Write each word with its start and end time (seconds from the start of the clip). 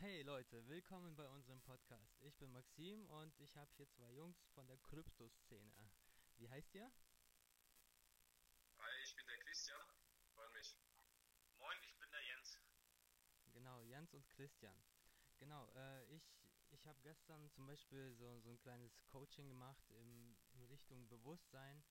Hey 0.00 0.22
Leute, 0.22 0.64
willkommen 0.68 1.16
bei 1.16 1.28
unserem 1.28 1.60
Podcast. 1.62 2.22
Ich 2.22 2.36
bin 2.36 2.52
Maxim 2.52 3.04
und 3.08 3.36
ich 3.40 3.56
habe 3.56 3.68
hier 3.74 3.88
zwei 3.90 4.12
Jungs 4.12 4.46
von 4.54 4.64
der 4.68 4.78
Kryptoszene. 4.78 5.90
Wie 6.36 6.48
heißt 6.48 6.72
ihr? 6.76 6.88
Hi, 8.78 9.02
ich 9.02 9.16
bin 9.16 9.26
der 9.26 9.38
Christian. 9.38 9.80
Freut 10.36 10.52
mich. 10.52 10.78
Moin, 11.58 11.76
ich 11.82 11.98
bin 11.98 12.08
der 12.12 12.22
Jens. 12.22 12.60
Genau, 13.52 13.82
Jens 13.82 14.14
und 14.14 14.24
Christian. 14.28 14.80
Genau, 15.40 15.68
äh, 15.74 16.04
ich, 16.14 16.22
ich 16.70 16.86
habe 16.86 17.00
gestern 17.02 17.50
zum 17.50 17.66
Beispiel 17.66 18.14
so, 18.14 18.38
so 18.38 18.50
ein 18.50 18.60
kleines 18.60 19.04
Coaching 19.06 19.48
gemacht 19.48 19.90
in, 19.90 20.36
in 20.52 20.62
Richtung 20.66 21.08
Bewusstsein. 21.08 21.82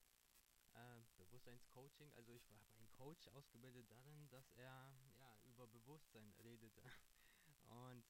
Äh, 0.76 1.02
Bewusstseinscoaching. 1.18 2.14
Also 2.14 2.32
ich 2.32 2.50
habe 2.52 2.64
einen 2.78 2.90
Coach 2.92 3.28
ausgebildet 3.28 3.92
darin, 3.92 4.30
dass 4.30 4.50
er 4.54 4.98
ja, 5.20 5.38
über 5.44 5.68
Bewusstsein 5.68 6.34
redete. 6.42 6.82
Und 7.68 8.04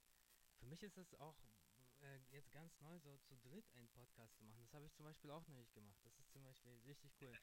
für 0.59 0.65
mich 0.65 0.83
ist 0.83 0.97
es 0.97 1.13
auch 1.15 1.37
äh, 2.01 2.19
jetzt 2.29 2.51
ganz 2.51 2.79
neu, 2.79 2.99
so 2.99 3.17
zu 3.17 3.35
dritt 3.37 3.69
einen 3.73 3.89
Podcast 3.89 4.35
zu 4.37 4.43
machen. 4.45 4.61
Das 4.61 4.73
habe 4.73 4.85
ich 4.85 4.93
zum 4.93 5.05
Beispiel 5.05 5.31
auch 5.31 5.45
noch 5.47 5.55
nicht 5.55 5.73
gemacht. 5.73 5.99
Das 6.03 6.17
ist 6.19 6.31
zum 6.31 6.43
Beispiel 6.43 6.79
richtig 6.85 7.11
cool. 7.21 7.37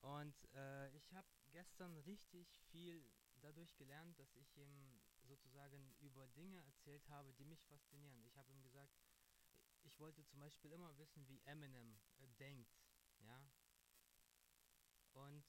Und 0.00 0.34
äh, 0.54 0.88
ich 0.96 1.12
habe 1.12 1.28
gestern 1.50 1.96
richtig 1.98 2.48
viel 2.70 3.04
dadurch 3.40 3.76
gelernt, 3.76 4.18
dass 4.18 4.34
ich 4.36 4.56
ihm 4.56 5.00
sozusagen 5.22 5.94
über 6.00 6.26
Dinge 6.28 6.62
erzählt 6.64 7.06
habe, 7.08 7.32
die 7.34 7.44
mich 7.44 7.64
faszinieren. 7.66 8.24
Ich 8.24 8.36
habe 8.36 8.50
ihm 8.52 8.62
gesagt, 8.62 8.92
ich 9.82 9.98
wollte 9.98 10.24
zum 10.26 10.40
Beispiel 10.40 10.72
immer 10.72 10.96
wissen, 10.98 11.26
wie 11.28 11.40
Eminem 11.44 12.00
äh, 12.18 12.28
denkt, 12.38 12.70
ja. 13.20 13.50
Und 15.12 15.44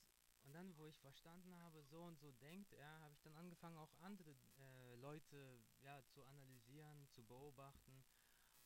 und 0.51 0.55
dann, 0.55 0.77
wo 0.77 0.85
ich 0.85 0.99
verstanden 0.99 1.55
habe, 1.59 1.81
so 1.81 2.03
und 2.03 2.19
so 2.19 2.29
denkt 2.33 2.73
er, 2.73 2.99
habe 2.99 3.13
ich 3.13 3.21
dann 3.21 3.33
angefangen, 3.35 3.77
auch 3.77 3.93
andere 4.01 4.31
äh, 4.31 4.95
Leute 4.95 5.63
ja, 5.79 6.03
zu 6.07 6.25
analysieren, 6.25 7.07
zu 7.07 7.23
beobachten 7.23 8.03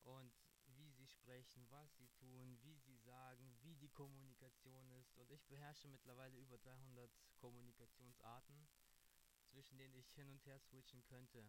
und 0.01 0.33
wie 0.65 0.89
sie 0.89 1.05
sprechen, 1.05 1.69
was 1.69 1.95
sie 1.97 2.07
tun, 2.17 2.57
wie 2.63 2.75
sie 2.79 2.97
sagen, 2.97 3.55
wie 3.61 3.75
die 3.75 3.91
Kommunikation 3.91 4.89
ist. 4.93 5.15
Und 5.17 5.29
ich 5.29 5.45
beherrsche 5.45 5.87
mittlerweile 5.87 6.35
über 6.37 6.57
300 6.57 7.11
Kommunikationsarten, 7.37 8.67
zwischen 9.51 9.77
denen 9.77 9.93
ich 9.93 10.11
hin 10.13 10.27
und 10.31 10.43
her 10.47 10.59
switchen 10.59 11.03
könnte. 11.03 11.45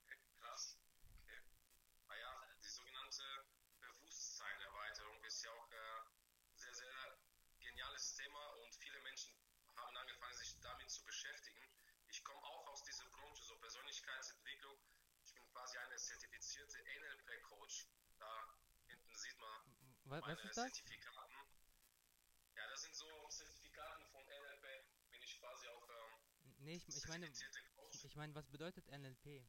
Okay, 0.00 0.16
krass. 0.38 0.78
Okay. 1.20 1.42
Ah 2.08 2.16
ja, 2.16 2.56
die 2.64 2.70
sogenannte 2.70 3.22
Bewusstseinerweiterung 3.82 5.22
ist 5.24 5.44
ja 5.44 5.50
auch 5.50 5.70
äh, 5.70 6.56
sehr, 6.56 6.74
sehr 6.74 7.18
geniales 7.64 8.14
Thema 8.14 8.46
und 8.62 8.74
viele 8.76 9.00
Menschen 9.00 9.32
haben 9.76 9.96
angefangen, 9.96 10.34
sich 10.34 10.60
damit 10.60 10.90
zu 10.90 11.02
beschäftigen. 11.04 11.64
Ich 12.08 12.22
komme 12.22 12.42
auch 12.44 12.66
aus 12.68 12.84
dieser 12.84 13.06
Branche, 13.06 13.42
so 13.42 13.56
Persönlichkeitsentwicklung. 13.58 14.78
Ich 15.24 15.34
bin 15.34 15.44
quasi 15.52 15.78
eine 15.78 15.98
zertifizierte 16.54 17.00
NLP-Coach. 17.00 17.86
Da 18.18 18.54
hinten 18.86 19.16
sieht 19.16 19.38
man 19.38 19.60
was, 20.04 20.20
meine 20.20 20.36
was 20.36 20.44
ist 20.44 20.56
das? 20.56 20.72
Zertifikaten. 20.72 21.34
Ja, 22.54 22.68
das 22.68 22.82
sind 22.82 22.94
so 22.94 23.28
Zertifikaten 23.28 24.06
von 24.06 24.24
NLP. 24.24 24.66
Bin 25.10 25.22
ich 25.22 25.38
quasi 25.40 25.66
auch 25.68 25.88
ähm, 25.88 26.20
Nee, 26.58 26.76
ich, 26.76 26.88
ich 26.88 27.06
meine, 27.08 27.30
Coach. 27.76 28.04
ich 28.04 28.16
meine, 28.16 28.34
was 28.34 28.46
bedeutet 28.48 28.86
NLP? 28.88 29.44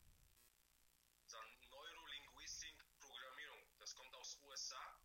Dann 1.30 1.70
Neurolinguistik 1.70 2.76
Programmierung. 3.00 3.62
Das 3.80 3.94
kommt 3.96 4.16
aus 4.16 4.40
USA 4.42 5.00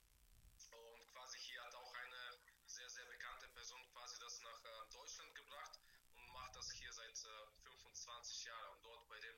und 0.70 1.06
quasi 1.12 1.38
hier 1.38 1.62
hat 1.64 1.74
auch 1.74 1.94
eine 1.94 2.38
sehr, 2.66 2.88
sehr 2.88 3.04
bekannte 3.04 3.48
Person 3.48 3.84
quasi 3.92 4.18
das 4.20 4.40
nach 4.40 4.64
äh, 4.64 4.90
Deutschland 4.92 5.34
gebracht 5.34 5.80
und 6.14 6.32
macht 6.32 6.56
das 6.56 6.70
hier 6.72 6.92
seit 6.92 7.24
äh, 7.24 7.46
25 7.64 8.44
Jahren. 8.44 8.76
Und 8.76 8.84
dort 8.84 9.08
bei 9.08 9.18
dem 9.20 9.36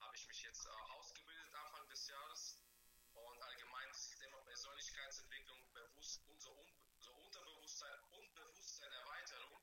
habe 0.00 0.16
ich 0.16 0.26
mich 0.26 0.42
jetzt 0.42 0.66
äh, 0.66 0.70
ausgebildet 1.50 1.54
Anfang 1.54 1.88
des 1.88 2.06
Jahres. 2.06 2.58
Und 3.12 3.42
allgemein 3.42 3.88
das 3.88 4.08
Thema 4.18 4.38
Persönlichkeitsentwicklung, 4.42 5.58
bewusst, 5.72 6.22
unser 6.26 6.50
Un 6.50 6.72
so 7.00 7.12
Unterbewusstsein 7.14 7.98
und 8.10 8.34
Bewusstseinerweiterung. 8.34 9.60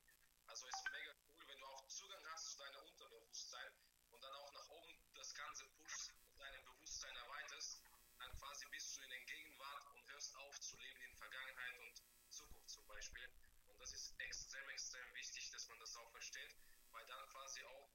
Also 0.48 0.68
ist 0.68 0.84
mega 0.92 1.14
cool, 1.28 1.48
wenn 1.48 1.59
du 1.59 1.68
auch 1.68 1.88
Zugang 1.88 2.25
hast 2.34 2.52
zu 2.52 2.58
deinem 2.58 2.84
Unterbewusstsein 2.88 3.72
und 4.09 4.24
dann 4.24 4.34
auch 4.34 4.52
nach 4.53 4.68
oben 4.70 4.98
das 5.14 5.34
Ganze 5.36 5.66
pushst 5.78 6.14
und 6.31 6.40
dein 6.40 6.64
Bewusstsein 6.64 7.16
erweiterst, 7.16 7.84
dann 8.18 8.31
quasi 8.40 8.66
bist 8.72 8.98
du 8.98 9.02
in 9.04 9.09
der 9.09 9.25
Gegenwart 9.25 9.86
und 9.94 10.12
hörst 10.12 10.36
auf 10.36 10.59
zu 10.59 10.78
leben 10.78 11.02
in 11.02 11.16
Vergangenheit 11.16 11.78
und 11.78 12.04
Zukunft 12.30 12.69
zum 12.69 12.88
Beispiel. 12.88 13.30
Und 13.68 13.80
das 13.80 13.94
ist 13.94 14.19
extrem, 14.19 14.68
extrem 14.69 15.14
wichtig, 15.14 15.52
dass 15.52 15.68
man 15.69 15.80
das 15.80 15.96
auch 15.96 16.09
versteht, 16.12 16.58
weil 16.92 17.06
dann 17.06 17.30
quasi 17.30 17.64
auch 17.66 17.92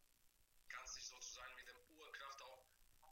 kannst 0.69 0.97
dich 0.97 1.07
sozusagen 1.07 1.55
mit 1.57 1.69
dem 1.69 1.99
Urkraft 1.99 2.43
auch 2.43 2.65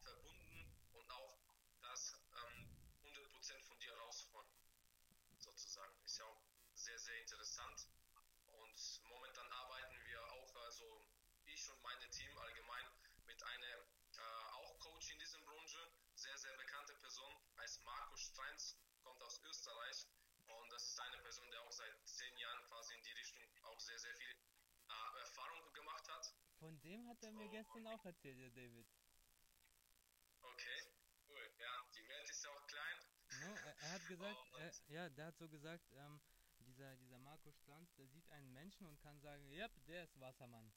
verbunden 0.02 0.50
und 0.92 1.10
auch 1.10 1.38
das 1.82 2.14
ähm, 2.32 2.68
100% 3.04 3.62
von 3.62 3.78
dir 3.78 3.94
rausholen, 3.94 4.48
sozusagen. 5.38 5.94
Ist 6.04 6.18
ja 6.18 6.24
auch 6.24 6.42
sehr, 7.10 7.20
interessant. 7.22 7.88
Und 8.46 9.00
momentan 9.04 9.46
arbeiten 9.50 9.96
wir 10.04 10.22
auch, 10.32 10.54
also 10.64 11.04
ich 11.46 11.68
und 11.70 11.82
meine 11.82 12.08
Team 12.10 12.36
allgemein, 12.38 12.86
mit 13.26 13.42
einer 13.42 13.66
äh, 13.66 14.22
auch 14.54 14.78
Coach 14.78 15.10
in 15.10 15.18
dieser 15.18 15.40
Branche, 15.40 15.78
sehr, 16.14 16.36
sehr 16.38 16.56
bekannte 16.56 16.94
Person, 16.94 17.32
heißt 17.58 17.82
Markus 17.84 18.20
Streins, 18.20 18.76
kommt 19.02 19.22
aus 19.22 19.40
Österreich 19.42 20.06
und 20.46 20.72
das 20.72 20.84
ist 20.86 21.00
eine 21.00 21.18
Person, 21.18 21.50
der 21.50 21.60
auch 21.62 21.72
seit 21.72 22.08
zehn 22.08 22.36
Jahren 22.36 22.62
quasi 22.66 22.94
in 22.94 23.02
die 23.02 23.12
Richtung 23.12 23.42
auch 23.64 23.80
sehr, 23.80 23.98
sehr 23.98 24.14
viel 24.14 24.30
äh, 24.88 25.18
Erfahrung 25.20 25.72
gemacht 25.72 26.08
hat. 26.08 26.34
Von 26.58 26.80
dem 26.82 27.08
hat 27.08 27.22
er 27.22 27.32
mir 27.32 27.46
Oh. 27.46 27.50
gestern 27.50 27.86
auch 27.88 28.04
erzählt, 28.04 28.38
der 28.38 28.50
David. 28.50 28.86
Okay, 30.42 30.80
cool. 31.28 31.50
Ja, 31.58 31.86
die 31.94 32.08
Welt 32.08 32.30
ist 32.30 32.44
ja 32.44 32.50
auch 32.50 32.66
klein. 32.66 32.98
No, 33.40 33.56
er, 33.64 33.76
er 33.80 33.90
hat 33.92 34.06
gesagt, 34.06 34.36
Oh, 34.36 34.56
und- 34.58 34.88
ja, 34.90 35.08
der 35.08 35.26
hat 35.26 35.38
so 35.38 35.48
gesagt, 35.48 35.90
ähm, 35.92 36.20
dieser, 36.80 36.96
dieser 36.96 37.18
Marco 37.18 37.52
Stranz, 37.52 37.92
der 37.96 38.08
sieht 38.08 38.26
einen 38.30 38.54
Menschen 38.54 38.86
und 38.86 38.98
kann 39.02 39.20
sagen, 39.20 39.46
ja, 39.50 39.68
der 39.86 40.02
ist 40.04 40.18
Wassermann. 40.18 40.72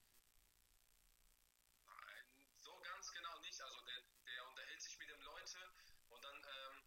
Nein, 1.86 2.25
So 2.58 2.78
ganz 2.81 3.09
genau 3.14 3.40
nicht. 3.40 3.62
Also 3.62 3.80
der, 3.86 4.03
der 4.28 4.47
unterhält 4.50 4.81
sich 4.81 4.97
mit 5.00 5.09
den 5.09 5.22
Leuten 5.22 5.64
und 6.09 6.22
dann, 6.25 6.36
ähm, 6.36 6.84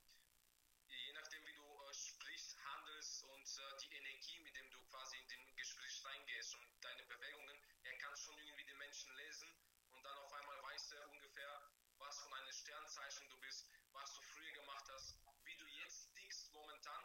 je 0.88 1.12
nachdem 1.14 1.46
wie 1.46 1.54
du 1.54 1.64
äh, 1.64 1.94
sprichst, 1.94 2.62
handelst 2.62 3.22
und 3.24 3.48
äh, 3.58 3.76
die 3.80 3.96
Energie, 3.96 4.38
mit 4.40 4.54
dem 4.54 4.70
du 4.70 4.84
quasi 4.84 5.16
in 5.16 5.28
den 5.28 5.56
Gespräch 5.56 6.04
reingehst 6.04 6.54
und 6.56 6.84
deine 6.84 7.02
Bewegungen, 7.04 7.56
er 7.84 7.96
kann 7.96 8.14
schon 8.18 8.36
irgendwie 8.38 8.66
die 8.66 8.74
Menschen 8.74 9.14
lesen 9.16 9.48
und 9.92 10.02
dann 10.04 10.18
auf 10.18 10.32
einmal 10.34 10.62
weiß 10.64 10.92
er 10.92 11.10
ungefähr, 11.10 11.72
was 11.96 12.18
von 12.20 12.34
einem 12.34 12.52
Sternzeichen 12.52 13.26
du 13.30 13.38
bist, 13.40 13.64
was 13.92 14.12
du 14.12 14.20
früher 14.20 14.52
gemacht 14.52 14.84
hast, 14.92 15.16
wie 15.44 15.56
du 15.56 15.66
jetzt 15.68 16.14
tickst 16.16 16.52
momentan 16.52 17.02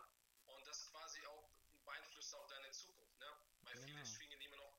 und 0.47 0.67
das 0.67 0.91
quasi 0.91 1.25
auch 1.27 1.49
beeinflusst 1.91 2.35
auch 2.35 2.47
deine 2.47 2.71
Zukunft, 2.71 3.19
ne? 3.19 3.27
Weil 3.63 3.75
viele 3.77 3.99
Genau. 4.01 4.05
schwingen 4.05 4.41
immer 4.41 4.57
noch 4.57 4.77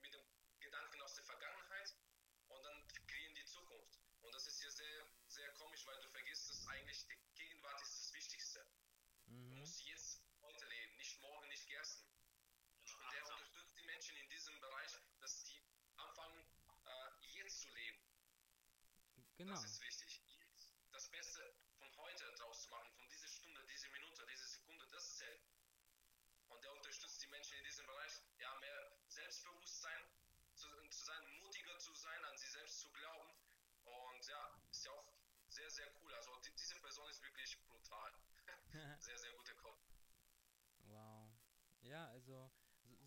mit 0.00 0.12
dem 0.14 0.22
Gedanken 0.60 1.00
aus 1.02 1.14
der 1.14 1.24
Vergangenheit 1.24 1.94
und 2.48 2.62
dann 2.62 2.88
kreieren 3.06 3.34
die 3.34 3.44
Zukunft. 3.44 3.98
Und 4.20 4.34
das 4.34 4.46
ist 4.46 4.60
hier 4.60 4.70
sehr, 4.70 5.06
sehr 5.26 5.52
komisch, 5.54 5.86
weil 5.86 6.00
du 6.00 6.08
vergisst, 6.08 6.48
dass 6.50 6.66
eigentlich 6.68 7.06
die 7.06 7.18
Gegenwart 7.34 7.80
ist 7.82 7.96
das 7.98 8.12
Wichtigste. 8.14 8.66
Du 9.26 9.32
Mhm. 9.32 9.54
musst 9.58 9.80
jetzt 9.86 10.22
heute 10.42 10.66
leben, 10.66 10.96
nicht 10.96 11.18
morgen, 11.20 11.48
nicht 11.48 11.66
gestern. 11.68 12.06
Genau, 12.84 12.98
Und 12.98 13.12
der 13.12 13.22
achtsam. 13.22 13.38
unterstützt 13.40 13.76
die 13.78 13.82
Menschen 13.84 14.16
in 14.16 14.28
diesem 14.28 14.60
Bereich, 14.60 14.92
dass 15.20 15.44
die 15.44 15.62
anfangen, 15.96 16.46
äh, 16.84 17.26
jetzt 17.38 17.62
zu 17.62 17.70
leben. 17.70 17.98
Genau. 19.42 19.54
Das 19.54 19.64
ist 19.64 19.80
wichtig. 19.80 20.22
Das 20.92 21.08
Beste 21.10 21.42
von 21.76 21.96
heute 21.96 22.30
draus 22.34 22.62
zu 22.62 22.70
machen, 22.70 22.88
von 22.92 23.08
dieser 23.08 23.26
Stunde, 23.26 23.60
diese 23.66 23.88
Minute, 23.88 24.24
diese 24.26 24.46
Sekunde, 24.46 24.86
das 24.92 25.16
zählt. 25.16 25.42
Und 26.46 26.62
der 26.62 26.72
unterstützt 26.72 27.20
die 27.24 27.26
Menschen 27.26 27.58
in 27.58 27.64
diesem 27.64 27.84
Bereich, 27.86 28.22
ja, 28.38 28.54
mehr 28.60 28.92
Selbstbewusstsein 29.08 30.00
zu, 30.54 30.68
zu 30.90 31.04
sein, 31.04 31.26
mutiger 31.40 31.76
zu 31.80 31.92
sein, 31.92 32.24
an 32.24 32.36
sich 32.36 32.52
selbst 32.52 32.82
zu 32.82 32.92
glauben. 32.92 33.34
Und 33.82 34.26
ja, 34.28 34.62
ist 34.70 34.84
ja 34.84 34.92
auch 34.92 35.12
sehr, 35.48 35.70
sehr 35.70 35.92
cool. 36.00 36.14
Also 36.14 36.36
die, 36.36 36.54
diese 36.54 36.76
Person 36.76 37.10
ist 37.10 37.20
wirklich 37.22 37.60
brutal. 37.66 38.12
sehr, 39.00 39.18
sehr 39.18 39.32
guter 39.32 39.54
Kopf. 39.54 39.82
Wow. 40.84 41.34
Ja, 41.80 42.06
also 42.10 42.48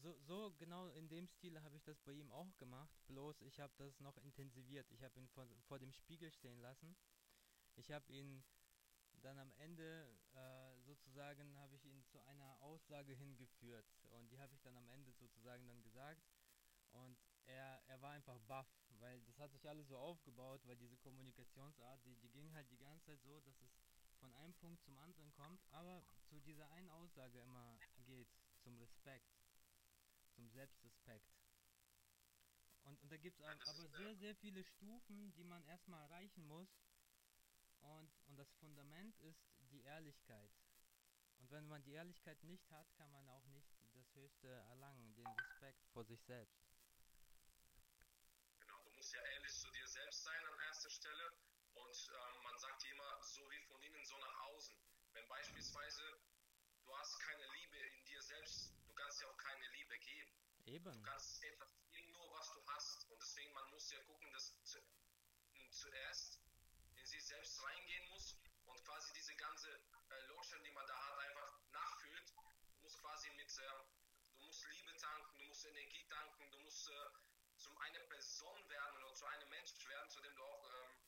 so, 0.06 0.13
so, 0.19 0.54
genau 0.60 0.88
in 0.90 1.07
dem 1.10 1.28
Stil 1.28 1.60
habe 1.63 1.78
ich 1.78 1.84
das 1.84 2.00
bei 2.02 2.12
ihm 2.12 2.31
auch 2.31 2.56
gemacht, 2.57 2.96
bloß 3.07 3.42
ich 3.42 3.60
habe 3.60 3.74
das 3.78 4.00
noch 4.00 4.18
intensiviert. 4.18 4.92
Ich 4.92 5.04
habe 5.04 5.19
ihn 5.19 5.28
vor, 5.30 5.48
vor 5.68 5.80
dem 5.80 5.92
Spiegel 5.92 6.31
stehen 6.31 6.60
lassen. 6.60 6.96
Ich 7.75 7.92
habe 7.92 8.12
ihn 8.12 8.44
dann 9.24 9.40
am 9.40 9.52
Ende 9.54 10.07
äh, 10.36 10.80
sozusagen 10.81 11.57
habe 11.57 11.75
ich 11.75 11.86
ihn 11.86 12.06
zu 12.06 12.19
einer 12.22 12.62
Aussage 12.62 13.13
hingeführt 13.13 13.88
und 14.12 14.30
die 14.30 14.40
habe 14.40 14.54
ich 14.54 14.62
dann 14.62 14.78
am 14.78 14.88
Ende 14.90 15.12
sozusagen 15.13 15.66
dann 15.66 15.81
gesagt 15.81 16.22
und 16.92 17.18
er, 17.46 17.81
er 17.88 18.00
war 18.01 18.12
einfach 18.12 18.40
baff, 18.42 18.68
weil 19.00 19.22
das 19.24 19.40
hat 19.40 19.51
sich 19.54 19.68
alles 19.68 19.88
so 19.88 19.98
aufgebaut, 19.98 20.62
weil 20.66 20.75
diese 20.78 20.98
Kommunikationsart, 20.98 22.06
die, 22.06 22.16
die 22.18 22.30
ging 22.30 22.54
halt 22.54 22.69
die 22.69 22.78
ganze 22.78 23.06
Zeit 23.06 23.22
so, 23.24 23.40
dass 23.40 23.60
es 23.62 23.72
von 24.19 24.31
einem 24.36 24.54
Punkt 24.54 24.84
zum 24.84 24.98
anderen 25.00 25.31
kommt, 25.34 25.62
aber 25.72 26.04
zu 26.28 26.40
dieser 26.42 26.69
einen 26.72 26.90
Aussage 26.90 27.40
immer 27.40 27.80
geht, 28.06 28.30
zum 28.62 28.78
Respekt, 28.78 29.44
zum 30.36 30.50
Selbstrespekt. 30.50 31.34
Und, 32.84 33.02
und 33.02 33.12
da 33.12 33.18
gibt 33.18 33.40
es 33.40 33.68
aber 33.68 33.88
sehr, 33.88 34.16
sehr 34.16 34.36
viele 34.36 34.64
Stufen, 34.64 35.34
die 35.34 35.44
man 35.44 35.64
erstmal 35.66 36.02
erreichen 36.04 36.46
muss. 36.46 36.70
Und, 37.80 38.12
und 38.28 38.36
das 38.36 38.52
Fundament 38.54 39.18
ist 39.22 39.50
die 39.72 39.82
Ehrlichkeit. 39.82 40.52
Und 41.38 41.52
wenn 41.52 41.68
man 41.68 41.84
die 41.84 41.94
Ehrlichkeit 41.94 42.44
nicht 42.44 42.70
hat, 42.72 42.94
kann 42.96 43.12
man 43.12 43.28
auch 43.30 43.46
nicht 43.48 43.70
das 43.94 44.16
Höchste 44.16 44.48
erlangen, 44.48 45.14
den 45.16 45.28
Respekt 45.28 45.86
vor 45.94 46.04
sich 46.06 46.22
selbst. 46.24 46.64
Genau, 48.60 48.84
du 48.84 48.92
musst 48.92 49.14
ja 49.14 49.22
ehrlich 49.22 49.54
zu 49.54 49.70
dir 49.72 49.88
selbst 49.88 50.24
sein 50.24 50.46
an 50.46 50.60
erster 50.60 50.90
Stelle 50.90 51.32
und 51.74 52.12
ähm, 52.14 52.44
man 52.44 52.58
sagt 52.58 52.84
dir 52.84 52.92
immer, 52.92 53.22
so 53.24 53.42
wie 53.52 53.60
von 53.68 53.82
innen, 53.84 54.06
so 54.06 54.18
nach 54.18 54.42
außen. 54.42 54.76
Wenn 55.14 55.28
beispielsweise 55.28 56.02
du 56.82 56.98
hast 56.98 57.20
keine 57.20 57.46
Liebe 57.54 57.78
in 57.78 58.06
dir 58.06 58.22
selbst, 58.22 58.74
du 58.88 58.94
kannst 58.94 59.22
ja 59.22 59.28
auch 59.28 59.38
keine 59.38 59.68
Liebe 59.70 59.98
geben. 60.65 60.83
Du 60.83 60.89
Eben. 60.89 61.03
kannst 61.03 61.44
etwas 61.44 61.77
geben, 61.91 62.12
nur 62.13 62.31
was 62.31 62.51
du 62.51 62.65
hast. 62.67 63.09
Und 63.09 63.21
deswegen, 63.21 63.53
man 63.53 63.69
muss 63.69 63.89
ja 63.91 64.00
gucken, 64.03 64.31
dass 64.33 64.53
zu, 64.63 64.79
m, 64.79 65.71
zuerst 65.71 66.41
in 66.95 67.06
sich 67.06 67.23
selbst 67.23 67.63
reingehen 67.63 68.09
muss 68.09 68.35
und 68.65 68.83
quasi 68.83 69.13
diese 69.13 69.35
ganze 69.35 69.69
äh, 70.09 70.21
Lotion, 70.27 70.63
die 70.63 70.71
man 70.71 70.85
da 70.88 70.97
hat, 70.97 71.19
einfach 71.19 71.59
nachfüllt. 71.71 72.33
Du 72.73 72.79
musst 72.81 73.00
quasi 73.00 73.29
mit, 73.31 73.57
äh, 73.57 73.62
du 74.38 74.45
musst 74.45 74.65
Liebe 74.65 74.95
tanken, 74.97 75.38
du 75.38 75.45
musst 75.45 75.65
Energie 75.65 76.06
tanken, 76.07 76.51
du 76.51 76.59
musst 76.59 76.89
äh, 76.89 77.09
zum 77.57 77.77
eine 77.77 78.00
Person 78.01 78.69
werden 78.69 79.03
oder 79.03 79.13
zu 79.13 79.25
einem 79.25 79.50
Mensch 79.50 79.88
werden, 79.88 80.09
zu 80.09 80.21
dem 80.21 80.35
du 80.35 80.44
auch 80.44 80.69
ähm, 80.73 81.00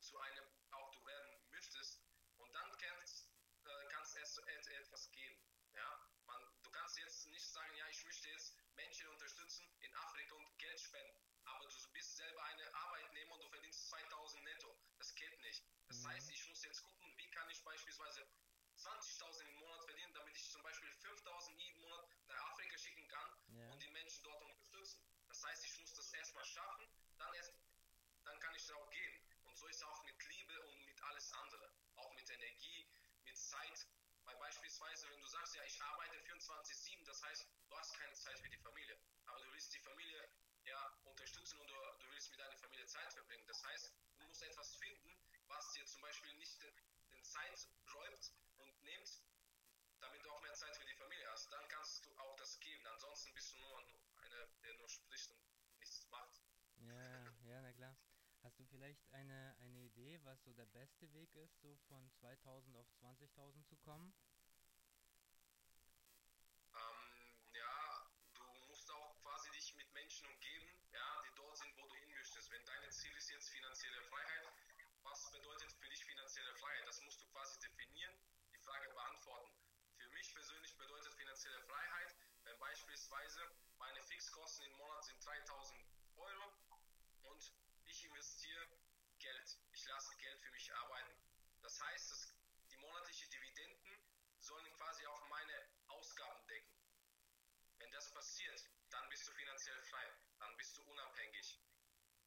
zu 0.00 0.18
einem 0.18 0.44
auch 0.70 0.90
du 0.92 1.04
werden 1.04 1.50
möchtest. 1.50 2.00
Und 2.36 2.52
dann 2.52 2.70
kannst, 2.78 3.28
äh, 3.64 3.86
kannst 3.90 4.16
erst 4.16 4.38
et, 4.38 4.66
etwas 4.68 5.10
geben. 5.10 5.40
Ja? 5.74 6.10
Man, 6.26 6.42
du 6.62 6.70
kannst 6.70 6.98
jetzt 6.98 7.26
nicht 7.26 7.46
sagen, 7.46 7.76
ja, 7.76 7.88
ich 7.88 8.04
möchte 8.04 8.28
jetzt 8.28 8.56
Menschen 8.74 9.08
unterstützen 9.08 9.74
in 9.94 10.00
Afrika 10.00 10.34
und 10.34 10.58
Geld 10.58 10.80
spenden. 10.80 11.20
Aber 11.44 11.68
du 11.68 11.92
bist 11.92 12.16
selber 12.16 12.42
eine 12.44 12.74
Arbeitnehmer 12.74 13.34
und 13.34 13.44
du 13.44 13.48
verdienst 13.48 13.88
2000 13.88 14.42
netto. 14.44 14.76
Das 14.98 15.14
geht 15.14 15.38
nicht. 15.40 15.64
Das 15.88 15.98
Mhm. 15.98 16.06
heißt, 16.08 16.30
ich 16.30 16.48
muss 16.48 16.64
jetzt 16.64 16.82
gucken, 16.82 17.16
wie 17.16 17.30
kann 17.30 17.48
ich 17.50 17.62
beispielsweise 17.62 18.26
20.000 18.76 19.48
im 19.48 19.54
Monat 19.56 19.84
verdienen, 19.84 20.12
damit 20.14 20.36
ich 20.36 20.50
zum 20.50 20.62
Beispiel 20.62 20.90
5.000 20.90 21.56
jeden 21.60 21.80
Monat 21.80 22.08
nach 22.26 22.50
Afrika 22.50 22.76
schicken 22.76 23.06
kann 23.06 23.30
Ja. 23.48 23.70
und 23.72 23.82
die 23.82 23.88
Menschen 23.90 24.24
dort 24.24 24.42
unterstützen. 24.42 25.04
Das 25.28 25.44
heißt, 25.44 25.64
ich 25.64 25.78
muss 25.78 25.94
das 25.94 26.12
erstmal 26.12 26.44
schaffen, 26.44 26.88
dann 27.18 27.34
erst, 27.34 27.54
dann 28.24 28.40
kann 28.40 28.54
ich 28.56 28.66
darauf 28.66 28.90
gehen. 28.90 29.20
Und 29.44 29.56
so 29.56 29.66
ist 29.68 29.76
es 29.76 29.82
auch 29.84 30.02
mit 30.04 30.24
Liebe 30.24 30.60
und 30.66 30.84
mit 30.86 31.00
alles 31.04 31.32
andere. 31.34 31.72
Auch 31.96 32.12
mit 32.14 32.28
Energie, 32.30 32.90
mit 33.22 33.38
Zeit. 33.38 33.86
Weil 34.24 34.36
beispielsweise, 34.38 35.08
wenn 35.10 35.20
du 35.20 35.28
sagst, 35.28 35.54
ja, 35.54 35.62
ich 35.64 35.80
arbeite 35.82 36.18
24-7, 36.22 37.04
das 37.04 37.22
heißt, 37.22 37.46
du 37.68 37.78
hast 37.78 37.94
keine 37.94 38.14
Zeit 38.14 38.38
für 38.40 38.48
die 38.48 38.58
Familie. 38.58 38.98
Aber 39.26 39.38
du 39.40 39.52
willst 39.52 39.72
die 39.73 39.73
Familie 39.84 40.28
ja 40.64 40.80
unterstützen 41.04 41.60
und 41.60 41.68
du, 41.68 41.74
du 42.00 42.10
willst 42.10 42.30
mit 42.30 42.40
deiner 42.40 42.56
Familie 42.56 42.86
Zeit 42.86 43.12
verbringen. 43.12 43.46
Das 43.46 43.64
heißt, 43.64 43.92
du 44.18 44.26
musst 44.26 44.42
etwas 44.42 44.74
finden, 44.74 45.16
was 45.48 45.72
dir 45.72 45.86
zum 45.86 46.00
Beispiel 46.02 46.34
nicht 46.34 46.60
den, 46.60 46.74
den 47.10 47.24
Zeit 47.24 47.68
räumt 47.94 48.32
und 48.56 48.82
nimmt, 48.82 49.22
damit 50.00 50.24
du 50.24 50.30
auch 50.30 50.42
mehr 50.42 50.54
Zeit 50.54 50.76
für 50.76 50.84
die 50.84 50.94
Familie 50.94 51.30
hast. 51.30 51.52
Dann 51.52 51.68
kannst 51.68 52.04
du 52.04 52.16
auch 52.18 52.36
das 52.36 52.58
geben. 52.60 52.86
Ansonsten 52.86 53.32
bist 53.34 53.52
du 53.52 53.58
nur 53.58 53.78
einer, 54.22 54.46
der 54.62 54.74
nur 54.74 54.88
spricht 54.88 55.30
und 55.30 55.78
nichts 55.78 56.06
macht. 56.10 56.40
Ja, 56.76 57.32
ja, 57.44 57.60
na 57.62 57.72
klar. 57.72 57.96
Hast 58.44 58.58
du 58.58 58.66
vielleicht 58.66 59.02
eine, 59.12 59.56
eine 59.60 59.78
Idee, 59.78 60.20
was 60.24 60.42
so 60.44 60.52
der 60.52 60.66
beste 60.66 61.10
Weg 61.14 61.34
ist, 61.34 61.58
so 61.62 61.76
von 61.88 62.10
2000 62.20 62.76
auf 62.76 62.86
20.000 63.00 63.64
zu 63.64 63.76
kommen? 63.78 64.12
Ähm, 66.74 67.54
ja, 67.54 68.10
du 68.34 68.42
musst 68.68 68.90
auch 68.90 69.18
quasi 69.22 69.50
dich 69.52 69.74
mit 69.76 69.90
Menschen 69.94 70.26
umgeben, 70.26 70.68
ja, 70.92 71.22
die 71.24 71.34
dort 71.36 71.56
sind, 71.56 71.74
wo 71.78 71.86
du 71.86 71.94
hin 71.94 72.12
möchtest. 72.12 72.50
Wenn 72.50 72.64
dein 72.66 72.92
Ziel 72.92 73.16
ist 73.16 73.23
jetzt 73.34 73.50
finanzielle 73.50 74.00
Freiheit, 74.02 74.46
was 75.02 75.30
bedeutet 75.32 75.72
für 75.72 75.88
dich 75.88 76.04
finanzielle 76.04 76.54
Freiheit? 76.54 76.86
Das 76.86 77.00
musst 77.02 77.20
du 77.20 77.26
quasi 77.32 77.58
definieren, 77.58 78.14
die 78.52 78.58
Frage 78.58 78.88
beantworten. 78.90 79.50
Für 79.96 80.08
mich 80.10 80.32
persönlich 80.32 80.76
bedeutet 80.76 81.12
finanzielle 81.14 81.60
Freiheit, 81.62 82.14
wenn 82.44 82.58
beispielsweise 82.60 83.40
meine 83.78 84.00
Fixkosten 84.02 84.66
im 84.66 84.76
Monat 84.76 85.04
sind 85.04 85.24
3000 85.26 85.84
Euro 86.14 86.52
und 87.22 87.52
ich 87.86 88.04
investiere 88.04 88.68
Geld. 89.18 89.58
Ich 89.72 89.84
lasse 89.86 90.16
Geld 90.18 90.40
für 90.40 90.52
mich 90.52 90.72
arbeiten. 90.72 91.18
Das 91.62 91.80
heißt, 91.80 92.10
dass 92.12 92.36
die 92.70 92.76
monatlichen 92.76 93.30
Dividenden 93.30 93.98
sollen 94.38 94.72
quasi 94.74 95.04
auch 95.06 95.28
meine 95.28 95.70
Ausgaben 95.88 96.46
decken. 96.46 96.72
Wenn 97.78 97.90
das 97.90 98.12
passiert, 98.12 98.70
dann 98.90 99.08
bist 99.08 99.26
du 99.26 99.32
finanziell 99.32 99.80
frei, 99.90 100.06
dann 100.38 100.56
bist 100.56 100.76
du 100.76 100.82
unabhängig. 100.84 101.60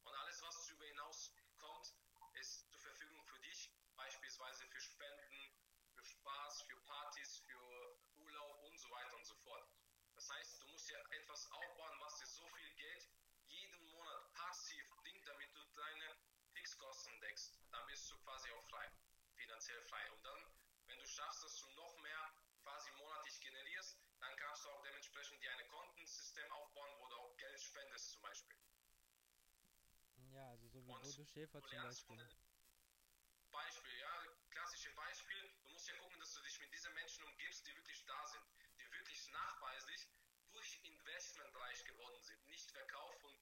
Und 0.07 0.15
alles, 0.15 0.41
was 0.41 0.65
darüber 0.65 0.85
hinaus 0.85 1.35
kommt, 1.57 1.93
ist 2.35 2.69
zur 2.71 2.79
Verfügung 2.79 3.21
für 3.25 3.39
dich, 3.39 3.69
beispielsweise 3.97 4.65
für 4.67 4.79
Spenden, 4.79 5.51
für 5.93 6.05
Spaß, 6.05 6.61
für 6.69 6.77
Partys, 6.77 7.39
für 7.39 7.99
Urlaub 8.15 8.63
und 8.63 8.79
so 8.79 8.89
weiter 8.89 9.17
und 9.17 9.25
so 9.25 9.35
fort. 9.43 9.67
Das 10.15 10.29
heißt, 10.29 10.61
du 10.61 10.67
musst 10.67 10.89
ja 10.89 10.97
etwas 11.11 11.51
aufbauen, 11.51 11.99
was 11.99 12.17
dir 12.19 12.27
so 12.27 12.47
viel 12.55 12.73
Geld 12.75 13.09
jeden 13.47 13.85
Monat 13.91 14.33
passiv 14.33 14.95
bringt, 14.95 15.27
damit 15.27 15.53
du 15.53 15.65
deine 15.75 16.17
Fixkosten 16.53 17.19
deckst. 17.19 17.59
Dann 17.71 17.85
bist 17.87 18.09
du 18.09 18.17
quasi 18.23 18.49
auch 18.51 18.63
frei, 18.69 18.89
finanziell 19.67 19.81
frei. 19.89 20.11
Und 20.11 20.23
dann, 20.23 20.39
wenn 20.87 20.99
du 20.99 21.05
schaffst, 21.05 21.43
dass 21.43 21.59
du 21.59 21.69
noch 21.71 21.97
mehr 21.99 22.31
quasi 22.63 22.91
monatlich 22.91 23.39
generierst, 23.41 23.97
dann 24.19 24.35
kannst 24.37 24.63
du 24.65 24.69
auch 24.69 24.81
dementsprechend 24.83 25.41
dir 25.43 25.51
ein 25.51 25.67
Kontensystem 25.67 26.51
aufbauen, 26.51 26.89
wo 26.99 27.07
du 27.07 27.15
auch 27.17 27.37
Geld 27.37 27.59
spendest 27.59 28.11
zum 28.11 28.21
Beispiel. 28.21 28.57
Ja, 30.31 30.49
also 30.49 30.67
so 30.67 30.85
wie 30.85 30.91
Und 30.91 31.01
Bodo 31.01 31.25
Schäfer 31.25 31.61
zum 31.61 31.81
Beispiel. 31.81 32.29
Beispiel, 33.51 33.97
ja, 33.99 34.25
klassische 34.51 34.91
Beispiel, 34.93 35.49
du 35.63 35.69
musst 35.71 35.87
ja 35.87 35.95
gucken, 35.97 36.19
dass 36.19 36.33
du 36.33 36.41
dich 36.41 36.59
mit 36.59 36.71
diesen 36.73 36.93
Menschen 36.93 37.23
umgibst, 37.23 37.65
die 37.65 37.75
wirklich 37.75 38.05
da 38.05 38.25
sind, 38.27 38.43
die 38.79 38.91
wirklich 38.91 39.27
nachweislich 39.29 40.09
durch 40.51 40.79
Investment 40.83 41.55
reich 41.55 41.83
geworden 41.85 42.21
sind, 42.21 42.47
nicht 42.47 42.71
Verkauf 42.71 43.19
von 43.21 43.33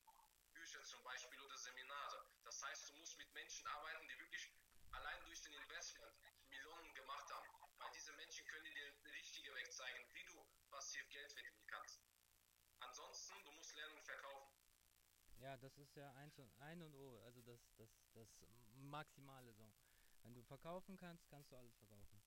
Büchern 0.54 0.86
zum 0.86 1.04
Beispiel 1.04 1.40
oder 1.42 1.58
Seminare. 1.58 2.26
Das 2.44 2.64
heißt, 2.64 2.90
du 2.90 2.94
musst 2.96 3.18
mit 3.18 3.32
Menschen 3.34 3.68
arbeiten, 3.68 4.08
die 4.08 4.20
wirklich 4.20 4.50
allein 4.96 5.20
durch 5.26 5.42
den 5.42 5.54
Investment 5.54 6.16
Millionen 6.50 6.94
gemacht 6.94 7.30
haben. 7.32 7.48
Weil 7.78 7.92
diese 7.92 8.14
Menschen 8.14 8.46
können 8.48 8.64
dir 8.64 8.74
den 8.74 9.12
richtigen 9.12 9.54
Weg 9.56 9.72
zeigen, 9.72 10.14
wie 10.14 10.24
du 10.24 10.48
passiv 10.70 11.08
Geld 11.10 11.32
verdienen 11.32 11.68
kannst. 11.68 12.02
Ansonsten, 12.80 13.44
du 13.44 13.52
musst 13.52 13.65
lernen 13.76 14.02
verkaufen. 14.04 14.56
Ja, 15.40 15.58
das 15.58 15.78
ist 15.78 15.96
ja 15.96 16.12
eins 16.14 16.40
und 16.40 16.52
ein 16.60 16.82
und 16.82 16.96
O, 16.96 17.22
also 17.26 17.42
das, 17.42 17.60
das, 17.78 17.90
das 18.14 18.30
Maximale 18.76 19.54
so. 19.54 19.74
Wenn 20.24 20.34
du 20.34 20.42
verkaufen 20.44 20.98
kannst, 20.98 21.28
kannst 21.30 21.52
du 21.52 21.56
alles 21.58 21.76
verkaufen. 21.78 22.22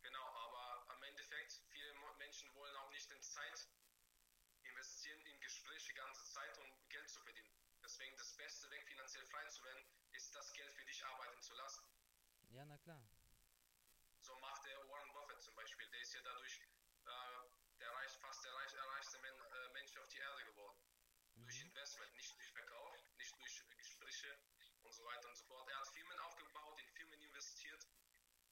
Genau, 0.00 0.24
aber 0.24 0.90
am 0.94 1.02
Endeffekt, 1.02 1.62
viele 1.70 1.92
Menschen 2.18 2.54
wollen 2.54 2.74
auch 2.76 2.90
nicht 2.90 3.10
in 3.10 3.20
Zeit 3.22 3.68
investieren, 4.62 5.20
in 5.26 5.40
Gespräche 5.40 5.88
die 5.88 5.94
ganze 5.94 6.24
Zeit, 6.32 6.56
um 6.58 6.88
Geld 6.88 7.08
zu 7.10 7.20
verdienen. 7.20 7.50
Deswegen 7.82 8.16
das 8.16 8.32
beste 8.36 8.70
Weg, 8.70 8.82
finanziell 8.88 9.24
frei 9.26 9.46
zu 9.48 9.62
werden, 9.64 9.84
ist 10.12 10.34
das 10.34 10.52
Geld 10.54 10.72
für 10.74 10.84
dich 10.86 11.04
arbeiten 11.04 11.42
zu 11.42 11.54
lassen. 11.54 11.84
Ja, 12.50 12.64
na 12.64 12.78
klar. 12.78 13.02
So 14.20 14.38
macht 14.38 14.64
der 14.64 14.78
Warren 14.88 15.12
Buffett 15.12 15.42
zum 15.42 15.54
Beispiel. 15.54 15.90
Der 15.90 16.00
ist 16.00 16.14
ja 16.14 16.22
dadurch 16.22 16.60
äh, 16.60 17.78
der 17.80 17.90
reich, 17.92 18.12
fast 18.18 18.44
der 18.44 18.54
reich, 18.54 18.74
reichste 18.74 19.18
Men, 19.18 19.34
äh, 19.34 19.68
Mensch 19.74 19.96
auf 19.98 20.08
die 20.08 20.18
Erde 20.18 20.44
geworden. 20.44 20.78
Durch 21.34 21.60
Mhm. 21.64 21.68
Investment, 21.70 22.14
nicht 22.14 22.34
durch 22.34 22.52
Verkauf, 22.52 22.96
nicht 23.18 23.36
durch 23.38 23.76
Gespräche 23.76 24.38
und 24.82 24.92
so 24.92 25.04
weiter 25.04 25.28
und 25.28 25.36
so 25.36 25.44
fort. 25.44 25.68
Er 25.68 25.78
hat 25.78 25.88
Firmen 25.88 26.18
aufgebaut, 26.20 26.80
in 26.80 26.88
Firmen 26.90 27.20
investiert, 27.20 27.86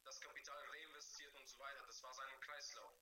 das 0.05 0.12
Kapital 0.23 0.61
reinvestiert 0.71 1.35
und 1.35 1.47
so 1.49 1.59
weiter. 1.59 1.83
Das 1.87 2.03
war 2.03 2.15
sein 2.15 2.41
Kreislauf. 2.41 2.95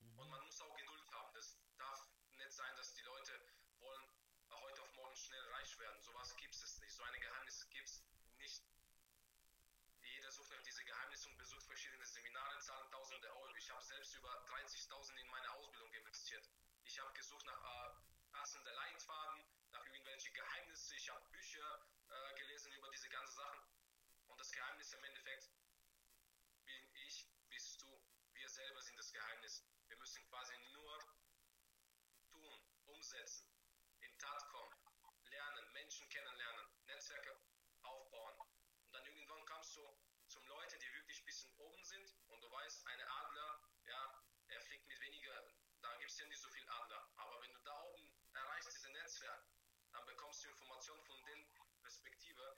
Und 0.00 0.24
Mhm. 0.24 0.30
man 0.30 0.44
muss 0.44 0.60
auch 0.60 0.76
Geduld 0.76 1.10
haben. 1.12 1.34
Das 1.34 1.58
darf 1.78 2.08
nicht 2.36 2.52
sein, 2.52 2.76
dass 2.76 2.94
die 2.94 3.02
Leute 3.02 3.40
wollen 3.80 4.04
äh, 4.50 4.54
heute 4.54 4.82
auf 4.82 4.92
morgen 4.94 5.16
schnell 5.16 5.44
reich 5.56 5.78
werden. 5.78 6.00
Sowas 6.00 6.36
gibt 6.36 6.54
es 6.54 6.78
nicht. 6.80 6.92
So 6.94 7.02
eine 7.02 7.18
Geheimnis 7.20 7.68
gibt 7.70 7.88
es 7.88 8.02
nicht. 8.38 8.62
Jeder 10.02 10.30
sucht 10.30 10.50
nach 10.50 10.62
diese 10.62 10.84
Geheimnisse 10.84 11.28
und 11.28 11.38
besucht 11.38 11.64
verschiedene 11.66 12.04
Seminare, 12.06 12.58
zahlt 12.60 12.90
tausende 12.90 13.28
Euro. 13.36 13.54
Ich 13.56 13.70
habe 13.70 13.82
selbst 13.84 14.14
über 14.14 14.32
30.000 14.46 15.16
in 15.20 15.28
meine 15.28 15.50
Ausbildung 15.52 15.92
investiert. 15.92 16.48
Ich 16.84 16.98
habe 17.00 17.12
gesucht 17.12 17.44
nach 17.46 17.62
äh, 17.62 17.94
passenden 18.32 18.74
Leitfaden, 18.74 19.44
nach 19.72 19.84
irgendwelchen 19.84 20.32
Geheimnissen. 20.34 20.96
Ich 20.96 21.10
habe 21.10 21.24
Bücher 21.30 21.86
äh, 22.08 22.34
gelesen 22.38 22.72
über 22.72 22.90
diese 22.90 23.08
ganzen 23.08 23.36
Sachen. 23.36 23.60
Und 24.28 24.38
das 24.40 24.50
Geheimnis 24.52 24.92
im 24.92 25.04
Endeffekt 25.04 25.50
bin 26.64 26.94
ich, 27.06 27.26
bist 27.50 27.80
du, 27.82 28.02
wir 28.34 28.48
selber 28.48 28.80
sind 28.82 28.96
das 28.98 29.07
Geheimnis. 29.18 29.64
Wir 29.88 29.96
müssen 29.96 30.24
quasi 30.28 30.56
nur 30.72 30.98
tun, 32.30 32.54
umsetzen, 32.86 33.50
in 34.00 34.16
Tat 34.18 34.46
kommen, 34.48 34.76
lernen, 35.24 35.72
Menschen 35.72 36.08
kennenlernen, 36.08 36.66
Netzwerke 36.86 37.36
aufbauen. 37.82 38.38
Und 38.86 38.92
dann 38.92 39.04
irgendwann 39.04 39.44
kommst 39.46 39.76
du 39.76 39.82
zum 40.28 40.46
Leute, 40.46 40.78
die 40.78 40.92
wirklich 40.92 41.20
ein 41.20 41.24
bisschen 41.24 41.52
oben 41.58 41.84
sind 41.84 42.14
und 42.28 42.40
du 42.40 42.50
weißt, 42.50 42.86
eine 42.86 43.10
Adler, 43.10 43.62
ja, 43.86 44.22
er 44.48 44.60
fliegt 44.60 44.86
mit 44.86 45.00
weniger, 45.00 45.34
da 45.80 45.96
gibt 45.96 46.10
es 46.10 46.18
ja 46.18 46.26
nicht 46.26 46.40
so 46.40 46.48
viel 46.50 46.68
Adler. 46.68 47.10
Aber 47.16 47.42
wenn 47.42 47.52
du 47.52 47.60
da 47.62 47.82
oben 47.82 48.12
erreichst, 48.34 48.68
dieses 48.68 48.88
Netzwerk, 48.90 49.48
dann 49.92 50.06
Informationen 50.50 51.02
von 51.06 51.24
den 51.24 51.48
Perspektive, 51.82 52.56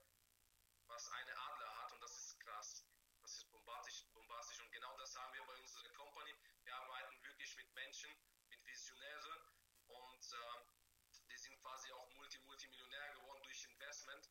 was 0.88 1.08
eine 1.12 1.38
Adler 1.38 1.76
hat 1.78 1.92
und 1.92 2.02
das 2.02 2.16
ist 2.18 2.40
krass. 2.40 2.84
Das 3.22 3.36
ist 3.36 3.50
bombastisch, 3.50 4.04
bombastisch 4.12 4.60
und 4.60 4.70
genau 4.72 4.96
das 4.98 5.14
haben 5.16 5.32
wir 5.34 5.44
bei 5.44 5.56
unserer 5.56 5.88
Company. 5.90 6.34
Wir 6.64 6.74
arbeiten 6.74 7.22
wirklich 7.22 7.56
mit 7.56 7.72
Menschen, 7.74 8.10
mit 8.48 8.66
Visionären 8.66 9.40
und 9.88 10.32
äh, 10.32 11.26
die 11.30 11.38
sind 11.38 11.60
quasi 11.60 11.92
auch 11.92 12.10
Multi 12.14 12.38
Multimillionär 12.40 13.12
geworden 13.14 13.42
durch 13.42 13.64
Investment 13.64 14.30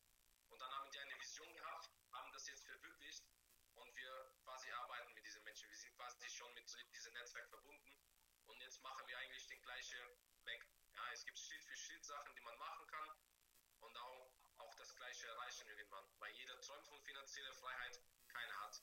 und 0.49 0.59
dann 0.59 0.71
haben 0.71 0.91
die 0.91 0.99
eine 0.99 1.19
Vision 1.19 1.55
gehabt, 1.55 1.89
haben 2.11 2.31
das 2.33 2.47
jetzt 2.47 2.65
verwirklicht 2.65 3.23
und 3.75 3.95
wir 3.95 4.33
quasi 4.43 4.71
arbeiten 4.71 5.13
mit 5.13 5.25
diesen 5.25 5.43
Menschen. 5.43 5.69
Wir 5.69 5.77
sind 5.77 5.95
quasi 5.95 6.17
schon 6.39 6.53
mit 6.53 6.71
diesem 6.93 7.13
Netzwerk 7.13 7.49
verbunden 7.49 7.99
und 8.45 8.61
jetzt 8.61 8.81
machen 8.81 9.05
wir 9.07 9.17
eigentlich 9.17 9.45
den 9.47 9.61
gleichen 9.61 9.99
Weg. 10.45 10.65
Ja, 10.93 11.11
es 11.11 11.25
gibt 11.25 11.37
Schritt 11.37 11.61
für 11.65 11.75
Schritt 11.75 12.05
Sachen, 12.05 12.33
die 12.33 12.41
man 12.41 12.57
machen 12.57 12.87
kann 12.87 13.09
und 13.81 13.97
auch, 13.97 14.31
auch 14.59 14.73
das 14.75 14.95
gleiche 14.95 15.27
erreichen 15.27 15.67
irgendwann, 15.67 16.05
weil 16.19 16.31
jeder 16.35 16.57
träumt 16.61 16.87
von 16.87 17.01
finanzieller 17.01 17.53
Freiheit, 17.55 18.01
keiner 18.29 18.55
hat. 18.61 18.81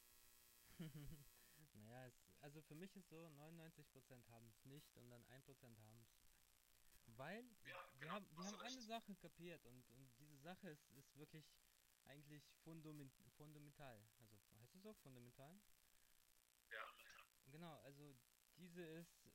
naja, 1.72 2.06
es, 2.06 2.20
also 2.40 2.60
für 2.60 2.74
mich 2.74 2.94
ist 2.94 3.08
so, 3.08 3.26
99% 3.28 4.28
haben 4.28 4.48
es 4.48 4.62
nicht 4.66 4.94
und 4.96 5.08
dann 5.08 5.24
1% 5.24 5.78
haben 5.78 6.00
es. 6.02 6.14
Weil 7.06 7.42
Ja, 7.64 7.88
wir 7.94 7.98
genau, 8.00 8.14
haben, 8.16 8.28
wir 8.36 8.44
haben 8.44 8.60
eine. 8.60 8.82
Sache 8.82 9.16
kapiert 9.16 9.64
und, 9.64 9.88
und 9.92 10.12
diese 10.18 10.36
Sache 10.36 10.68
ist, 10.68 10.90
ist 10.90 11.16
wirklich 11.16 11.46
eigentlich 12.04 12.44
fundament, 12.64 13.14
fundamental. 13.38 14.06
Also 14.18 14.36
heißt 14.60 14.74
es 14.74 14.82
so? 14.82 14.92
Fundamental? 14.92 15.58
Genau, 17.56 17.78
also 17.84 18.14
diese 18.58 18.82
ist 18.82 19.30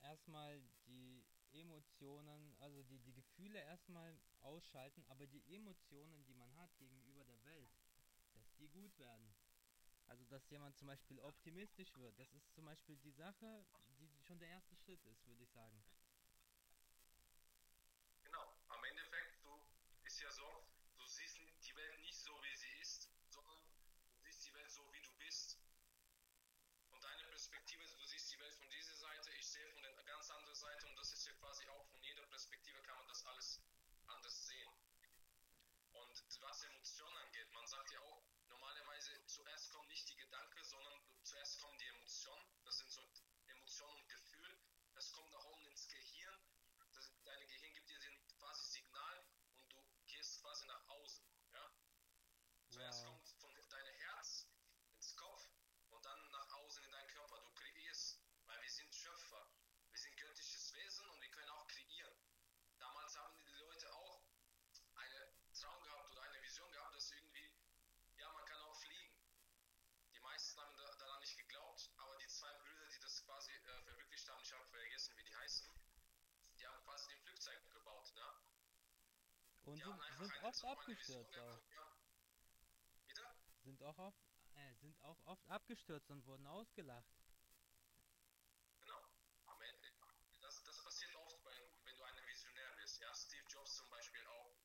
erstmal 0.00 0.62
die 0.86 1.26
Emotionen, 1.52 2.56
also 2.58 2.82
die, 2.84 3.00
die 3.00 3.12
Gefühle 3.12 3.58
erstmal 3.60 4.18
ausschalten, 4.40 5.04
aber 5.08 5.26
die 5.26 5.44
Emotionen, 5.54 6.24
die 6.24 6.32
man 6.34 6.56
hat 6.56 6.74
gegenüber 6.78 7.26
der 7.26 7.44
Welt, 7.44 7.70
dass 8.32 8.50
die 8.56 8.68
gut 8.70 8.98
werden. 8.98 9.34
Also 10.06 10.24
dass 10.24 10.48
jemand 10.48 10.78
zum 10.78 10.86
Beispiel 10.88 11.20
optimistisch 11.20 11.94
wird, 11.98 12.18
das 12.18 12.32
ist 12.32 12.54
zum 12.54 12.64
Beispiel 12.64 12.96
die 12.96 13.12
Sache, 13.12 13.66
die 13.98 14.08
schon 14.22 14.38
der 14.38 14.48
erste 14.48 14.74
Schritt 14.74 15.04
ist, 15.04 15.26
würde 15.26 15.42
ich 15.42 15.50
sagen. 15.50 15.84
Genau. 18.24 18.56
Am 18.68 18.84
Endeffekt, 18.84 19.42
du 19.42 19.60
ist 20.04 20.20
ja 20.20 20.30
so, 20.30 20.64
du 20.96 21.06
siehst 21.06 21.38
die 21.62 21.76
Welt 21.76 22.00
nicht 22.00 22.16
so, 22.18 22.32
wie 22.44 22.56
sie 22.56 22.72
ist, 22.80 23.10
sondern 23.28 23.58
du 24.12 24.18
siehst 24.20 24.46
die 24.46 24.54
Welt 24.54 24.70
so, 24.70 24.82
wie 24.92 25.02
du 25.02 25.07
Perspektive, 27.38 27.86
du 27.86 28.04
siehst 28.04 28.32
die 28.32 28.40
Welt 28.40 28.56
von 28.56 28.68
dieser 28.68 28.96
Seite, 28.96 29.30
ich 29.30 29.46
sehe 29.46 29.70
von 29.70 29.80
der 29.80 29.92
ganz 30.02 30.28
anderen 30.28 30.56
Seite 30.56 30.88
und 30.88 30.96
das 30.96 31.12
ist 31.12 31.24
ja 31.24 31.32
quasi 31.34 31.68
auch 31.68 31.86
von 31.86 32.02
jeder 32.02 32.26
Perspektive 32.26 32.82
kann 32.82 32.96
man 32.98 33.06
das 33.06 33.24
alles 33.26 33.60
anders 34.08 34.46
sehen. 34.48 34.68
Und 35.92 36.42
was 36.42 36.64
Emotionen 36.64 37.16
angeht, 37.18 37.48
man 37.52 37.64
sagt 37.68 37.92
ja 37.92 38.00
auch, 38.00 38.26
normalerweise 38.48 39.24
zuerst 39.26 39.70
kommt 39.70 39.86
nicht 39.86 40.08
die 40.08 40.16
Gedanke, 40.16 40.64
sondern 40.64 41.00
zuerst 41.22 41.60
kommen 41.60 41.78
die 41.78 41.86
Emotionen. 41.86 42.44
Das 42.64 42.78
sind 42.78 42.90
so 42.90 43.08
Emotionen 43.46 43.98
und 43.98 44.08
Gefühl. 44.08 44.58
Das 44.94 45.12
kommt 45.12 45.30
nach 45.30 45.44
oben 45.44 45.64
ins 45.66 45.86
Gehirn. 45.86 46.42
Das, 46.92 47.12
deine 47.22 47.46
Gehirn 47.46 47.72
gibt 47.72 47.88
dir 47.88 48.00
den 48.00 48.26
quasi 48.40 48.66
Signal 48.66 49.24
und 49.54 49.72
du 49.72 49.80
gehst 50.08 50.40
quasi 50.42 50.66
nach 50.66 50.88
außen. 50.88 51.24
Ja? 51.52 51.72
Zuerst 52.68 53.04
Wow. 53.04 53.12
kommt 53.12 53.28
von 53.38 53.68
deinem 53.68 53.94
Herz 53.94 54.48
ins 54.96 55.14
Kopf 55.14 55.48
und 55.90 56.04
dann 56.04 56.30
nach 56.30 56.52
außen 56.54 56.84
in 56.84 56.90
deinen 56.90 57.08
Körper. 57.08 57.40
Du 57.42 57.52
kreierst, 57.54 58.20
weil 58.46 58.60
wir 58.62 58.70
sind 58.70 58.94
Schöpfer. 58.94 59.50
Wir 59.90 59.98
sind 59.98 60.16
göttliches 60.16 60.72
Wesen 60.74 61.08
und 61.08 61.20
wir 61.20 61.30
können 61.30 61.48
auch 61.50 61.66
kreieren. 61.66 62.14
Damals 62.78 63.16
haben 63.16 63.44
die 63.44 63.52
Leute 63.58 63.92
auch 63.94 64.22
einen 64.94 65.52
Traum 65.54 65.82
gehabt 65.82 66.10
oder 66.10 66.22
eine 66.22 66.42
Vision 66.42 66.70
gehabt, 66.70 66.94
dass 66.94 67.10
irgendwie, 67.10 67.52
ja, 68.16 68.30
man 68.32 68.44
kann 68.44 68.60
auch 68.62 68.76
fliegen. 68.76 69.18
Die 70.12 70.20
meisten 70.20 70.60
haben 70.60 70.76
da, 70.76 70.94
daran 70.96 71.20
nicht 71.20 71.36
geglaubt, 71.36 71.90
aber 71.96 72.16
die 72.18 72.28
zwei 72.28 72.52
Brüder, 72.54 72.86
die 72.88 72.98
das 73.00 73.24
quasi 73.24 73.52
äh, 73.52 73.82
verwirklicht 73.82 74.28
haben, 74.28 74.42
ich 74.42 74.52
habe 74.52 74.66
vergessen, 74.66 75.16
wie 75.16 75.24
die 75.24 75.36
heißen, 75.36 75.68
die 76.58 76.66
haben 76.66 76.80
quasi 76.84 77.08
den 77.08 77.20
Flugzeug 77.22 77.70
gebaut. 77.72 78.14
Ne? 78.14 78.34
Und 79.68 79.76
Die 79.76 79.82
sind, 79.82 80.02
sind 80.16 80.36
oft 80.42 80.64
abgestürzt 80.64 81.38
auch. 81.38 81.60
Ja. 81.74 81.96
Bitte? 83.06 83.22
Sind 83.64 83.82
auch 83.82 83.98
oft, 83.98 84.18
äh, 84.54 84.74
sind 84.76 84.98
auch 85.02 85.18
oft 85.26 85.46
abgestürzt 85.48 86.10
und 86.10 86.24
wurden 86.26 86.46
ausgelacht. 86.46 87.06
Genau. 88.80 89.04
Am 89.46 89.60
Ende, 89.60 89.92
das, 90.40 90.62
das 90.64 90.82
passiert 90.82 91.14
oft, 91.16 91.42
bei, 91.44 91.52
wenn 91.84 91.96
du 91.96 92.02
ein 92.02 92.14
Visionär 92.26 92.72
bist. 92.80 93.00
Ja, 93.00 93.14
Steve 93.14 93.44
Jobs 93.50 93.76
zum 93.76 93.90
Beispiel 93.90 94.24
auch. 94.26 94.56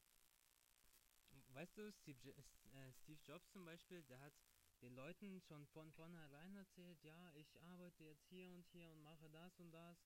Weißt 1.50 1.78
du, 1.78 1.92
Steve, 1.92 2.34
äh, 2.74 2.94
Steve 2.94 3.20
Jobs 3.26 3.52
zum 3.52 3.66
Beispiel, 3.66 4.04
der 4.04 4.20
hat 4.22 4.34
den 4.82 4.96
Leuten 4.96 5.42
schon 5.42 5.68
von 5.68 5.92
vornherein 5.92 6.56
erzählt, 6.56 7.04
ja, 7.04 7.34
ich 7.36 7.62
arbeite 7.62 8.06
jetzt 8.06 8.26
hier 8.30 8.50
und 8.52 8.66
hier 8.68 8.90
und 8.90 9.02
mache 9.02 9.30
das 9.30 9.60
und 9.60 9.72
das. 9.72 9.98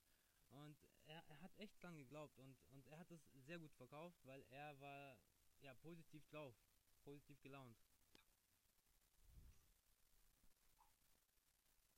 Und 0.49 0.77
er, 1.07 1.23
er 1.27 1.41
hat 1.41 1.57
echt 1.57 1.81
dran 1.81 1.97
geglaubt 1.97 2.37
und, 2.39 2.57
und 2.71 2.85
er 2.87 2.99
hat 2.99 3.11
es 3.11 3.21
sehr 3.33 3.59
gut 3.59 3.73
verkauft, 3.73 4.19
weil 4.25 4.43
er 4.49 4.79
war 4.79 5.17
ja 5.61 5.73
positiv 5.75 6.27
drauf, 6.27 6.55
positiv 7.03 7.41
gelaunt. 7.41 7.77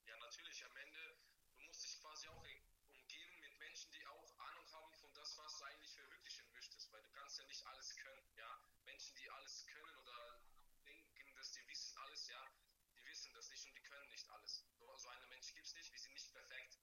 Ja, 0.06 0.18
natürlich. 0.18 0.66
Am 0.66 0.76
Ende, 0.78 1.18
du 1.58 1.64
musst 1.66 1.84
dich 1.84 2.00
quasi 2.00 2.28
auch 2.28 2.44
umgeben 2.88 3.40
mit 3.40 3.60
Menschen, 3.60 3.92
die 3.92 4.06
auch 4.08 4.38
Ahnung 4.40 4.72
haben 4.72 4.94
von 4.94 5.14
das, 5.14 5.38
was 5.38 5.58
du 5.58 5.66
eigentlich 5.66 5.92
verwirklichen 5.92 6.52
möchtest, 6.52 6.92
weil 6.92 7.02
du 7.04 7.10
kannst 7.12 7.40
ja 7.40 7.46
nicht 7.46 7.66
alles 7.66 7.96
können. 7.98 8.36
Ja, 8.36 8.64
Menschen, 8.86 9.16
die 9.16 9.30
alles 9.30 9.66
können 9.68 9.96
oder 9.98 10.42
denken, 10.86 11.36
dass 11.36 11.52
die 11.52 11.68
wissen 11.68 11.98
alles, 11.98 12.28
ja, 12.28 12.48
die 12.96 13.06
wissen 13.06 13.34
das 13.34 13.50
nicht 13.50 13.66
und 13.68 13.76
die 13.76 13.82
können 13.82 14.10
nicht 14.10 14.30
alles. 14.30 14.66
So, 14.78 14.98
so 14.98 15.10
einen 15.10 15.30
Mensch 15.30 15.54
gibt 15.54 15.66
es 15.66 15.74
nicht. 15.74 15.92
Wir 15.92 16.00
sind 16.00 16.14
nicht 16.14 16.32
perfekt. 16.34 16.80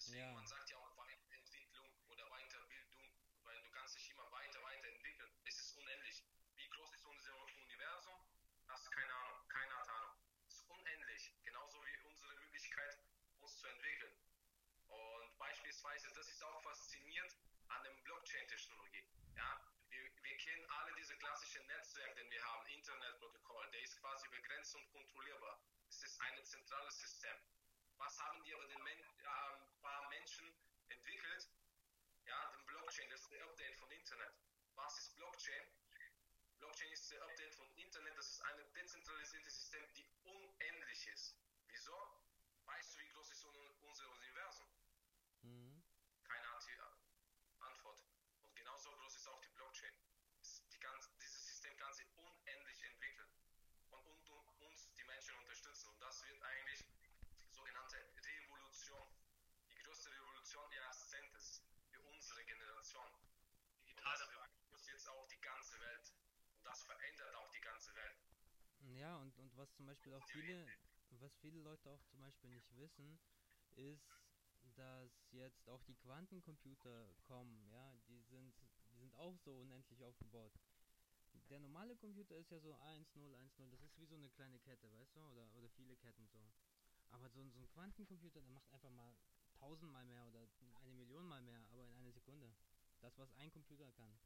Deswegen, 0.00 0.24
Ja. 0.24 0.32
man 0.32 0.46
sagt 0.46 0.70
ja 0.70 0.78
auch 0.78 0.96
Weiterentwicklung 0.96 1.86
oder 2.08 2.26
Weiterbildung, 2.30 3.12
weil 3.42 3.62
du 3.62 3.70
kannst 3.70 3.96
dich 3.96 4.10
immer 4.10 4.30
weiter, 4.32 4.62
weiterentwickeln. 4.62 5.30
Es 5.44 5.58
ist 5.58 5.76
unendlich. 5.76 6.24
Wie 6.54 6.68
groß 6.68 6.92
ist 6.94 7.04
unser 7.04 7.44
Universum? 7.44 8.24
Hast 8.68 8.90
keine 8.92 9.14
Ahnung. 9.14 9.48
Keiner 9.48 9.76
hat 9.76 9.88
Ahnung. 9.88 10.16
Es 10.46 10.54
ist 10.54 10.68
unendlich. 10.70 11.34
Genauso 11.42 11.84
wie 11.84 11.98
unsere 12.08 12.34
Möglichkeit, 12.34 12.98
uns 13.40 13.58
zu 13.58 13.66
entwickeln. 13.66 14.16
Beispielsweise, 15.82 16.12
das 16.14 16.28
ist 16.28 16.42
auch 16.44 16.62
fasziniert 16.62 17.36
an 17.68 17.82
der 17.82 17.90
Blockchain-Technologie. 18.04 19.02
Ja, 19.34 19.64
wir, 19.88 20.02
wir 20.22 20.36
kennen 20.36 20.66
alle 20.68 20.92
diese 20.94 21.16
klassischen 21.16 21.66
Netzwerke, 21.68 22.16
den 22.16 22.30
wir 22.30 22.44
haben, 22.44 22.66
Internetprotokoll, 22.66 23.70
der 23.70 23.80
ist 23.80 23.98
quasi 23.98 24.28
begrenzt 24.28 24.74
und 24.74 24.86
kontrollierbar. 24.90 25.58
Es 25.88 26.02
ist 26.02 26.20
ein 26.20 26.44
zentrales 26.44 27.00
System. 27.00 27.34
Was 27.96 28.18
haben 28.20 28.42
die 28.44 28.54
aber 28.54 28.66
den 28.66 28.82
Men 28.82 28.98
ähm, 28.98 29.80
paar 29.80 30.08
Menschen 30.10 30.54
entwickelt? 30.88 31.48
Ja, 32.26 32.50
den 32.52 32.66
Blockchain, 32.66 33.08
das 33.10 33.22
ist 33.22 33.32
der 33.32 33.44
Update 33.44 33.76
von 33.76 33.90
Internet. 33.90 34.34
Was 34.74 34.98
ist 34.98 35.16
Blockchain? 35.16 35.64
Blockchain 36.58 36.92
ist 36.92 37.10
der 37.10 37.22
Update 37.24 37.54
von 37.54 37.70
Internet, 37.76 38.18
das 38.18 38.28
ist 38.32 38.42
ein 38.42 38.72
dezentralisiertes 38.74 39.56
System, 39.56 39.94
die 39.94 40.06
unendlich 40.24 41.06
ist. 41.08 41.36
Wieso? 41.68 41.96
Weißt 42.66 42.94
du, 42.94 42.98
wie 43.00 43.08
groß 43.08 43.30
ist 43.30 43.44
un- 43.46 43.76
unser 43.80 44.10
Universum? 44.10 44.68
Mhm. 45.42 45.82
Keiner 46.22 46.50
hat 46.52 46.66
die 46.66 46.72
äh, 46.72 47.64
Antwort. 47.64 48.04
Und 48.44 48.54
genauso 48.54 48.92
groß 48.92 49.16
ist 49.16 49.26
auch 49.26 49.40
die 49.40 49.48
Blockchain. 49.48 49.94
Es- 50.40 50.62
Die 50.70 50.78
kann, 50.78 51.00
dieses 51.20 51.46
System 51.46 51.74
kann 51.78 51.92
sich 51.94 52.06
unendlich 52.14 52.82
entwickeln 52.82 53.30
und, 53.90 54.06
und, 54.06 54.28
und 54.28 54.48
uns, 54.68 54.92
die 54.92 55.04
Menschen, 55.04 55.34
unterstützen. 55.38 55.88
Und 55.88 56.00
das 56.02 56.22
wird 56.26 56.42
eigentlich 56.42 56.84
sogenannte 57.50 57.96
Revolution. 58.22 59.08
Die 59.72 59.78
größte 59.82 60.10
Revolution 60.50 60.72
ihres 60.72 60.98
Jahrzehntes 60.98 61.62
für 61.92 62.02
unsere 62.02 62.44
Generation. 62.44 63.06
Digitale 63.86 64.26
beeinflusst 64.26 64.88
jetzt 64.88 65.08
auch 65.08 65.28
die 65.28 65.40
ganze 65.40 65.78
Welt. 65.80 66.12
Und 66.56 66.64
das 66.66 66.82
verändert 66.82 67.34
auch 67.36 67.50
die 67.52 67.60
ganze 67.60 67.94
Welt. 67.94 68.18
Ja, 68.98 69.16
und, 69.18 69.36
und 69.38 69.56
was 69.56 69.72
zum 69.74 69.86
Beispiel 69.86 70.12
auch 70.12 70.24
viele, 70.32 70.66
was 71.10 71.36
viele 71.36 71.60
Leute 71.60 71.88
auch 71.88 72.02
zum 72.02 72.18
Beispiel 72.18 72.50
nicht 72.50 72.66
wissen, 72.76 73.20
ist, 73.76 74.10
dass 74.74 75.12
jetzt 75.30 75.68
auch 75.68 75.82
die 75.84 75.94
Quantencomputer 75.94 77.14
kommen, 77.28 77.68
ja, 77.70 77.94
die 78.08 78.20
sind, 78.22 78.52
die 78.90 78.98
sind 78.98 79.14
auch 79.14 79.38
so 79.38 79.52
unendlich 79.60 80.02
aufgebaut. 80.02 80.52
Der 81.48 81.60
normale 81.60 81.94
Computer 81.96 82.34
ist 82.36 82.50
ja 82.50 82.58
so 82.58 82.74
1, 82.74 83.14
0, 83.14 83.34
1, 83.36 83.56
0, 83.58 83.70
das 83.70 83.82
ist 83.82 83.96
wie 83.98 84.06
so 84.06 84.16
eine 84.16 84.30
kleine 84.30 84.58
Kette, 84.58 84.90
weißt 84.90 85.14
du, 85.14 85.20
oder, 85.30 85.46
oder 85.54 85.68
viele 85.70 85.96
Ketten 85.96 86.26
so. 86.26 86.50
Aber 87.10 87.28
so, 87.28 87.40
ein- 87.40 87.52
so 87.52 87.58
ein 87.60 87.68
Quantencomputer, 87.68 88.40
der 88.40 88.50
macht 88.50 88.68
einfach 88.72 88.90
mal 88.90 89.14
tausendmal 89.60 90.04
mehr 90.04 90.26
oder 90.26 90.48
eine 90.82 90.94
Million 90.94 91.26
mal 91.28 91.42
mehr, 91.42 91.60
aber 91.70 91.84
in 91.84 91.92
einer 91.92 92.12
Sekunde. 92.12 92.52
Das, 93.00 93.16
was 93.18 93.32
ein 93.34 93.50
Computer 93.52 93.90
kann. 93.92 94.18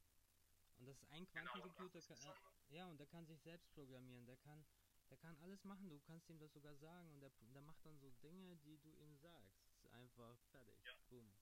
Und 0.79 0.87
das 0.87 0.97
ist 0.97 1.09
ein 1.11 1.27
Genau, 1.33 1.53
Quantencomputer, 1.53 1.99
ist 1.99 2.11
äh, 2.11 2.75
ja, 2.75 2.87
und 2.87 2.99
der 2.99 3.07
kann 3.07 3.27
sich 3.27 3.41
selbst 3.43 3.73
programmieren, 3.75 4.27
der 4.27 4.37
kann, 4.37 4.65
der 5.11 5.17
kann 5.19 5.37
alles 5.39 5.63
machen, 5.65 5.89
du 5.89 6.01
kannst 6.01 6.29
ihm 6.29 6.39
das 6.39 6.53
sogar 6.53 6.75
sagen 6.77 7.13
und 7.13 7.21
der, 7.21 7.31
der 7.55 7.63
macht 7.63 7.85
dann 7.85 7.99
so 7.99 8.11
Dinge, 8.23 8.57
die 8.57 8.79
du 8.79 8.91
ihm 8.91 9.17
sagst. 9.17 9.55
Einfach 9.93 10.37
fertig. 10.51 10.75
Ja. 10.85 10.95
Boom. 11.09 11.33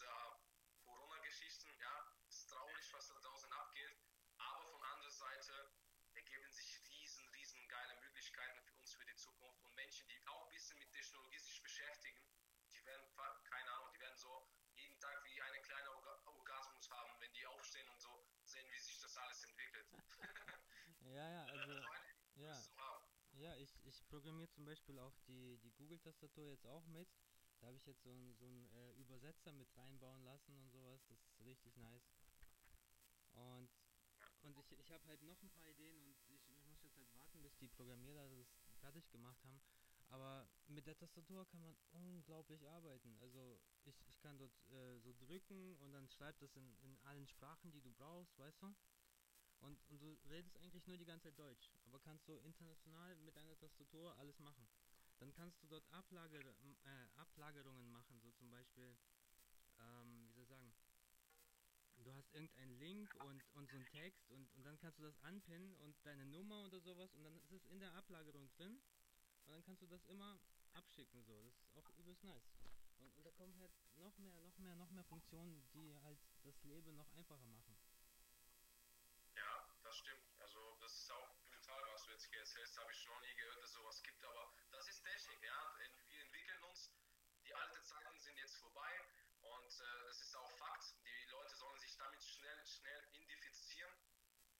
Äh, 0.00 0.84
Corona-Geschichten, 0.84 1.68
ja, 1.80 2.12
ist 2.28 2.48
traurig, 2.48 2.92
was 2.92 3.08
da 3.08 3.14
draußen 3.20 3.52
abgeht, 3.52 3.96
aber 4.38 4.64
von 4.66 4.82
anderer 4.82 5.10
Seite 5.10 5.72
ergeben 6.14 6.50
sich 6.50 6.80
riesen, 6.88 7.28
riesen 7.28 7.68
geile 7.68 7.94
Möglichkeiten 8.00 8.60
für 8.62 8.74
uns 8.76 8.94
für 8.94 9.04
die 9.04 9.16
Zukunft 9.16 9.62
und 9.64 9.74
Menschen, 9.74 10.08
die 10.08 10.26
auch 10.26 10.44
ein 10.44 10.50
bisschen 10.50 10.78
mit 10.78 10.90
Technologie 10.92 11.38
sich 11.38 11.62
beschäftigen, 11.62 12.20
die 12.72 12.84
werden, 12.84 13.06
keine 13.44 13.70
Ahnung, 13.72 13.92
die 13.92 14.00
werden 14.00 14.16
so 14.16 14.48
jeden 14.74 14.98
Tag 15.00 15.24
wie 15.24 15.40
eine 15.42 15.60
kleine 15.62 15.90
Orga 15.90 16.22
Orgasmus 16.26 16.90
haben, 16.90 17.20
wenn 17.20 17.32
die 17.32 17.46
aufstehen 17.46 17.88
und 17.88 18.00
so 18.00 18.26
sehen, 18.44 18.66
wie 18.70 18.78
sich 18.78 18.98
das 19.00 19.16
alles 19.16 19.44
entwickelt. 19.44 19.86
Ja, 21.00 21.30
ja, 21.30 21.44
also, 21.46 21.72
ja, 22.36 22.68
ja, 23.32 23.56
ich, 23.56 23.74
ich 23.84 24.06
programmiere 24.08 24.50
zum 24.50 24.64
Beispiel 24.64 24.98
auch 24.98 25.18
die, 25.26 25.58
die 25.58 25.72
Google-Tastatur 25.72 26.46
jetzt 26.48 26.66
auch 26.66 26.86
mit. 26.86 27.08
Da 27.60 27.66
habe 27.66 27.76
ich 27.76 27.86
jetzt 27.86 28.02
so 28.02 28.10
einen 28.10 28.34
so 28.36 28.46
einen, 28.46 28.68
äh, 28.70 28.92
Übersetzer 28.92 29.52
mit 29.52 29.68
reinbauen 29.76 30.22
lassen 30.24 30.56
und 30.58 30.70
sowas. 30.70 31.04
Das 31.08 31.18
ist 31.18 31.40
richtig 31.44 31.76
nice. 31.76 32.08
Und, 33.32 33.70
und 34.42 34.56
ich, 34.56 34.72
ich 34.78 34.92
habe 34.92 35.04
halt 35.06 35.22
noch 35.22 35.42
ein 35.42 35.50
paar 35.50 35.68
Ideen 35.68 36.00
und 36.00 36.10
ich, 36.10 36.26
ich 36.28 36.64
muss 36.66 36.82
jetzt 36.82 36.96
halt 36.96 37.12
warten, 37.14 37.42
bis 37.42 37.56
die 37.58 37.68
Programmierer 37.68 38.28
das 38.28 38.48
fertig 38.80 39.10
gemacht 39.10 39.44
haben. 39.44 39.60
Aber 40.08 40.48
mit 40.68 40.86
der 40.86 40.96
Tastatur 40.96 41.46
kann 41.48 41.60
man 41.60 41.76
unglaublich 41.90 42.66
arbeiten. 42.66 43.16
Also 43.20 43.60
ich, 43.84 44.00
ich 44.08 44.18
kann 44.20 44.38
dort 44.38 44.52
äh, 44.70 44.98
so 45.00 45.12
drücken 45.12 45.76
und 45.76 45.92
dann 45.92 46.08
schreibt 46.08 46.40
das 46.42 46.56
in, 46.56 46.76
in 46.80 46.98
allen 47.00 47.26
Sprachen, 47.26 47.70
die 47.72 47.82
du 47.82 47.92
brauchst, 47.92 48.38
weißt 48.38 48.62
du? 48.62 48.74
Und, 49.60 49.78
und 49.88 50.00
du 50.00 50.16
redest 50.30 50.56
eigentlich 50.58 50.86
nur 50.86 50.96
die 50.96 51.04
ganze 51.04 51.28
Zeit 51.28 51.38
Deutsch, 51.38 51.72
aber 51.84 51.98
kannst 51.98 52.24
so 52.26 52.38
international 52.38 53.16
mit 53.16 53.36
deiner 53.36 53.58
Tastatur 53.58 54.16
alles 54.16 54.38
machen. 54.38 54.68
Dann 55.18 55.32
kannst 55.32 55.62
du 55.62 55.66
dort 55.66 55.84
Ablager, 55.92 56.40
m- 56.40 56.76
äh, 56.84 57.08
Ablagerungen 57.16 57.90
machen, 57.90 58.20
so 58.20 58.30
zum 58.32 58.50
Beispiel, 58.50 58.96
ähm, 59.80 60.28
wie 60.28 60.34
soll 60.34 60.42
ich 60.44 60.48
sagen, 60.48 60.74
du 62.04 62.14
hast 62.14 62.32
irgendeinen 62.32 62.78
Link 62.78 63.14
und, 63.24 63.42
und 63.54 63.68
so 63.68 63.76
einen 63.76 63.86
Text 63.86 64.30
und, 64.30 64.48
und 64.54 64.62
dann 64.64 64.78
kannst 64.78 64.98
du 64.98 65.02
das 65.02 65.18
anpinnen 65.20 65.74
und 65.76 65.96
deine 66.06 66.24
Nummer 66.26 66.64
oder 66.64 66.80
sowas 66.80 67.12
und 67.14 67.24
dann 67.24 67.36
ist 67.40 67.52
es 67.52 67.64
in 67.66 67.80
der 67.80 67.92
Ablagerung 67.94 68.48
drin 68.56 68.80
und 69.44 69.52
dann 69.52 69.62
kannst 69.64 69.82
du 69.82 69.86
das 69.86 70.04
immer 70.04 70.38
abschicken, 70.74 71.22
so. 71.24 71.42
Das 71.42 71.54
ist 71.64 71.76
auch 71.76 71.88
übelst 71.98 72.22
nice. 72.24 72.52
Und, 72.98 73.12
und 73.16 73.24
da 73.24 73.30
kommen 73.32 73.56
halt 73.58 73.72
noch 73.96 74.16
mehr, 74.18 74.40
noch 74.40 74.56
mehr, 74.58 74.74
noch 74.76 74.90
mehr 74.90 75.04
Funktionen, 75.04 75.68
die 75.72 75.96
halt 76.02 76.18
das 76.44 76.62
Leben 76.64 76.94
noch 76.96 77.10
einfacher 77.10 77.46
machen. 77.48 77.76
Ja, 79.36 79.66
das 79.82 79.96
stimmt. 79.96 80.24
Also 80.40 80.76
das 80.80 80.92
ist 80.92 81.10
auch 81.12 81.34
brutal, 81.50 81.82
was 81.92 82.04
du 82.04 82.10
jetzt 82.12 82.24
hier 82.26 82.40
erzählst. 82.40 82.78
Habe 82.78 82.92
ich 82.92 83.06
noch 83.06 83.20
nie 83.22 83.34
gehört, 83.34 83.62
dass 83.62 83.72
sowas 83.72 84.02
gibt. 84.02 84.24
Aber 84.24 84.52
das 84.72 84.88
ist 84.88 85.02
Technik, 85.04 85.42
ja. 85.42 85.76
En- 85.80 86.08
Wir 86.08 86.20
entwickeln 86.22 86.62
uns. 86.64 86.90
Die 87.44 87.54
alten 87.54 87.82
Zeiten 87.84 88.18
sind 88.20 88.36
jetzt 88.38 88.56
vorbei. 88.56 88.92
Und 89.42 89.72
äh, 89.80 90.04
das 90.06 90.20
ist 90.20 90.34
auch 90.36 90.50
Fakt. 90.58 90.94
Die 91.04 91.24
Leute 91.30 91.54
sollen 91.56 91.78
sich 91.78 91.96
damit 91.96 92.22
schnell, 92.22 92.66
schnell 92.66 93.08
identifizieren 93.12 93.94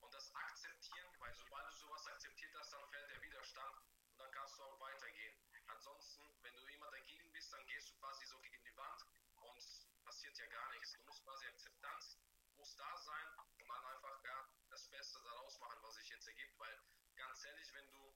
und 0.01 0.15
das 0.15 0.33
akzeptieren, 0.35 1.13
weil 1.19 1.35
sobald 1.35 1.67
du 1.69 1.75
sowas 1.77 2.07
akzeptiert 2.07 2.55
hast, 2.57 2.73
dann 2.73 2.89
fällt 2.91 3.11
der 3.11 3.23
Widerstand 3.23 3.77
und 4.13 4.19
dann 4.19 4.31
kannst 4.31 4.57
du 4.59 4.63
auch 4.63 4.81
weitergehen. 4.81 5.35
Ansonsten, 5.67 6.25
wenn 6.43 6.55
du 6.57 6.65
immer 6.67 6.91
dagegen 6.91 7.31
bist, 7.33 7.53
dann 7.53 7.67
gehst 7.67 7.91
du 7.91 7.95
quasi 7.99 8.25
so 8.27 8.39
gegen 8.41 8.63
die 8.65 8.77
Wand 8.77 9.05
und 9.41 9.61
passiert 10.05 10.28
ja 10.39 10.47
gar 10.47 10.71
nichts. 10.71 10.93
Du 10.93 11.03
musst 11.03 11.25
quasi 11.25 11.47
Akzeptanz 11.47 12.19
muss 12.59 12.75
da 12.77 12.97
sein 12.97 13.27
und 13.39 13.69
dann 13.69 13.85
einfach 13.87 14.25
ja, 14.25 14.49
das 14.71 14.89
Beste 14.89 15.19
daraus 15.23 15.59
machen, 15.61 15.79
was 15.83 15.95
sich 15.95 16.09
jetzt 16.11 16.27
ergibt, 16.27 16.59
weil 16.59 16.83
ganz 17.17 17.45
ehrlich, 17.45 17.73
wenn 17.75 17.91
du 17.91 18.15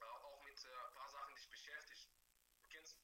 äh, 0.00 0.04
auch 0.04 0.42
mit 0.44 0.64
äh, 0.64 0.68
ein 0.68 0.94
paar 0.94 1.08
Sachen 1.10 1.34
dich 1.34 1.48
beschäftigst, 1.50 2.10
du 2.60 2.68
kennst 2.68 2.98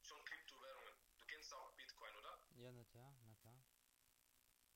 schon 0.00 0.24
Kryptowährungen, 0.24 0.94
du 1.18 1.26
kennst 1.26 1.54
auch 1.54 1.76
Bitcoin, 1.76 2.14
oder? 2.16 2.38
Ja, 2.56 2.72
na 2.72 2.84
klar, 2.84 3.16
na 3.22 3.34
klar. 3.34 3.62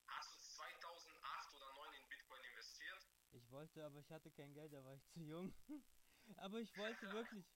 Hast 0.07 0.35
du 0.35 0.38
2008 0.38 1.55
oder 1.55 1.66
2009 1.75 1.95
in 1.95 2.09
Bitcoin 2.09 2.45
investiert? 2.45 3.09
Ich 3.33 3.51
wollte, 3.51 3.85
aber 3.85 3.99
ich 3.99 4.11
hatte 4.11 4.31
kein 4.31 4.53
Geld, 4.55 4.73
da 4.73 4.85
war 4.85 4.95
ich 4.95 5.07
zu 5.09 5.21
jung. 5.21 5.53
aber 6.37 6.61
ich 6.61 6.77
wollte 6.77 7.03
wirklich. 7.12 7.47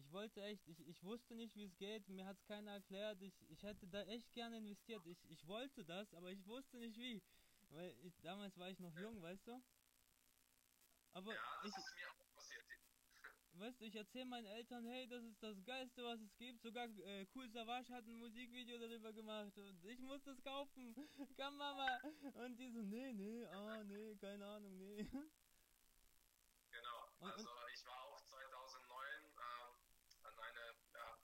Ich 0.00 0.10
wollte 0.12 0.42
echt, 0.42 0.66
ich, 0.66 0.80
ich 0.88 1.02
wusste 1.04 1.34
nicht, 1.34 1.54
wie 1.56 1.64
es 1.64 1.76
geht, 1.76 2.08
mir 2.08 2.24
hat 2.24 2.38
es 2.38 2.44
keiner 2.46 2.72
erklärt. 2.72 3.20
Ich, 3.20 3.34
ich 3.50 3.62
hätte 3.62 3.86
da 3.86 4.02
echt 4.04 4.32
gerne 4.32 4.56
investiert. 4.56 5.04
Ich, 5.06 5.22
ich 5.30 5.46
wollte 5.46 5.84
das, 5.84 6.14
aber 6.14 6.30
ich 6.30 6.44
wusste 6.46 6.78
nicht 6.78 6.96
wie. 6.98 7.22
Weil 7.68 7.94
ich, 8.02 8.18
damals 8.22 8.56
war 8.58 8.70
ich 8.70 8.78
noch 8.80 8.94
jung, 8.96 9.20
weißt 9.20 9.46
du? 9.46 9.62
Aber 11.12 11.34
Ja, 11.34 11.60
das 11.62 11.70
ich, 11.72 11.76
ist 11.76 11.94
mir 11.94 12.10
auch 12.10 12.34
passiert. 12.34 12.64
weißt 13.52 13.80
du, 13.80 13.84
ich 13.84 13.94
erzähle 13.94 14.24
meinen 14.24 14.46
Eltern, 14.46 14.86
hey, 14.86 15.06
das 15.06 15.22
ist 15.22 15.42
das 15.42 15.62
Geilste, 15.64 16.02
was 16.02 16.20
es 16.20 16.34
gibt. 16.38 16.62
Sogar 16.62 16.86
äh, 16.88 17.26
Cool 17.34 17.48
Savage 17.50 17.92
hat 17.92 18.06
ein 18.06 18.18
Musikvideo 18.18 18.78
darüber 18.78 19.12
gemacht 19.12 19.56
und 19.58 19.84
ich 19.84 20.00
muss 20.00 20.22
das 20.22 20.40
kaufen. 20.42 20.94
Komm, 21.36 21.56
Mama. 21.58 22.00
Und 22.34 22.56
die 22.58 22.70
so, 22.70 22.80
nee, 22.80 23.12
nee, 23.12 23.44
ah, 23.46 23.84
nee, 23.84 24.16
keine 24.16 24.46
Ahnung, 24.46 24.78
nee. 24.78 25.06
Genau. 26.70 26.98
Also 27.20 27.50
ich 27.74 27.84
war 27.86 28.02
auch 28.04 28.20
2009 28.24 29.24
ähm, 29.24 29.76
an 30.22 30.38
einem 30.38 30.76
ja, 30.94 31.18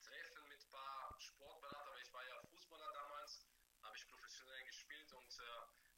Treffen 0.00 0.48
mit 0.48 0.60
ein 0.62 0.70
paar 0.70 1.14
Sportberatern, 1.20 1.88
aber 1.88 1.98
ich 2.00 2.12
war 2.12 2.24
ja 2.26 2.40
Fußballer 2.48 2.92
damals, 2.92 3.46
habe 3.82 3.96
ich 3.96 4.06
professionell 4.08 4.64
gespielt 4.64 5.12
und 5.12 5.38
äh, 5.38 5.42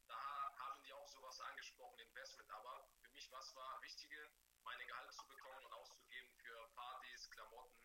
da 0.07 0.17
haben 0.57 0.81
die 0.83 0.93
auch 0.93 1.07
sowas 1.07 1.39
angesprochen, 1.41 1.99
Investment. 1.99 2.49
Aber 2.51 2.89
für 3.01 3.09
mich 3.11 3.31
was 3.31 3.55
war 3.55 3.81
wichtiger, 3.83 4.31
meine 4.63 4.85
Gehalt 4.85 5.13
zu 5.13 5.25
bekommen 5.27 5.63
und 5.65 5.73
auszugeben 5.73 6.31
für 6.35 6.69
Partys, 6.75 7.29
Klamotten. 7.29 7.77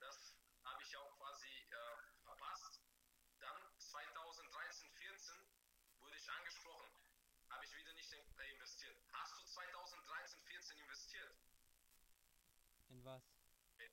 Das 0.00 0.34
habe 0.64 0.82
ich 0.82 0.96
auch 0.96 1.16
quasi 1.18 1.48
äh, 1.48 2.22
verpasst. 2.24 2.82
Dann 3.40 3.78
2013, 3.78 4.90
14 4.92 5.34
wurde 6.00 6.16
ich 6.16 6.30
angesprochen, 6.30 6.88
habe 7.50 7.64
ich 7.64 7.74
wieder 7.76 7.92
nicht 7.94 8.12
in- 8.12 8.38
äh, 8.38 8.50
investiert. 8.52 8.96
Hast 9.12 9.38
du 9.38 9.44
2013, 9.44 10.40
14 10.44 10.78
investiert 10.78 11.36
Was? 13.04 13.22
in, 13.78 13.92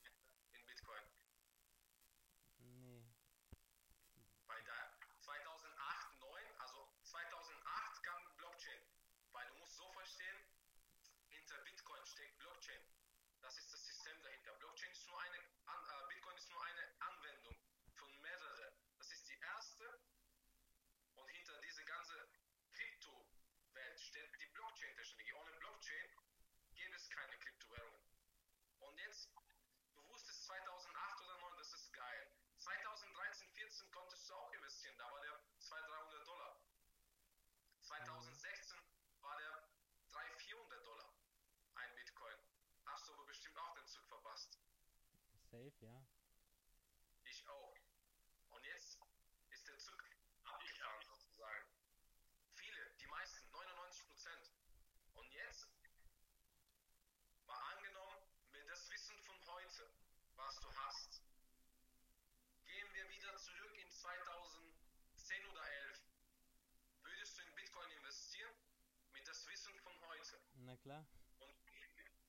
in 0.54 0.65
Bitcoin? 0.65 1.04
Nee. 2.58 3.06
Bei 4.48 4.60
der 4.62 4.98
2008, 5.22 6.20
9, 6.20 6.44
also 6.58 6.89
2008 7.04 8.04
kam 8.04 8.36
Blockchain. 8.38 8.82
Weil 9.32 9.48
du 9.50 9.56
musst 9.56 9.76
so 9.76 9.91
verstehen, 9.94 10.38
hinter 11.30 11.58
Bitcoin 11.60 12.04
steckt 12.06 12.39
Blockchain. 12.39 12.82
Das 13.41 13.58
ist 13.58 13.72
das 13.72 13.86
System 13.86 14.22
dahinter. 14.24 14.54
Blockchain 14.54 14.91
ist 14.91 15.08
nur 15.08 15.22
eine, 15.22 15.38
an, 15.65 15.84
äh, 15.86 16.08
Bitcoin 16.10 16.38
ist 16.38 16.50
nur 16.50 16.63
eine 16.63 17.02
Anwendung 17.02 17.58
von 17.94 18.22
mehreren. 18.22 18.74
Das 18.98 19.12
ist 19.12 19.30
die 19.30 19.38
erste. 19.39 20.00
Und 21.13 21.30
hinter 21.30 21.62
diese 21.62 21.86
ganze 21.86 22.28
Kryptowelt 22.74 24.00
steht 24.00 24.41
die 24.41 24.48
Blockchain-Technologie. 24.48 25.34
Ohne 25.34 25.52
Blockchain 25.60 26.10
gäbe 26.74 26.96
es 26.96 27.10
keine 27.10 27.38
Kryptowährungen. 27.38 28.15
Und 28.86 29.00
jetzt, 29.00 29.30
du 29.96 30.08
wusstest 30.10 30.46
2008 30.46 31.22
oder 31.22 31.38
2009, 31.39 31.58
das 31.58 31.74
ist 31.74 31.94
geil. 31.94 32.32
2013, 32.58 33.50
14 33.50 33.91
konntest 33.91 34.30
du 34.30 34.34
auch 34.36 34.54
investieren, 34.54 34.96
da 34.98 35.12
war 35.12 35.22
der 35.22 35.39
200, 35.60 35.91
300 35.91 36.28
Dollar. 36.28 36.62
2016 37.82 38.80
war 39.22 39.38
der 39.38 39.70
300, 40.12 40.41
400 40.41 40.86
Dollar 40.86 41.13
ein 41.76 41.96
Bitcoin. 41.96 42.38
Hast 42.86 43.08
du 43.08 43.13
aber 43.13 43.26
bestimmt 43.26 43.58
auch 43.58 43.74
den 43.76 43.88
Zug 43.88 44.08
verpasst. 44.08 44.60
Safe, 45.56 45.86
ja. 45.86 46.06
Ich 47.24 47.48
auch. 47.48 47.78
Und 48.50 48.65
jetzt 48.65 49.00
ist 49.52 49.68
der 49.70 49.78
Zug 49.78 50.04
abgefahren 50.44 51.02
sozusagen. 51.08 51.70
Viele, 52.56 52.91
die 53.00 53.08
meisten, 53.08 53.50
99 53.52 54.06
Prozent. 54.06 54.52
Und 55.13 55.32
jetzt, 55.32 55.70
mal 57.46 57.58
angenommen, 57.74 58.20
mit 58.52 58.68
das 58.68 58.89
Wissen 58.89 59.18
von 59.20 59.48
heute, 59.48 59.89
was 60.36 60.60
du 60.60 60.76
hast, 60.76 61.24
gehen 62.65 62.94
wir 62.94 63.10
wieder 63.10 63.38
zurück 63.38 63.78
in 63.78 63.89
2010 63.89 65.46
oder 65.46 65.72
11. 65.72 66.02
Würdest 67.02 67.38
du 67.38 67.41
in 67.44 67.56
Bitcoin 67.56 67.91
investieren? 67.91 68.56
Mit 69.13 69.26
das 69.26 69.48
Wissen 69.48 69.80
von 69.80 69.98
heute. 70.02 70.38
Na 70.56 70.76
klar. 70.76 71.08
Und 71.39 71.56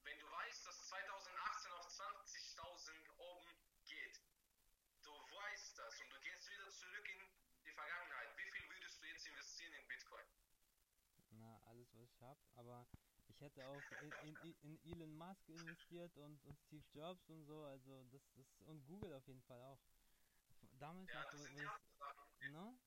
wenn 0.06 0.18
du 0.20 0.30
weißt, 0.30 0.66
dass 0.66 0.88
2018 0.88 1.72
auf 1.72 1.86
20.000 1.88 3.18
oben 3.18 3.50
geht, 3.86 4.20
du 5.02 5.10
weißt 5.10 5.78
das 5.78 6.00
und 6.00 6.10
du 6.10 6.20
gehst 6.20 6.48
wieder 6.48 6.70
zurück 6.70 7.08
in 7.10 7.20
die 7.64 7.65
Vergangenheit, 7.76 8.36
wie 8.36 8.50
viel 8.50 8.70
würdest 8.70 9.02
du 9.02 9.06
jetzt 9.06 9.26
investieren 9.26 9.74
in 9.74 9.86
Bitcoin? 9.88 10.24
Na, 11.30 11.60
alles, 11.66 11.92
was 11.94 12.08
ich 12.08 12.22
hab. 12.22 12.38
Aber 12.56 12.88
ich 13.28 13.40
hätte 13.40 13.66
auch 13.66 13.82
in, 14.24 14.36
in, 14.36 14.56
in 14.62 14.92
Elon 14.92 15.14
Musk 15.16 15.48
investiert 15.48 16.16
und, 16.16 16.42
und 16.44 16.58
Steve 16.58 16.84
Jobs 16.92 17.28
und 17.28 17.44
so. 17.44 17.64
Also, 17.64 18.04
das 18.04 18.30
ist. 18.36 18.62
Und 18.62 18.84
Google 18.86 19.12
auf 19.12 19.26
jeden 19.28 19.42
Fall 19.42 19.60
auch. 19.62 19.80
Damals 20.78 21.08
Ja, 21.08 21.22
noch, 21.22 21.30
das 21.30 21.42
sind 21.42 21.54
die 21.54 21.66
anderen 21.66 21.96
Sachen. 21.98 22.52
Ne? 22.52 22.78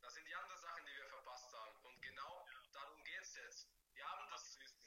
Das 0.00 0.14
sind 0.14 0.26
die 0.26 0.34
anderen 0.34 0.60
Sachen, 0.60 0.86
die 0.86 0.96
wir 0.96 1.08
verpasst 1.08 1.52
haben. 1.52 1.84
Und 1.84 2.02
genau 2.02 2.46
darum 2.72 3.04
geht 3.04 3.22
es 3.22 3.34
jetzt. 3.34 3.68
Wir 3.94 4.04
haben 4.08 4.30
das 4.30 4.58
Wissen. 4.58 4.82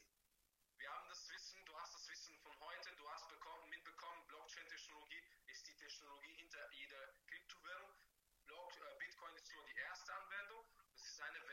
Wir 0.78 0.90
haben 0.92 1.08
das 1.10 1.30
Wissen, 1.30 1.66
du 1.66 1.78
hast 1.78 1.94
das 1.94 2.08
Wissen 2.08 2.38
von 2.40 2.58
heute, 2.60 2.96
du 2.96 3.10
hast 3.10 3.28
bekommen, 3.30 3.70
mitbekommen, 3.70 4.26
Blockchain-Technologie 4.28 5.22
ist 5.48 5.68
die 5.68 5.76
Technologie 5.76 6.36
hinter 6.36 6.72
jeder 6.72 7.19
seine 11.20 11.49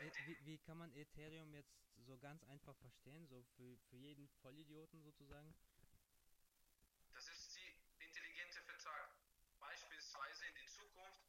wie, 0.00 0.38
wie 0.44 0.58
kann 0.58 0.78
man 0.78 0.92
Ethereum 0.94 1.54
jetzt 1.54 1.74
so 2.04 2.18
ganz 2.18 2.44
einfach 2.44 2.76
verstehen, 2.76 3.26
so 3.26 3.42
für, 3.56 3.78
für 3.88 3.96
jeden 3.96 4.28
Vollidioten 4.42 5.02
sozusagen? 5.02 5.54
das 7.14 7.28
ist 7.28 7.56
die 7.56 7.80
intelligente 8.04 8.60
Vertrag. 8.62 9.16
Beispielsweise 9.58 10.46
in 10.46 10.54
die 10.56 10.66
Zukunft 10.66 11.24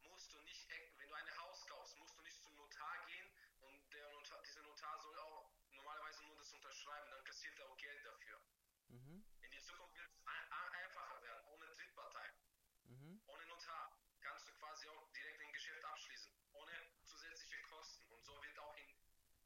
musst 0.00 0.32
du 0.32 0.40
nicht, 0.42 0.68
wenn 0.96 1.08
du 1.08 1.14
ein 1.14 1.36
Haus 1.38 1.66
kaufst, 1.66 1.98
musst 1.98 2.16
du 2.16 2.22
nicht 2.22 2.40
zum 2.42 2.56
Notar 2.56 3.04
gehen 3.06 3.30
und 3.60 3.92
der 3.92 4.08
Notar, 4.12 4.42
dieser 4.42 4.62
Notar 4.62 4.98
soll 4.98 5.18
auch 5.18 5.52
normalerweise 5.72 6.24
nur 6.24 6.36
das 6.36 6.52
unterschreiben, 6.54 7.10
dann 7.10 7.24
kassiert 7.24 7.58
er 7.58 7.68
auch 7.68 7.76
Geld 7.76 8.06
dafür. 8.06 8.40
Mhm, 8.88 9.24
In 9.42 9.50
die 9.50 9.60
Zukunft 9.62 9.94
wird 9.98 10.08
es 10.10 10.26
ein, 10.26 10.52
ein, 10.52 10.72
einfacher 10.84 11.22
werden, 11.22 11.44
ohne 11.48 11.66
Drittpartei, 11.66 12.32
mhm, 12.84 13.20
ohne 13.26 13.46
Notar. 13.46 14.00
Kannst 14.20 14.48
du 14.48 14.52
quasi 14.54 14.88
auch 14.88 15.12
direkt 15.12 15.40
ein 15.40 15.52
Geschäft 15.52 15.84
abschließen, 15.84 16.32
ohne 16.52 16.72
zusätzliche 17.04 17.60
Kosten. 17.62 18.04
Und 18.10 18.22
so 18.24 18.42
wird 18.42 18.58
auch 18.58 18.74
in 18.76 18.88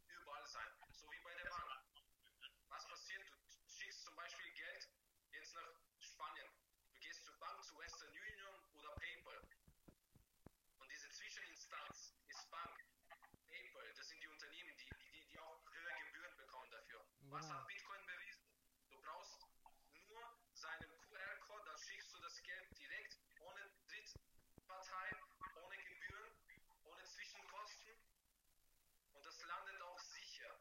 überall 0.08 0.46
sein. 0.46 0.68
So 0.92 1.10
wie 1.10 1.20
bei 1.20 1.34
der 1.34 1.50
Bank. 1.50 1.70
Was 2.68 2.86
passiert? 2.88 3.22
Du 3.30 3.70
schickst 3.70 4.02
zum 4.04 4.14
Beispiel 4.16 4.52
Geld 4.54 4.88
jetzt 5.32 5.54
nach 5.54 5.80
Spanien. 6.00 6.48
Du 6.92 6.98
gehst 7.00 7.24
zur 7.24 7.38
Bank, 7.38 7.62
zu 7.64 7.78
Western 7.78 8.10
Union 8.10 8.64
oder 8.74 8.90
PayPal. 8.96 9.40
Und 10.78 10.90
diese 10.90 11.10
Zwischeninstanz 11.10 12.14
ist 12.28 12.50
Bank. 12.50 12.76
PayPal, 13.46 13.92
das 13.94 14.08
sind 14.08 14.22
die 14.22 14.28
Unternehmen, 14.28 14.76
die, 14.76 14.90
die, 15.12 15.26
die 15.28 15.38
auch 15.38 15.70
höhere 15.70 15.94
Gebühren 16.06 16.36
bekommen 16.36 16.70
dafür. 17.34 17.40
Was 17.40 17.46
Genau. 17.46 17.58
hat 17.60 17.66
Bitcoin 17.66 18.06
bewiesen? 18.06 18.44
Du 18.90 19.00
brauchst 19.00 19.46
nur 20.08 20.38
seinen 20.52 21.00
QR-Code, 21.00 21.64
dann 21.64 21.78
schickst 21.78 22.12
du 22.12 22.18
das 22.20 22.42
Geld 22.42 22.78
direkt, 22.78 23.18
ohne 23.40 23.70
Drittpartei, 23.88 25.10
ohne 25.56 25.76
Gebühren, 25.78 26.32
ohne 26.84 27.04
Zwischenkosten. 27.04 27.92
Und 29.12 29.26
das 29.26 29.42
landet 29.42 29.80
auch 29.82 29.98
sicher. 29.98 30.60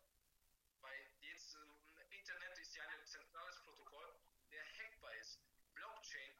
Weil 0.81 1.07
jetzt 1.21 1.55
ähm, 1.55 1.75
Internet 2.09 2.57
ist 2.57 2.75
ja 2.75 2.83
ein 2.87 3.05
zentrales 3.05 3.61
Protokoll, 3.63 4.19
der 4.51 4.63
hackbar 4.65 5.13
ist. 5.15 5.39
Blockchain 5.75 6.37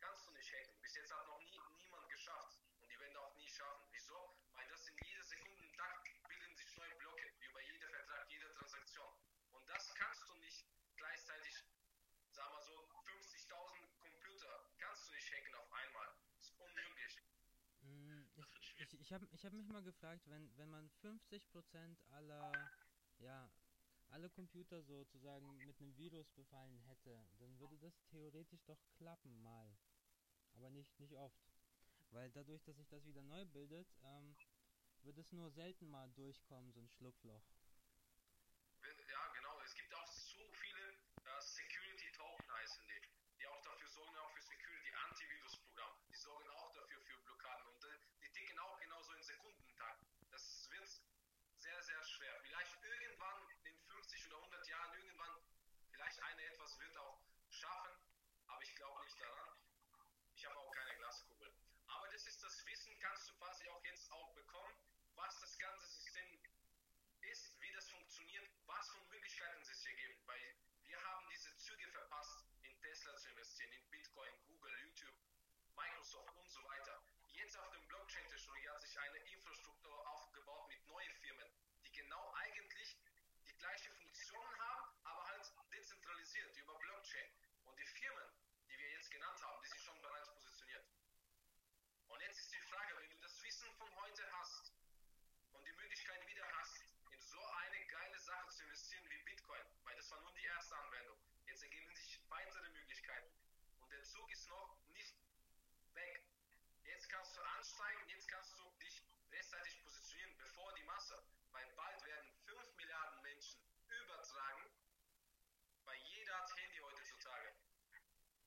kannst 0.00 0.26
du 0.26 0.30
nicht 0.32 0.52
hacken. 0.52 0.80
Bis 0.82 0.94
jetzt 0.96 1.12
hat 1.12 1.26
noch 1.26 1.38
nie 1.40 1.60
niemand 1.78 2.08
geschafft. 2.08 2.58
Und 2.80 2.90
die 2.90 2.98
werden 2.98 3.16
auch 3.18 3.34
nie 3.36 3.48
schaffen. 3.48 3.88
Wieso? 3.92 4.36
Weil 4.54 4.66
das 4.68 4.88
in 4.88 4.98
jeder 5.06 5.22
Sekunde 5.24 5.62
im 5.64 5.72
Tag 5.74 6.04
bilden 6.28 6.56
sich 6.56 6.76
neue 6.76 6.94
Blöcke, 6.96 7.32
wie 7.40 7.48
bei 7.52 7.62
jeder 7.62 7.88
Vertrag, 7.88 8.30
jeder 8.30 8.52
Transaktion. 8.54 9.14
Und 9.52 9.68
das 9.68 9.94
kannst 9.94 10.28
du 10.28 10.34
nicht 10.36 10.66
gleichzeitig, 10.96 11.54
sagen 12.32 12.52
wir 12.52 12.62
so, 12.62 12.88
50.000 13.06 13.98
Computer 14.00 14.70
kannst 14.78 15.08
du 15.08 15.12
nicht 15.14 15.32
hacken 15.32 15.54
auf 15.54 15.72
einmal. 15.72 16.08
ist 16.40 16.52
unmöglich. 16.58 17.22
Mm, 17.82 18.24
Ich, 19.00 19.12
habe 19.12 19.26
ich 19.32 19.44
hab 19.44 19.52
mich 19.52 19.68
mal 19.68 19.82
gefragt, 19.82 20.22
wenn, 20.26 20.56
wenn 20.56 20.70
man 20.70 20.88
50% 21.02 21.96
aller, 22.10 22.70
ja, 23.18 23.50
alle 24.08 24.30
Computer 24.30 24.82
sozusagen 24.82 25.56
mit 25.64 25.80
einem 25.80 25.96
Virus 25.96 26.30
befallen 26.32 26.78
hätte, 26.86 27.26
dann 27.38 27.58
würde 27.58 27.78
das 27.78 28.04
theoretisch 28.06 28.64
doch 28.64 28.80
klappen 28.96 29.42
mal. 29.42 29.76
Aber 30.54 30.70
nicht, 30.70 30.98
nicht 31.00 31.14
oft. 31.16 31.42
Weil 32.10 32.30
dadurch, 32.30 32.62
dass 32.62 32.76
sich 32.76 32.88
das 32.88 33.04
wieder 33.06 33.22
neu 33.22 33.44
bildet, 33.46 33.88
ähm, 34.02 34.36
wird 35.02 35.18
es 35.18 35.32
nur 35.32 35.50
selten 35.50 35.90
mal 35.90 36.10
durchkommen, 36.12 36.72
so 36.72 36.80
ein 36.80 36.88
Schlupfloch. 36.88 37.44
Ja, 39.08 39.32
genau. 39.34 39.60
Es 39.62 39.74
gibt 39.74 39.92
auch 39.94 40.06
so 40.06 40.52
viele 40.52 40.92
äh, 41.24 41.40
Security 41.40 42.12
Token 42.12 42.52
heißen 42.52 42.86
die, 42.86 43.00
die 43.38 43.46
auch 43.48 43.62
dafür 43.62 43.88
sorgen, 43.88 44.16
auch 44.18 44.30
für 44.30 44.42
Security, 44.42 44.92
Antivirus-Programm. 45.08 45.98
Die 46.08 46.14
sorgen 46.14 46.48
auch 46.50 46.72
dafür 46.72 47.00
für 47.00 47.18
Blockaden 47.18 47.66
und 47.66 47.84
äh, 47.84 47.98
die 48.22 48.30
ticken 48.32 48.58
auch 48.60 48.78
genauso 48.78 49.12
in 49.14 49.22
Sekundentakt. 49.22 50.04
Das 50.30 50.70
wird 50.70 50.88
sehr, 51.58 51.82
sehr 51.82 52.04
schwer. 52.04 52.40
Vielleicht 52.42 52.82
irgendwann 52.82 53.48
in 53.64 53.78
50 53.88 54.26
oder 54.26 54.36
100 54.36 54.68
Jahren, 54.68 54.98
irgendwann, 54.98 55.42
vielleicht 55.90 56.22
eine 56.22 56.42
etwas 56.44 56.78
wird 56.78 56.96
auch 56.98 57.20
schaffen, 57.50 57.92
aber 58.46 58.62
ich 58.62 58.74
glaube 58.76 59.02
nicht 59.04 59.20
daran. 59.20 59.58
Ich 60.34 60.44
habe 60.46 60.58
auch 60.58 60.70
keine 60.72 60.94
Glaskugel. 60.96 61.54
Aber 61.86 62.08
das 62.08 62.26
ist 62.26 62.42
das 62.42 62.66
Wissen, 62.66 62.98
kannst 62.98 63.28
du 63.28 63.34
quasi 63.36 63.68
auch 63.68 63.84
jetzt 63.84 64.10
auch 64.12 64.34
bekommen, 64.34 64.74
was 65.14 65.40
das 65.40 65.58
ganze 65.58 65.86
System 65.86 66.42
ist, 67.22 67.60
wie 67.60 67.72
das 67.72 67.88
funktioniert, 67.88 68.50
was 68.66 68.90
für 68.90 69.04
Möglichkeiten 69.04 69.62
es 69.62 69.82
hier 69.82 69.94
gibt. 69.94 70.26
Weil 70.26 70.56
wir 70.84 71.02
haben 71.02 71.26
diese 71.30 71.56
Züge 71.56 71.88
verpasst, 71.88 72.44
in 72.62 72.78
Tesla 72.80 73.16
zu 73.16 73.28
investieren, 73.30 73.72
in 73.72 73.90
Bitcoin, 73.90 74.32
Google, 74.46 74.76
YouTube, 74.82 75.14
Microsoft 75.76 76.36
und 76.36 76.50
so 76.50 76.62
weiter. 76.64 77.02
Jetzt 77.32 77.56
auf 77.58 77.70
dem 77.72 77.86
Blockchain-Technologie 77.88 78.68
hat 78.68 78.80
sich 78.82 78.98
eine 78.98 79.18
Infrastruktur 79.18 80.08
aufgebaut 80.08 80.68
mit 80.68 80.86
neuen 80.86 81.12
Firmen, 81.16 81.48
die 81.84 81.92
genau 81.92 82.32
eigentlich 82.34 82.96
die 83.46 83.56
gleiche 83.56 83.90
Funktion 83.92 84.58
haben, 84.58 85.00
aber 85.04 85.26
halt 85.26 85.52
dezentralisiert 85.72 86.56
über 86.56 86.78
Blockchain. 86.78 87.30
Und 87.64 87.78
die 87.78 87.86
Firmen, 87.86 88.28
die 88.68 88.78
wir 88.78 88.90
jetzt 88.92 89.10
genannt 89.10 89.42
haben, 89.42 89.62
die 89.62 89.68
sind 89.68 89.80
schon 89.80 90.00
bereits 90.00 90.28
positioniert. 90.30 90.86
Und 92.08 92.20
jetzt 92.20 92.38
ist 92.38 92.52
die 92.52 92.60
Frage, 92.60 92.96
wenn 92.96 93.10
du 93.10 93.18
das 93.18 93.42
Wissen 93.42 93.72
von 93.74 93.92
heute 93.96 94.30
hast 94.38 94.72
und 95.52 95.66
die 95.66 95.72
Möglichkeit 96.04 96.28
wieder 96.28 96.44
hast, 96.60 96.76
in 97.12 97.20
so 97.20 97.40
eine 97.40 97.86
geile 97.86 98.18
Sache 98.18 98.48
zu 98.50 98.62
investieren 98.64 99.08
wie 99.08 99.22
Bitcoin, 99.22 99.62
weil 99.84 99.96
das 99.96 100.10
war 100.10 100.20
nur 100.20 100.34
die 100.34 100.44
erste 100.44 100.76
Anwendung. 100.76 101.16
Jetzt 101.46 101.62
ergeben 101.62 101.94
sich 101.96 102.20
weitere 102.28 102.68
Möglichkeiten. 102.68 103.32
Und 103.80 103.90
der 103.90 104.02
Zug 104.02 104.30
ist 104.30 104.46
noch 104.48 104.76
nicht 104.88 105.14
weg. 105.94 106.22
Jetzt 106.82 107.08
kannst 107.08 107.34
du 107.34 107.42
ansteigen, 107.56 108.08
jetzt 108.08 108.28
kannst 108.28 108.52
du 108.52 108.70
dich 108.82 109.02
rechtzeitig 109.32 109.80
positionieren, 109.80 110.36
bevor 110.36 110.74
die 110.74 110.82
Masse, 110.82 111.24
weil 111.52 111.66
bald 111.74 112.04
werden 112.04 112.30
5 112.44 112.76
Milliarden 112.76 113.22
Menschen 113.22 113.60
übertragen, 113.88 114.70
weil 115.84 115.98
jeder 116.00 116.36
hat 116.36 116.54
Handy 116.54 116.78
heutzutage. 116.80 117.54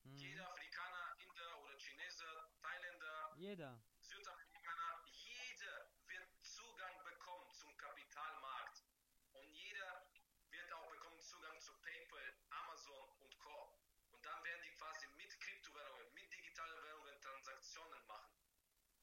Mhm. 0.04 0.16
Jeder 0.16 0.48
Afrikaner, 0.48 1.16
Inder 1.18 1.58
oder 1.64 1.76
Chineser, 1.76 2.52
Thailänder, 2.62 3.34
Jeder. 3.36 3.82
Südamerikaner, 4.00 5.04
jeder 5.04 5.90
wird 6.06 6.28
Zugang 6.42 7.04
bekommen 7.04 7.52
zum 7.52 7.76
Kapitalmarkt. 7.76 8.82
Und 9.32 9.48
jeder 9.52 10.08
wird 10.50 10.72
auch 10.72 10.90
bekommen 10.90 11.20
Zugang 11.20 11.60
zu 11.60 11.72
PayPal, 11.80 12.34
Amazon 12.50 13.08
und 13.20 13.38
Co. 13.38 13.78
Und 14.10 14.24
dann 14.24 14.42
werden 14.44 14.62
die 14.64 14.74
quasi 14.74 15.06
mit 15.16 15.38
Kryptowährungen, 15.40 16.14
mit 16.14 16.32
digitalen 16.32 16.82
Währungen 16.84 17.20
Transaktionen 17.20 18.06
machen. 18.06 18.32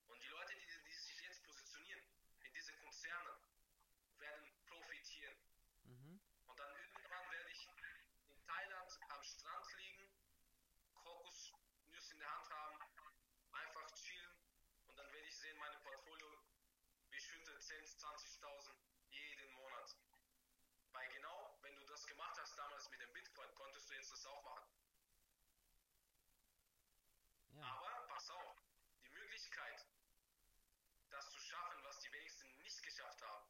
Und 0.08 0.22
die 0.22 0.28
Leute, 0.28 0.56
die, 0.56 0.66
die 0.66 0.98
sich 0.98 1.22
jetzt 1.22 1.44
positionieren 1.44 2.04
in 2.44 2.54
diese 2.54 2.74
Konzerne, 3.06 3.38
werden 4.18 4.52
profitieren. 4.66 5.38
Mhm. 5.84 6.20
Und 6.48 6.60
dann 6.60 6.76
irgendwann 6.76 7.30
werde 7.30 7.52
ich 7.52 7.68
in 7.68 8.46
Thailand 8.48 9.00
am 9.10 9.24
Strand 9.24 9.68
liegen, 9.78 10.10
Kokosnuss 10.96 12.12
in 12.12 12.18
der 12.18 12.32
Hand 12.32 12.50
haben, 12.50 12.80
einfach 13.52 13.92
chillen 13.94 14.36
und 14.88 14.98
dann 14.98 15.14
werde 15.14 15.28
ich 15.28 15.38
sehen, 15.38 15.56
meine 15.60 15.78
Portfolio 15.82 16.46
beschüttet 17.12 17.62
10.000, 17.62 18.42
20.000 18.42 18.76
jeden 19.10 19.54
Monat. 19.54 19.96
Weil 20.92 21.08
genau, 21.10 21.60
wenn 21.62 21.76
du 21.76 21.86
das 21.86 22.08
gemacht 22.08 22.40
hast 22.40 22.58
damals 22.58 22.90
mit 22.90 23.02
dem 23.02 23.14
Bitcoin, 23.14 23.54
konntest 23.54 23.88
du 23.88 23.94
jetzt 23.94 24.12
das 24.12 24.26
auch 24.26 24.44
machen. 24.44 24.68
Ja. 27.54 27.66
Aber 27.66 28.08
pass 28.08 28.32
auf, 28.32 28.56
die 29.04 29.10
Möglichkeit, 29.10 29.86
das 31.12 31.30
zu 31.30 31.40
schaffen, 31.40 31.84
was 31.84 32.00
die 32.00 32.12
wenigsten 32.12 32.46
nicht 32.66 32.82
geschafft 32.82 33.22
haben, 33.22 33.48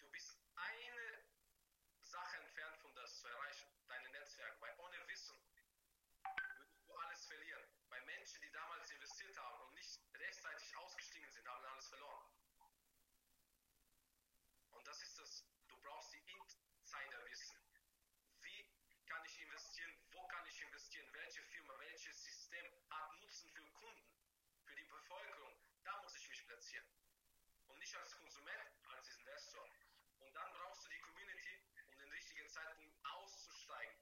du 0.00 0.08
bist 0.10 0.36
eine 0.56 1.24
Sache 2.02 2.38
entfernt 2.38 2.76
von 2.78 2.92
das 2.94 3.20
zu 3.20 3.28
erreichen, 3.28 3.68
deine 3.86 4.10
Netzwerke, 4.10 4.60
weil 4.60 4.74
ohne 4.78 5.06
Wissen 5.06 5.38
würdest 6.24 6.88
du 6.88 6.96
alles 6.96 7.24
verlieren. 7.26 7.64
Weil 7.88 8.02
Menschen, 8.02 8.40
die 8.42 8.50
damals 8.50 8.90
investiert 8.90 9.38
haben 9.38 9.62
und 9.62 9.74
nicht 9.74 10.00
rechtzeitig 10.14 10.76
ausgestiegen 10.76 11.30
sind, 11.30 11.48
haben 11.48 11.64
alles 11.66 11.86
verloren. 11.86 12.26
Und 14.72 14.86
das 14.86 15.00
ist 15.02 15.18
das, 15.18 15.44
du 15.68 15.76
brauchst 15.78 16.12
die 16.12 16.24
Insiderwissen. 16.80 17.60
Wie 18.40 18.68
kann 19.06 19.24
ich 19.24 19.40
investieren? 19.40 19.94
Wo 20.10 20.26
kann 20.26 20.46
ich 20.46 20.60
investieren? 20.60 21.08
Welche 21.12 21.42
Firma, 21.42 21.78
welches 21.78 22.24
System 22.24 22.66
hat 22.90 23.12
Nutzen 23.20 23.50
für 23.50 23.70
Kunden, 23.70 24.10
für 24.64 24.74
die 24.74 24.84
Bevölkerung? 24.84 25.56
Da 25.84 26.02
muss 26.02 26.16
ich 26.16 26.28
mich 26.28 26.44
platzieren. 26.46 26.88
Und 27.94 28.00
nicht 28.00 28.10
als 28.10 28.18
Konsument, 28.18 28.72
als 28.88 29.08
Investor. 29.08 29.70
Und 30.18 30.34
dann 30.34 30.52
brauchst 30.52 30.84
du 30.84 30.88
die 30.88 30.98
Community, 30.98 31.62
um 31.86 31.96
den 31.96 32.10
richtigen 32.10 32.48
Zeitpunkt 32.48 32.92
auszusteigen. 33.04 33.94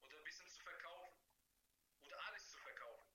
Oder 0.00 0.16
ein 0.16 0.24
bisschen 0.24 0.48
zu 0.48 0.62
verkaufen. 0.62 1.12
Oder 2.00 2.18
alles 2.24 2.48
zu 2.48 2.58
verkaufen. 2.60 3.06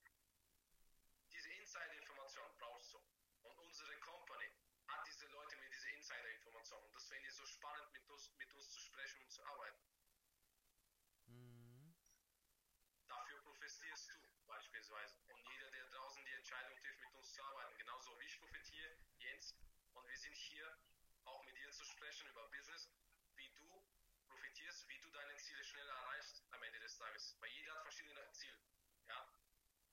Diese 1.32 1.50
Insider-Information 1.54 2.56
brauchst 2.60 2.94
du. 2.94 3.00
Und 3.42 3.58
unsere 3.58 4.00
Company 4.02 4.52
hat 4.90 5.08
diese 5.08 5.26
Leute 5.26 5.58
mit 5.58 5.74
dieser 5.74 5.90
Insider-Information. 5.90 6.84
Und 6.84 6.94
das 6.94 7.08
finde 7.08 7.28
ich 7.28 7.34
so 7.34 7.46
spannend, 7.48 7.92
mit 7.92 8.08
uns, 8.10 8.32
mit 8.38 8.54
uns 8.54 8.70
zu 8.70 8.82
sprechen 8.82 9.24
und 9.24 9.32
zu 9.32 9.44
arbeiten. 9.44 9.84
Mhm. 11.26 11.96
Dafür 13.08 13.42
profitierst 13.42 14.10
du 14.10 14.46
beispielsweise. 14.46 15.16
Und 15.30 15.40
jeder, 15.50 15.72
der 15.72 15.86
draußen 15.90 16.24
die 16.26 16.34
Entscheidung 16.34 16.78
trifft, 16.78 17.02
mit 17.02 17.14
uns 17.16 17.34
zu 17.34 17.44
arbeiten, 17.44 17.76
genauso 17.78 18.20
wie 18.20 18.26
ich 18.26 18.40
profitiere, 18.40 18.96
Jens, 19.18 19.56
und 19.94 20.08
wir 20.08 20.18
sind 20.30 20.38
hier 20.38 20.78
auch 21.26 21.44
mit 21.46 21.58
dir 21.58 21.72
zu 21.72 21.84
sprechen 21.86 22.28
über 22.30 22.48
Business, 22.50 22.90
wie 23.36 23.50
du 23.56 23.84
profitierst, 24.28 24.88
wie 24.88 25.00
du 25.00 25.10
deine 25.10 25.36
Ziele 25.38 25.64
schneller 25.64 25.94
erreichst 25.94 26.44
am 26.52 26.62
Ende 26.62 26.80
des 26.80 26.98
Tages. 26.98 27.36
Weil 27.40 27.50
jeder 27.50 27.74
hat 27.74 27.82
verschiedene 27.82 28.32
Ziele. 28.32 28.60
Ja? 29.08 29.28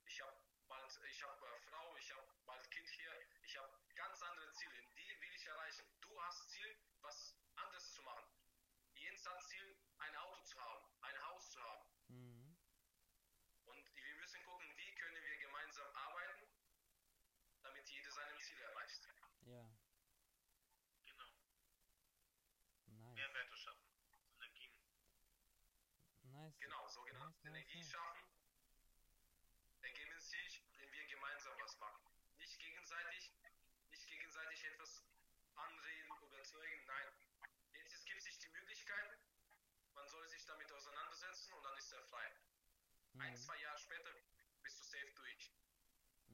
Ich 0.05 0.20
habe 0.20 0.37
bald, 0.68 1.01
ich 1.09 1.22
habe 1.22 1.46
äh, 1.46 1.61
Frau, 1.70 1.96
ich 1.96 2.12
habe 2.12 2.29
bald 2.44 2.70
Kind 2.70 2.88
hier, 2.88 3.12
ich 3.42 3.57
habe 3.57 3.81
ganz 3.94 4.22
andere 4.22 4.53
Ziele, 4.53 4.83
die 4.99 5.20
will 5.20 5.35
ich 5.35 5.46
erreichen. 5.46 5.87
Du 6.03 6.22
hast 6.22 6.51
Ziel, 6.51 6.77
was 7.01 7.35
anderes 7.55 7.92
zu 7.94 8.03
machen. 8.03 8.29
Jens 8.94 9.27
hat 9.27 9.42
Ziel, 9.42 9.77
ein 9.99 10.16
Auto 10.16 10.42
zu 10.42 10.61
haben, 10.61 10.85
ein 11.01 11.22
Haus 11.29 11.51
zu 11.51 11.62
haben. 11.62 11.87
Mhm. 12.09 12.57
Und 13.64 13.96
wir 13.96 14.14
müssen 14.16 14.44
gucken, 14.44 14.77
wie 14.77 14.94
können 14.96 15.22
wir 15.25 15.38
gemeinsam 15.38 15.88
arbeiten, 15.94 16.46
damit 17.62 17.88
jeder 17.88 18.11
seinem 18.11 18.38
Ziel 18.40 18.61
erreicht. 18.61 19.09
Ja, 19.46 19.62
Genau. 21.07 21.25
nice. 22.87 23.14
Mehrwerte 23.14 23.57
schaffen. 23.57 23.87
Synergien. 24.33 24.72
Nice. 26.46 26.59
Genau, 26.61 26.87
sogenannte 26.88 27.37
Nice, 27.42 27.46
Energie 27.48 27.78
nice. 27.82 27.90
schaffen, 27.90 28.22
ergeben 29.80 30.20
sich, 30.20 30.62
wenn 30.76 30.92
wir 30.92 31.04
gemeinsam 31.06 31.59
was 31.59 31.76
machen. 31.78 32.06
Nicht 32.38 32.59
gegenseitig, 32.61 33.32
nicht 33.90 34.06
gegenseitig 34.06 34.64
etwas 34.64 35.02
anreden, 35.56 36.16
überzeugen, 36.22 36.85
nein. 36.87 37.09
Jetzt 37.72 37.94
es 37.94 38.04
gibt 38.04 38.22
sich 38.22 38.38
die 38.38 38.48
Möglichkeiten, 38.48 39.18
man 39.94 40.06
soll 40.06 40.28
sich 40.28 40.44
damit 40.46 40.70
auseinandersetzen 40.70 41.52
und 41.52 41.64
dann 41.64 41.76
ist 41.78 41.92
er 41.92 42.02
frei. 42.02 42.32
Ein, 43.18 43.32
Mhm. 43.32 43.37
zwei 43.37 43.56
Jahre 43.56 43.78
später 43.78 44.14
bist 44.62 44.78
du 44.78 44.85
safe 44.85 45.12
durch. 45.16 45.52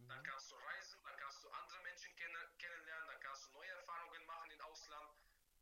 Dann 0.09 0.19
Mhm. 0.19 0.25
kannst 0.25 0.51
du 0.51 0.57
reisen, 0.57 1.03
dann 1.05 1.17
kannst 1.17 1.43
du 1.43 1.49
andere 1.49 1.81
Menschen 1.83 2.15
kenn 2.17 2.37
kennenlernen, 2.59 3.07
dann 3.09 3.21
kannst 3.21 3.47
du 3.47 3.51
neue 3.53 3.71
Erfahrungen 3.71 4.27
machen 4.27 4.51
im 4.51 4.61
Ausland. 4.61 5.17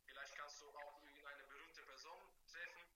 Vielleicht 0.06 0.34
kannst 0.34 0.60
du 0.60 0.74
auch 0.74 1.02
irgendeine 1.04 1.44
berühmte 1.44 1.82
Person 1.84 2.34
treffen. 2.48 2.90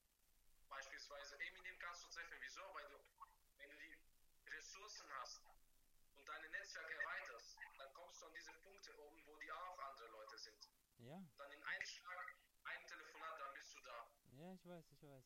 Beispielsweise 0.69 1.38
Eminem 1.40 1.79
kannst 1.79 2.03
du 2.05 2.09
treffen. 2.09 2.37
Wieso? 2.40 2.62
Weil 2.75 2.88
du, 2.88 2.99
wenn 3.59 3.71
du 3.71 3.77
die 3.77 3.97
Ressourcen 5.05 5.11
hast 5.21 5.43
und 6.17 6.29
dein 6.29 6.51
Netzwerk 6.51 6.90
erweiterst, 6.90 7.59
dann 7.79 7.93
kommst 7.95 8.23
du 8.23 8.27
an 8.27 8.33
diese 8.35 8.53
Punkte 8.62 8.90
oben, 8.99 9.21
wo 9.27 9.37
die 9.37 9.53
auch 9.53 9.79
andere 9.90 10.09
Leute 10.09 10.38
sind. 10.38 10.69
Ja, 10.99 11.23
Dann 11.37 11.53
in 11.53 11.62
einem 11.62 11.85
Schlag, 11.85 12.27
ein 12.64 12.87
Telefonat, 12.87 13.40
dann 13.40 13.55
bist 13.55 13.75
du 13.75 13.81
da. 13.83 14.09
ja, 14.33 14.55
ich 14.55 14.67
weiß, 14.67 14.90
ich 14.93 15.03
weiß. 15.03 15.25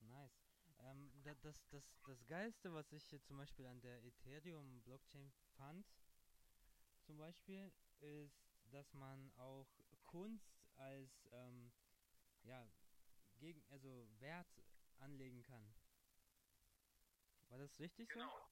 Nice. 0.00 0.38
Ähm, 0.78 1.10
da, 1.24 1.34
das, 1.34 1.66
das, 1.70 1.84
das 2.04 2.24
Geilste, 2.26 2.72
was 2.72 2.92
ich 2.92 3.04
hier 3.06 3.22
zum 3.22 3.38
Beispiel 3.38 3.66
an 3.66 3.80
der 3.80 4.04
Ethereum-Blockchain 4.04 5.32
fand, 5.56 5.86
zum 7.02 7.16
Beispiel, 7.16 7.72
ist, 8.00 8.38
dass 8.70 8.92
man 8.94 9.32
auch 9.36 9.68
Kunst 10.04 10.54
als, 10.76 11.26
ähm, 11.32 11.72
ja, 12.44 12.68
gegen, 13.38 13.64
also 13.70 14.06
Wert 14.20 14.62
anlegen 14.98 15.42
kann. 15.42 15.74
War 17.50 17.58
das 17.58 17.78
richtig 17.80 18.12
so? 18.12 18.20
Genau. 18.20 18.50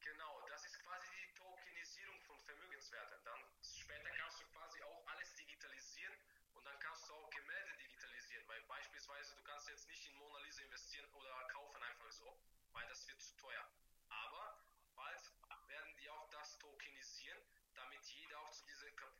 Genau, 0.00 0.40
das 0.48 0.64
ist 0.64 0.78
quasi 0.80 1.08
die 1.10 1.34
Tokenisierung 1.34 2.20
von 2.22 2.38
Vermögenswerten. 2.44 3.24
Dann 3.24 3.40
später 3.62 4.10
kannst 4.10 4.40
du 4.40 4.44
quasi 4.46 4.82
auch 4.82 5.06
alles 5.08 5.34
digitalisieren 5.34 6.14
und 6.54 6.64
dann 6.64 6.78
kannst 6.78 7.08
du 7.08 7.14
auch 7.14 7.30
Gemälde 7.30 7.76
digitalisieren, 7.76 8.46
weil 8.48 8.62
beispielsweise 8.62 9.34
du 9.34 9.42
kannst 9.42 9.68
jetzt 9.68 9.88
nicht 9.88 10.06
in 10.06 10.16
Mona 10.16 10.38
Lisa 10.40 10.62
investieren 10.62 11.12
oder 11.14 11.48
kaufen 11.48 11.82
einfach 11.82 12.10
so, 12.12 12.38
weil 12.72 12.86
das 12.88 13.06
wird 13.08 13.20
zu 13.20 13.36
teuer. 13.36 13.66
Aber 14.08 14.64
bald 14.94 15.20
werden 15.68 15.96
die 15.96 16.08
auch 16.10 16.28
das 16.30 16.58
tokenisieren, 16.58 17.42
damit 17.74 18.04
jeder 18.06 18.38
auch 18.40 18.50
zu 18.52 18.64
diesem 18.66 18.94
Kap 18.96 19.12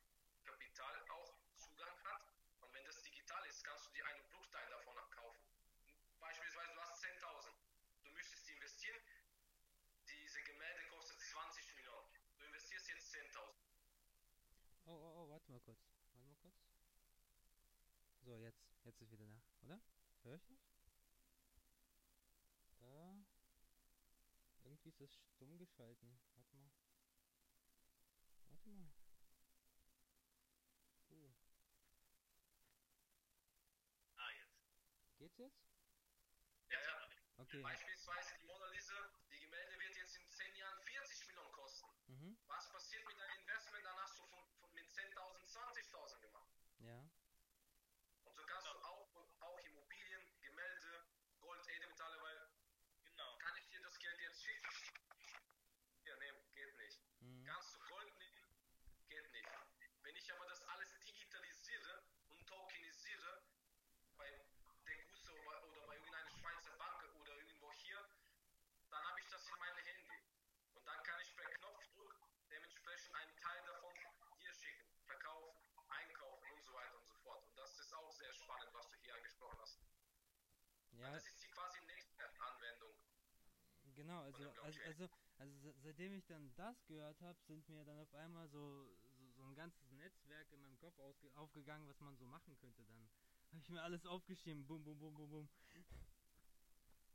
Kapital 0.45 1.11
auch 1.11 1.35
Zugang 1.57 2.05
hat. 2.05 2.23
Und 2.61 2.73
wenn 2.73 2.85
das 2.85 3.03
digital 3.03 3.45
ist, 3.47 3.65
kannst 3.65 3.87
du 3.87 3.91
dir 3.91 4.07
einen 4.07 4.23
Bruchteil 4.31 4.69
davon 4.71 4.95
kaufen. 5.11 5.43
Beispielsweise 6.21 6.73
du 6.73 6.81
hast 6.81 7.03
10.000. 7.03 7.53
Du 8.05 8.11
möchtest 8.13 8.49
investieren, 8.49 9.01
diese 10.09 10.43
Gemälde 10.43 10.83
kostet 10.89 11.21
20 11.21 11.75
Millionen. 11.75 12.09
Du 12.39 12.45
investierst 12.45 12.89
jetzt 12.89 13.15
10.000. 13.15 13.55
Oh, 14.87 14.93
oh, 14.93 15.23
oh, 15.23 15.27
warte 15.47 15.53
mal 15.53 15.61
kurz. 15.61 15.79
Warte 16.13 16.27
mal 16.27 16.37
kurz. 16.37 16.57
So, 18.21 18.37
jetzt. 18.37 18.67
Jetzt 18.85 19.01
ist 19.01 19.11
wieder 19.13 19.27
da, 19.27 19.41
oder? 19.63 19.81
Hör 20.23 20.35
ich 20.35 20.45
das? 20.47 20.59
Da. 22.79 23.25
Irgendwie 24.65 24.89
ist 24.89 25.01
es 25.01 25.15
stumm 25.35 25.57
geschalten. 25.59 26.19
Warte 26.35 26.57
mal. 26.57 26.71
Warte 28.49 28.69
mal. 28.71 28.93
Uh, 31.11 31.33
Ah, 34.17 34.31
jetzt. 34.33 35.19
geht's 35.19 35.39
jetzt? 35.39 35.61
Ja, 36.71 36.81
ja. 36.81 37.09
Okay. 37.39 37.61
Beispielsweise 37.63 38.35
die 38.41 38.47
Mona 38.47 38.67
Lisa, 38.71 38.95
die 39.31 39.39
Gemälde 39.41 39.79
wird 39.79 39.97
jetzt 39.97 40.17
in 40.17 40.29
10 40.29 40.57
Jahren 40.57 40.81
40 40.83 41.27
Millionen 41.27 41.53
kosten. 41.53 41.87
Mhm. 42.09 42.39
Was 42.49 42.71
passiert 42.73 43.05
mit 43.07 43.19
deinem 43.19 43.39
Investment? 43.41 43.85
Dann 43.85 43.97
hast 43.99 44.19
du 44.19 44.23
von, 44.25 44.45
von 44.59 44.73
mit 44.75 44.89
10.000 44.91 45.47
20.000 45.47 46.21
gemacht. 46.21 46.49
Ja. 46.79 46.99
Und 48.25 48.35
so 48.35 48.43
kannst 48.47 48.67
du 48.67 48.71
auch, 48.71 49.15
auch 49.41 49.59
Immobilien, 49.61 50.23
Gemälde, 50.43 51.07
Gold, 51.41 51.69
Edelmetalle, 51.69 52.21
weil 52.23 52.51
Genau. 53.05 53.37
kann 53.39 53.57
ich 53.57 53.69
dir 53.69 53.81
das 53.83 53.99
Geld 53.99 54.19
jetzt 54.21 54.43
schicken? 54.43 54.69
Ja, 56.05 56.17
nee, 56.17 56.33
geht 56.55 56.77
nicht. 56.79 57.01
Mhm. 57.21 57.45
Kannst 57.45 57.75
du 57.75 57.79
Gold 57.87 58.19
nehmen? 58.19 58.49
Geht 59.09 59.33
nicht. 59.33 59.49
Wenn 60.03 60.17
ich 60.17 60.33
aber 60.33 60.47
das 60.47 60.63
alles 60.69 60.89
digitalisiere 61.05 62.03
und 62.29 62.47
tokenisiere, 62.47 63.43
bei 64.17 64.31
der 64.87 65.05
Gusse 65.05 65.33
oder 65.33 65.65
oder 65.69 65.87
bei 65.87 65.95
irgendeiner 65.97 66.31
Schweizer 66.31 66.77
Bank 66.77 67.03
oder 67.21 67.37
irgendwo 67.37 67.73
hier, 67.73 68.09
dann 68.91 69.03
habe 69.05 69.21
ich 69.21 69.27
das 69.29 69.47
in 69.49 69.59
meinem 69.59 69.79
Handy. 69.79 70.11
Und 70.75 70.87
dann 70.87 71.03
kann 71.05 71.21
ich 71.21 71.35
per 71.37 71.51
Knopfdruck 71.51 72.15
dementsprechend 72.51 73.15
einen 73.15 73.37
Teil 73.37 73.63
davon 73.67 73.95
dir 74.41 74.55
schicken, 74.55 74.87
verkaufen, 75.07 75.59
einkaufen 75.89 76.51
und 76.53 76.63
so 76.63 76.73
weiter 76.75 76.97
und 76.99 77.07
so 77.07 77.15
fort. 77.25 77.43
Und 77.45 77.57
das 77.59 77.79
ist 77.79 77.93
auch 77.95 78.13
sehr 78.13 78.33
spannend, 78.33 78.73
was 78.75 78.89
du 78.91 78.97
hier 78.99 79.15
angesprochen 79.15 79.59
hast. 79.61 79.81
Ja, 80.93 81.11
Das 81.13 81.27
ist 81.27 81.43
die 81.43 81.49
quasi 81.49 81.81
nächste 81.87 82.41
Anwendung. 82.41 82.95
Genau. 83.97 84.21
Also, 84.23 84.49
also, 84.63 84.81
also, 84.83 85.09
also 85.39 85.57
se- 85.59 85.75
seitdem 85.83 86.13
ich 86.15 86.27
dann 86.27 86.55
das 86.55 86.85
gehört 86.87 87.21
habe, 87.23 87.39
sind 87.47 87.69
mir 87.69 87.85
dann 87.85 87.99
auf 87.99 88.13
einmal 88.15 88.49
so, 88.49 88.95
so, 89.17 89.31
so 89.33 89.43
ein 89.43 89.55
ganzes 89.55 89.91
Netzwerk 89.93 90.53
in 90.53 90.61
meinem 90.61 90.79
Kopf 90.79 90.99
ausge 91.01 91.29
aufgegangen, 91.35 91.89
was 91.89 91.99
man 92.01 92.17
so 92.17 92.27
machen 92.27 92.57
könnte. 92.59 92.85
Dann 92.85 93.09
habe 93.53 93.61
ich 93.61 93.69
mir 93.71 93.83
alles 93.83 94.07
aufgeschrieben. 94.07 94.67
Bum, 94.67 94.85
bum, 94.85 94.99
bum, 94.99 95.15
bum, 95.17 95.31
bum. 95.31 95.49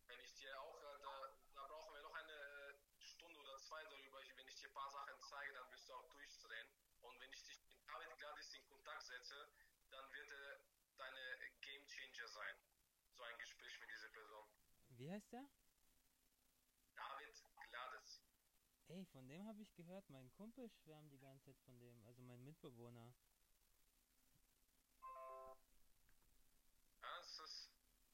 Wenn 0.08 0.20
ich 0.20 0.34
dir 0.36 0.60
auch, 0.60 0.78
äh, 0.78 1.00
da, 1.02 1.34
da 1.56 1.67
brauchen 1.67 1.94
wir 1.94 2.02
noch 2.02 2.13
eine 2.13 2.34
äh, 2.34 3.02
Stunde 3.02 3.39
oder 3.39 3.58
zwei 3.60 3.84
darüber. 3.84 4.20
Wenn 4.36 4.48
ich 4.48 4.56
dir 4.60 4.67
ein 4.67 4.74
paar 4.74 4.91
Sachen 4.91 5.15
zeige, 5.30 5.54
dann 5.54 5.72
wirst 5.72 5.88
du 5.88 5.94
auch 5.94 6.10
durchdrehen. 6.10 6.67
Und 7.02 7.20
wenn 7.20 7.32
ich 7.32 7.44
dich 7.46 7.63
mit 7.67 7.88
David 7.88 8.17
Gladys 8.17 8.54
in 8.56 8.65
Kontakt 8.67 9.04
setze, 9.06 9.50
dann 9.91 10.12
wird 10.12 10.30
er 10.32 10.60
deine 10.98 11.38
Game 11.62 11.86
Changer 11.88 12.28
sein. 12.28 12.56
So 13.15 13.24
ein 13.24 13.38
Gespräch 13.38 13.80
mit 13.80 13.89
dieser 13.89 14.10
Person. 14.10 14.48
Wie 14.98 15.10
heißt 15.12 15.32
der? 15.32 15.46
David 16.96 17.36
Gladys. 17.72 18.22
Ey, 18.91 19.06
von 19.06 19.25
dem 19.30 19.47
habe 19.47 19.62
ich 19.62 19.73
gehört. 19.75 20.10
Mein 20.10 20.30
Kumpel 20.34 20.69
schwärmt 20.69 21.13
die 21.13 21.19
ganze 21.19 21.45
Zeit 21.45 21.60
von 21.63 21.80
dem. 21.80 22.04
Also 22.04 22.21
mein 22.23 22.43
Mitbewohner. 22.43 23.13
Ja, 25.01 25.56
das 27.01 27.39
ist 27.39 27.71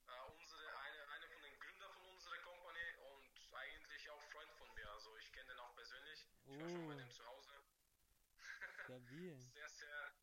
äh, 0.08 0.22
unsere, 0.38 0.78
eine, 0.80 1.10
eine 1.10 1.28
von 1.30 1.42
den 1.42 1.60
Gründern 1.60 1.94
von 1.94 2.06
unserer 2.14 2.38
Company 2.44 2.96
und 3.10 3.54
eigentlich 3.54 4.10
auch 4.12 4.22
Freund 4.32 4.52
von 4.54 4.72
mir. 4.76 4.88
Also 4.92 5.18
ich 5.18 5.32
kenne 5.34 5.48
den 5.48 5.58
auch 5.58 5.74
persönlich. 5.74 6.28
Ich 6.46 6.60
war 6.60 6.70
schon 6.70 6.88
bei 6.88 6.94
Oh. 6.94 6.98
dem 7.00 7.12
zu 7.12 7.26
Hause. 7.26 7.64
Stabil. 8.84 9.36
sehr, 9.54 9.70
sehr 9.70 10.14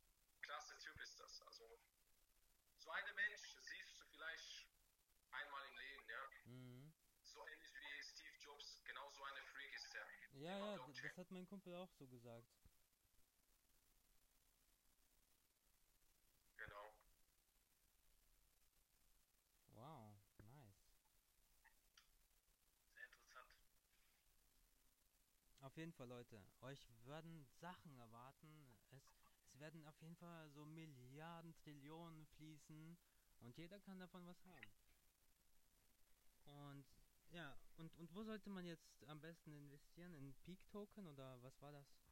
klasse 0.42 0.78
Typ 0.78 1.00
ist 1.00 1.18
das. 1.18 1.42
Also 1.42 1.80
so 2.78 2.90
einen 2.90 3.14
Mensch 3.16 3.56
siehst 3.60 4.00
du 4.00 4.04
vielleicht 4.06 4.68
einmal 5.32 5.66
im 5.66 5.76
Leben, 5.78 6.08
ja. 6.08 6.28
Mhm. 6.44 6.92
So 7.24 7.44
ähnlich 7.48 7.74
wie 7.74 8.02
Steve 8.02 8.36
Jobs, 8.38 8.80
genau 8.84 9.10
so 9.10 9.24
eine 9.24 9.42
Freak 9.42 9.74
ist 9.74 9.94
er. 9.96 10.06
Ja, 10.44 10.58
ja, 10.58 10.76
das 11.02 11.16
hat 11.16 11.30
mein 11.30 11.46
Kumpel 11.46 11.74
auch 11.74 11.90
so 11.98 12.06
gesagt. 12.06 12.46
Genau. 16.58 16.92
Wow, 19.74 20.16
nice. 20.38 20.76
Sehr 22.92 23.04
interessant. 23.04 23.50
Auf 25.60 25.76
jeden 25.78 25.92
Fall, 25.94 26.08
Leute, 26.08 26.44
euch 26.60 26.86
werden 27.06 27.46
Sachen 27.60 27.98
erwarten. 27.98 28.76
Es, 28.90 29.02
es 29.50 29.58
werden 29.58 29.86
auf 29.86 29.98
jeden 30.02 30.16
Fall 30.16 30.50
so 30.50 30.66
Milliarden, 30.66 31.54
Trillionen 31.56 32.26
fließen 32.36 32.98
und 33.40 33.56
jeder 33.56 33.80
kann 33.80 33.98
davon 33.98 34.26
was 34.26 34.44
haben. 34.44 34.70
Und 36.44 36.84
ja, 37.34 37.56
und, 37.76 37.94
und 37.96 38.14
wo 38.14 38.22
sollte 38.22 38.48
man 38.48 38.64
jetzt 38.64 39.04
am 39.08 39.20
besten 39.20 39.52
investieren? 39.54 40.14
In 40.14 40.32
Peak 40.44 40.58
Token 40.70 41.06
oder 41.08 41.42
was 41.42 41.60
war 41.60 41.72
das? 41.72 42.03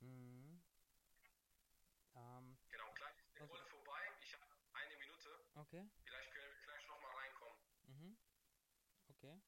Mhm. 0.00 0.62
Ähm, 2.14 2.58
genau, 2.70 2.92
gleich 2.94 3.18
ist 3.18 3.32
die 3.32 3.40
also, 3.40 3.54
Rolle 3.54 3.66
vorbei. 3.66 4.02
Ich 4.22 4.32
habe 4.32 4.44
eine 4.72 4.96
Minute. 4.96 5.30
Okay. 5.54 5.88
Vielleicht 6.04 6.32
können 6.32 6.52
wir 6.52 6.62
gleich 6.62 6.86
nochmal 6.88 7.14
reinkommen. 7.14 7.58
Mhm. 7.86 8.16
Okay. 9.08 9.40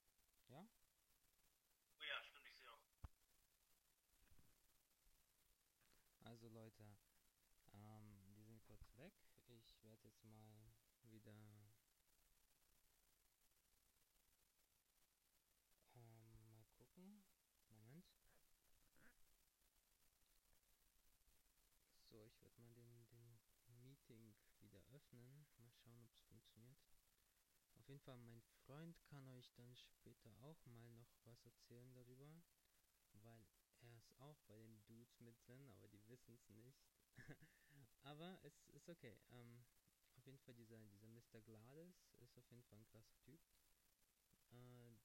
Ja. 0.48 0.66
Oh 1.98 2.02
ja, 2.02 2.22
stimmt, 2.24 2.46
ich 2.46 2.56
sehe 2.56 2.70
auch. 2.70 2.84
Also 6.24 6.48
Leute, 6.48 6.84
ähm, 7.74 8.34
die 8.36 8.44
sind 8.44 8.62
kurz 8.62 8.82
weg. 8.96 9.12
Ich 9.46 9.82
werde 9.82 10.08
jetzt 10.08 10.22
mal 10.24 10.72
wieder 11.02 11.34
Meeting 24.18 24.60
wieder 24.60 24.82
öffnen. 24.90 25.46
Mal 25.56 25.70
schauen, 25.72 26.02
ob 26.02 26.12
es 26.14 26.22
funktioniert. 26.22 26.78
Auf 27.74 27.88
jeden 27.88 28.00
Fall, 28.00 28.18
mein 28.18 28.42
Freund 28.66 29.00
kann 29.04 29.26
euch 29.28 29.50
dann 29.54 29.74
später 29.76 30.36
auch 30.40 30.64
mal 30.66 30.90
noch 30.90 31.10
was 31.24 31.44
erzählen 31.44 31.92
darüber, 31.94 32.42
weil 33.12 33.46
er 33.80 33.96
ist 33.96 34.12
auch 34.18 34.38
bei 34.46 34.56
den 34.56 34.84
Dudes 34.84 35.20
mit 35.20 35.36
drin, 35.46 35.68
aber 35.70 35.88
die 35.88 36.06
wissen 36.08 36.34
es 36.34 36.48
nicht. 36.48 36.82
aber 38.02 38.38
es 38.42 38.68
ist 38.68 38.88
okay. 38.88 39.18
Ähm, 39.30 39.64
auf 40.16 40.26
jeden 40.26 40.38
Fall 40.38 40.54
dieser, 40.54 40.78
dieser 40.88 41.08
Mr. 41.08 41.40
Gladys 41.42 42.10
ist 42.18 42.36
auf 42.36 42.50
jeden 42.50 42.64
Fall 42.64 42.78
ein 42.78 42.86
krasser 42.86 43.16
Typ. 43.20 43.40
Äh, 44.50 44.96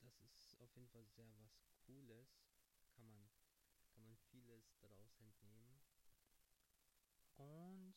das 0.00 0.20
ist 0.20 0.58
auf 0.60 0.74
jeden 0.74 0.88
Fall 0.88 1.04
sehr 1.06 1.36
was 1.36 1.62
Cooles. 1.86 2.42
Kann 2.96 3.06
man, 3.06 3.30
kann 3.94 4.04
man 4.04 4.16
vieles 4.30 4.76
daraus 4.80 5.20
entnehmen. 5.20 5.71
Und 7.36 7.94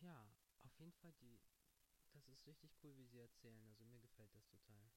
ja, 0.00 0.32
auf 0.58 0.78
jeden 0.78 0.92
Fall 0.92 1.12
die, 1.20 1.40
das 2.12 2.28
ist 2.28 2.46
richtig 2.46 2.72
cool, 2.82 2.96
wie 2.96 3.06
sie 3.06 3.18
erzählen. 3.18 3.64
Also 3.66 3.84
mir 3.84 4.00
gefällt 4.00 4.34
das 4.34 4.46
total. 4.48 4.90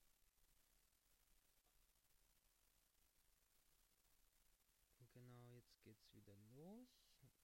Genau, 5.14 5.48
jetzt 5.52 5.80
geht's 5.84 6.12
wieder 6.14 6.36
los. 6.56 6.88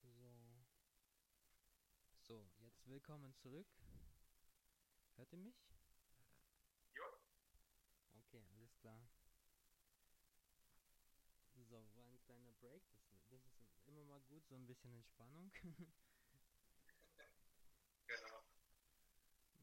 So. 0.02 0.66
So, 2.30 2.48
jetzt 2.60 2.88
willkommen 2.88 3.34
zurück. 3.36 3.68
Hört 5.16 5.32
ihr 5.34 5.40
mich? 5.40 5.56
Jo, 6.96 7.04
Okay, 8.20 8.46
alles 8.54 8.76
klar. 8.78 9.10
So, 11.56 11.84
war 11.96 12.06
ein 12.06 12.20
kleiner 12.22 12.54
Break. 12.54 12.84
Das, 13.12 13.28
das 13.30 13.42
ist 13.74 13.88
immer 13.88 14.04
mal 14.06 14.19
gut, 14.30 14.46
so 14.48 14.56
ein 14.56 14.66
bisschen 14.66 14.94
Entspannung. 14.94 15.52
genau. 18.08 18.44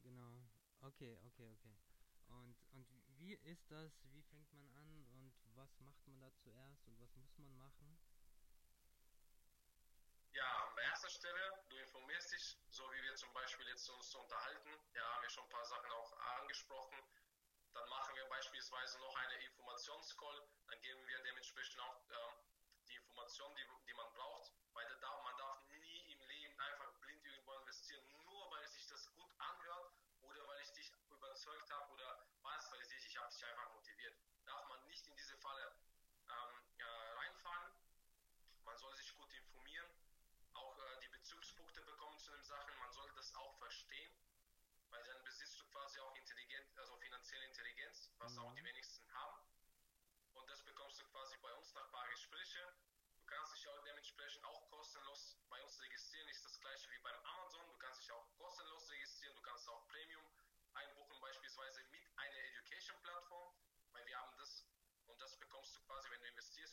genau. 0.02 0.42
Okay, 0.80 1.16
okay, 1.24 1.48
okay. 1.52 1.76
Und, 2.28 2.56
und 2.72 2.88
wie 3.18 3.34
ist 3.34 3.70
das? 3.70 3.92
Wie 4.10 4.22
fängt 4.22 4.52
man 4.52 4.68
an? 4.70 5.04
Und 5.14 5.32
was 5.54 5.78
macht 5.80 6.04
man 6.06 6.20
da 6.20 6.34
zuerst? 6.34 6.86
Und 6.88 6.98
was 6.98 7.14
muss 7.16 7.38
man 7.38 7.56
machen? 7.56 7.96
Ja, 10.32 10.68
an 10.68 10.78
erster 10.78 11.08
Stelle, 11.10 11.64
du 11.70 11.76
informierst 11.78 12.32
dich, 12.32 12.58
so 12.68 12.82
wie 12.92 13.02
wir 13.04 13.14
zum 13.14 13.32
Beispiel 13.32 13.66
jetzt 13.68 13.88
uns 13.88 14.14
unterhalten. 14.14 14.70
Ja, 14.92 15.14
haben 15.14 15.22
wir 15.22 15.30
schon 15.30 15.44
ein 15.44 15.50
paar 15.50 15.64
Sachen 15.64 15.90
auch 15.92 16.12
angesprochen. 16.40 16.98
Dann 17.72 17.88
machen 17.88 18.16
wir 18.16 18.28
beispielsweise 18.28 18.98
noch 18.98 19.14
eine 19.14 19.34
Informationscall. 19.44 20.48
Dann 20.66 20.80
geben 20.82 21.06
wir 21.06 21.22
dementsprechend 21.22 21.80
auch 21.80 22.02
ähm, 22.10 22.44
die 22.88 22.96
Informationen, 22.96 23.54
die, 23.56 23.66
die 23.86 23.94
man 23.94 24.12
braucht. 24.12 24.55
Weil 24.76 24.84
da, 24.88 24.94
darf- 25.00 25.25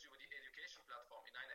über 0.04 0.16
die 0.18 0.30
Education-Plattform 0.30 1.24
in 1.26 1.36
eine 1.36 1.53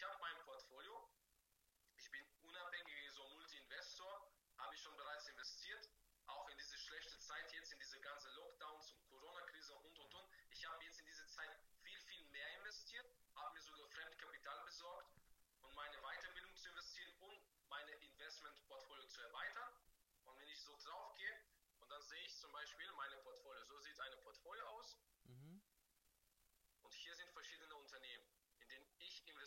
ich 0.00 0.06
habe 0.06 0.18
mein 0.18 0.44
Portfolio, 0.46 1.12
ich 1.98 2.10
bin 2.10 2.24
unabhängiger 2.40 3.12
so 3.12 3.22
Multi-Investor, 3.36 4.32
habe 4.56 4.74
ich 4.74 4.80
schon 4.80 4.96
bereits 4.96 5.28
investiert, 5.28 5.90
auch 6.24 6.48
in 6.48 6.56
diese 6.56 6.78
schlechte 6.78 7.18
Zeit 7.18 7.52
jetzt, 7.52 7.70
in 7.74 7.78
diese 7.80 8.00
ganze 8.00 8.30
Lockdowns 8.30 8.92
und 8.92 9.04
Corona-Krise 9.10 9.74
und 9.76 9.98
und 9.98 10.14
und. 10.14 10.30
Ich 10.52 10.64
habe 10.66 10.82
jetzt 10.84 11.00
in 11.00 11.04
diese 11.04 11.26
Zeit 11.26 11.50
viel, 11.82 12.00
viel 12.00 12.24
mehr 12.28 12.48
investiert, 12.56 13.12
habe 13.34 13.52
mir 13.52 13.60
sogar 13.60 13.86
Fremdkapital 13.88 14.64
besorgt, 14.64 15.12
um 15.60 15.74
meine 15.74 15.98
Weiterbildung 16.00 16.56
zu 16.56 16.70
investieren 16.70 17.12
und 17.20 17.68
meine 17.68 17.92
Investment-Portfolio 17.96 19.06
zu 19.06 19.20
erweitern. 19.20 19.76
Und 20.24 20.38
wenn 20.38 20.48
ich 20.48 20.62
so 20.62 20.74
drauf 20.78 21.14
gehe 21.16 21.44
und 21.80 21.90
dann 21.90 22.00
sehe 22.00 22.24
ich 22.24 22.38
zum 22.38 22.50
Beispiel 22.52 22.90
meine 22.92 23.18
Portfolio, 23.18 23.62
so 23.64 23.78
sieht 23.80 24.00
eine 24.00 24.16
Portfolio 24.16 24.64
aus 24.64 24.96
Mhm. 25.24 25.60
und 26.84 26.94
hier 26.94 27.14
sind 27.14 27.30
verschiedene 27.32 27.74
Unternehmen, 27.76 28.29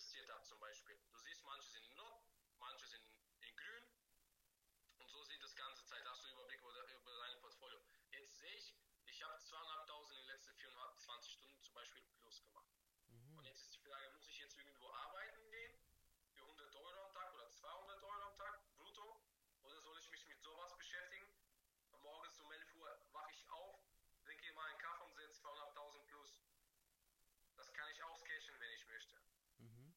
investiert 0.03 0.29
habe 0.31 0.43
zum 0.43 0.59
Beispiel. 0.59 0.99
Du 1.13 1.19
siehst, 1.19 1.43
manche 1.45 1.69
sind 1.69 1.85
in 1.85 1.97
Rot, 1.97 2.23
manche 2.59 2.85
sind 2.87 3.07
in 3.39 3.55
Grün 3.55 3.87
und 4.97 5.07
so 5.09 5.23
sieht 5.23 5.41
das 5.41 5.55
ganze 5.55 5.85
Zeit. 5.85 6.03
Hast 6.05 6.25
du 6.25 6.27
Überblick 6.27 6.59
über, 6.59 6.83
über 6.91 7.17
dein 7.19 7.39
Portfolio. 7.39 7.79
Jetzt 8.11 8.37
sehe 8.37 8.51
ich, 8.51 8.75
ich 9.05 9.23
habe 9.23 9.37
200.000 9.39 10.11
in 10.11 10.17
den 10.17 10.27
letzten 10.27 10.55
24 10.55 11.31
Stunden 11.31 11.61
zum 11.61 11.73
Beispiel 11.73 12.03
plus 12.19 12.43
gemacht. 12.43 12.67
Mhm. 13.07 13.37
Und 13.37 13.45
jetzt 13.45 13.61
ist 13.61 13.73
die 13.75 13.79
Frage, 13.79 14.09
muss 14.11 14.27
ich 14.27 14.39
jetzt 14.39 14.57
irgendwo 14.57 14.89
arbeiten 14.91 15.49
gehen 15.49 15.79
für 16.33 16.43
100 16.43 16.75
Euro 16.75 17.05
am 17.05 17.13
Tag 17.13 17.33
oder 17.35 17.49
200 17.49 18.03
Euro 18.03 18.23
am 18.23 18.37
Tag 18.37 18.75
brutto? 18.75 19.23
Oder 19.61 19.79
soll 19.79 19.97
ich 19.99 20.09
mich 20.09 20.27
mit 20.27 20.41
sowas 20.41 20.75
beschäftigen? 20.77 21.31
Morgens 22.01 22.37
um 22.41 22.51
11 22.51 22.75
Uhr 22.75 22.99
wache 23.13 23.31
ich 23.31 23.49
auf, 23.51 23.79
trinke 24.25 24.51
mal 24.51 24.67
einen 24.67 24.79
Kaffee 24.79 25.05
und 25.05 25.13
sehe 25.15 25.29
200.000 25.31 26.05
plus. 26.07 26.43
Das 27.55 27.71
kann 27.71 27.89
ich 27.89 28.03
auscashen, 28.03 28.59
wenn 28.59 28.71
ich 28.71 28.85
möchte. 28.87 29.23
Mhm. 29.59 29.93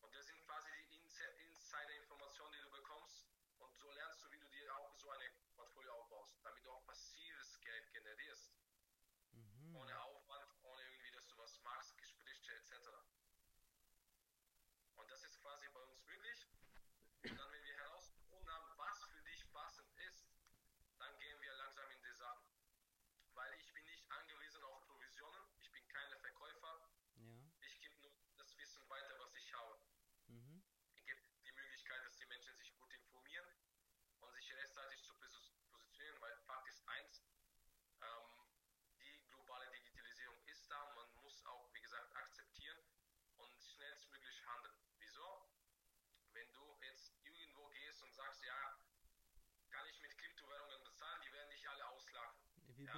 Und 0.00 0.14
das 0.14 0.26
sind 0.26 0.40
quasi 0.46 0.70
die 0.90 1.00
Inse- 1.02 1.34
Insider-Informationen, 1.46 2.52
die 2.52 2.60
du 2.60 2.70
bekommst. 2.70 3.26
Und 3.58 3.76
so 3.76 3.90
lernst 3.92 4.22
du, 4.22 4.30
wie 4.30 4.38
du 4.38 4.48
dir 4.48 4.74
auch 4.76 4.94
so 4.94 5.10
eine 5.10 5.30
Portfolio 5.54 5.92
aufbaust, 5.94 6.38
damit 6.44 6.64
du 6.64 6.70
auch 6.70 6.84
passives 6.86 7.60
Geld 7.60 7.92
generierst. 7.92 8.52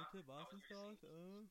Aber 0.01 0.51
ist 0.53 0.53
die 0.53 0.67
das? 0.67 1.03
Äh? 1.03 1.45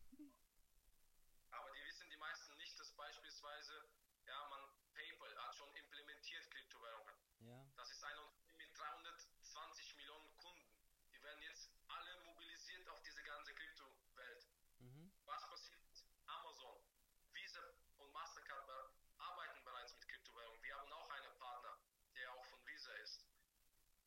Aber 1.51 1.71
die 1.73 1.85
wissen 1.85 2.09
die 2.11 2.17
meisten 2.17 2.57
nicht, 2.57 2.79
dass 2.79 2.91
beispielsweise, 2.97 3.89
ja, 4.27 4.49
man 4.51 4.61
PayPal 4.95 5.37
hat 5.39 5.55
schon 5.55 5.73
implementiert 5.77 6.51
Kryptowährungen. 6.51 7.15
Ja, 7.41 7.65
Das 7.77 7.91
ist 7.91 8.03
ein 8.05 8.19
Unternehmen 8.19 8.57
mit 8.59 8.77
320 8.79 9.97
Millionen 9.97 10.37
Kunden. 10.39 10.71
Die 11.13 11.23
werden 11.23 11.43
jetzt 11.43 11.71
alle 11.89 12.21
mobilisiert 12.25 12.89
auf 12.89 13.01
diese 13.03 13.23
ganze 13.23 13.55
Kryptowelt. 13.55 14.47
mhm. 14.79 15.13
Was 15.25 15.49
passiert? 15.49 15.81
Amazon, 16.27 16.77
Visa 17.33 17.61
und 17.99 18.13
Mastercard 18.13 18.67
be- 18.67 18.91
arbeiten 19.19 19.65
bereits 19.65 19.95
mit 19.95 20.09
Kryptowährungen. 20.09 20.63
Wir 20.63 20.77
haben 20.77 20.93
auch 20.93 21.11
einen 21.11 21.39
Partner, 21.39 21.79
der 22.17 22.33
auch 22.35 22.45
von 22.47 22.65
Visa 22.67 22.93
ist. 23.03 23.27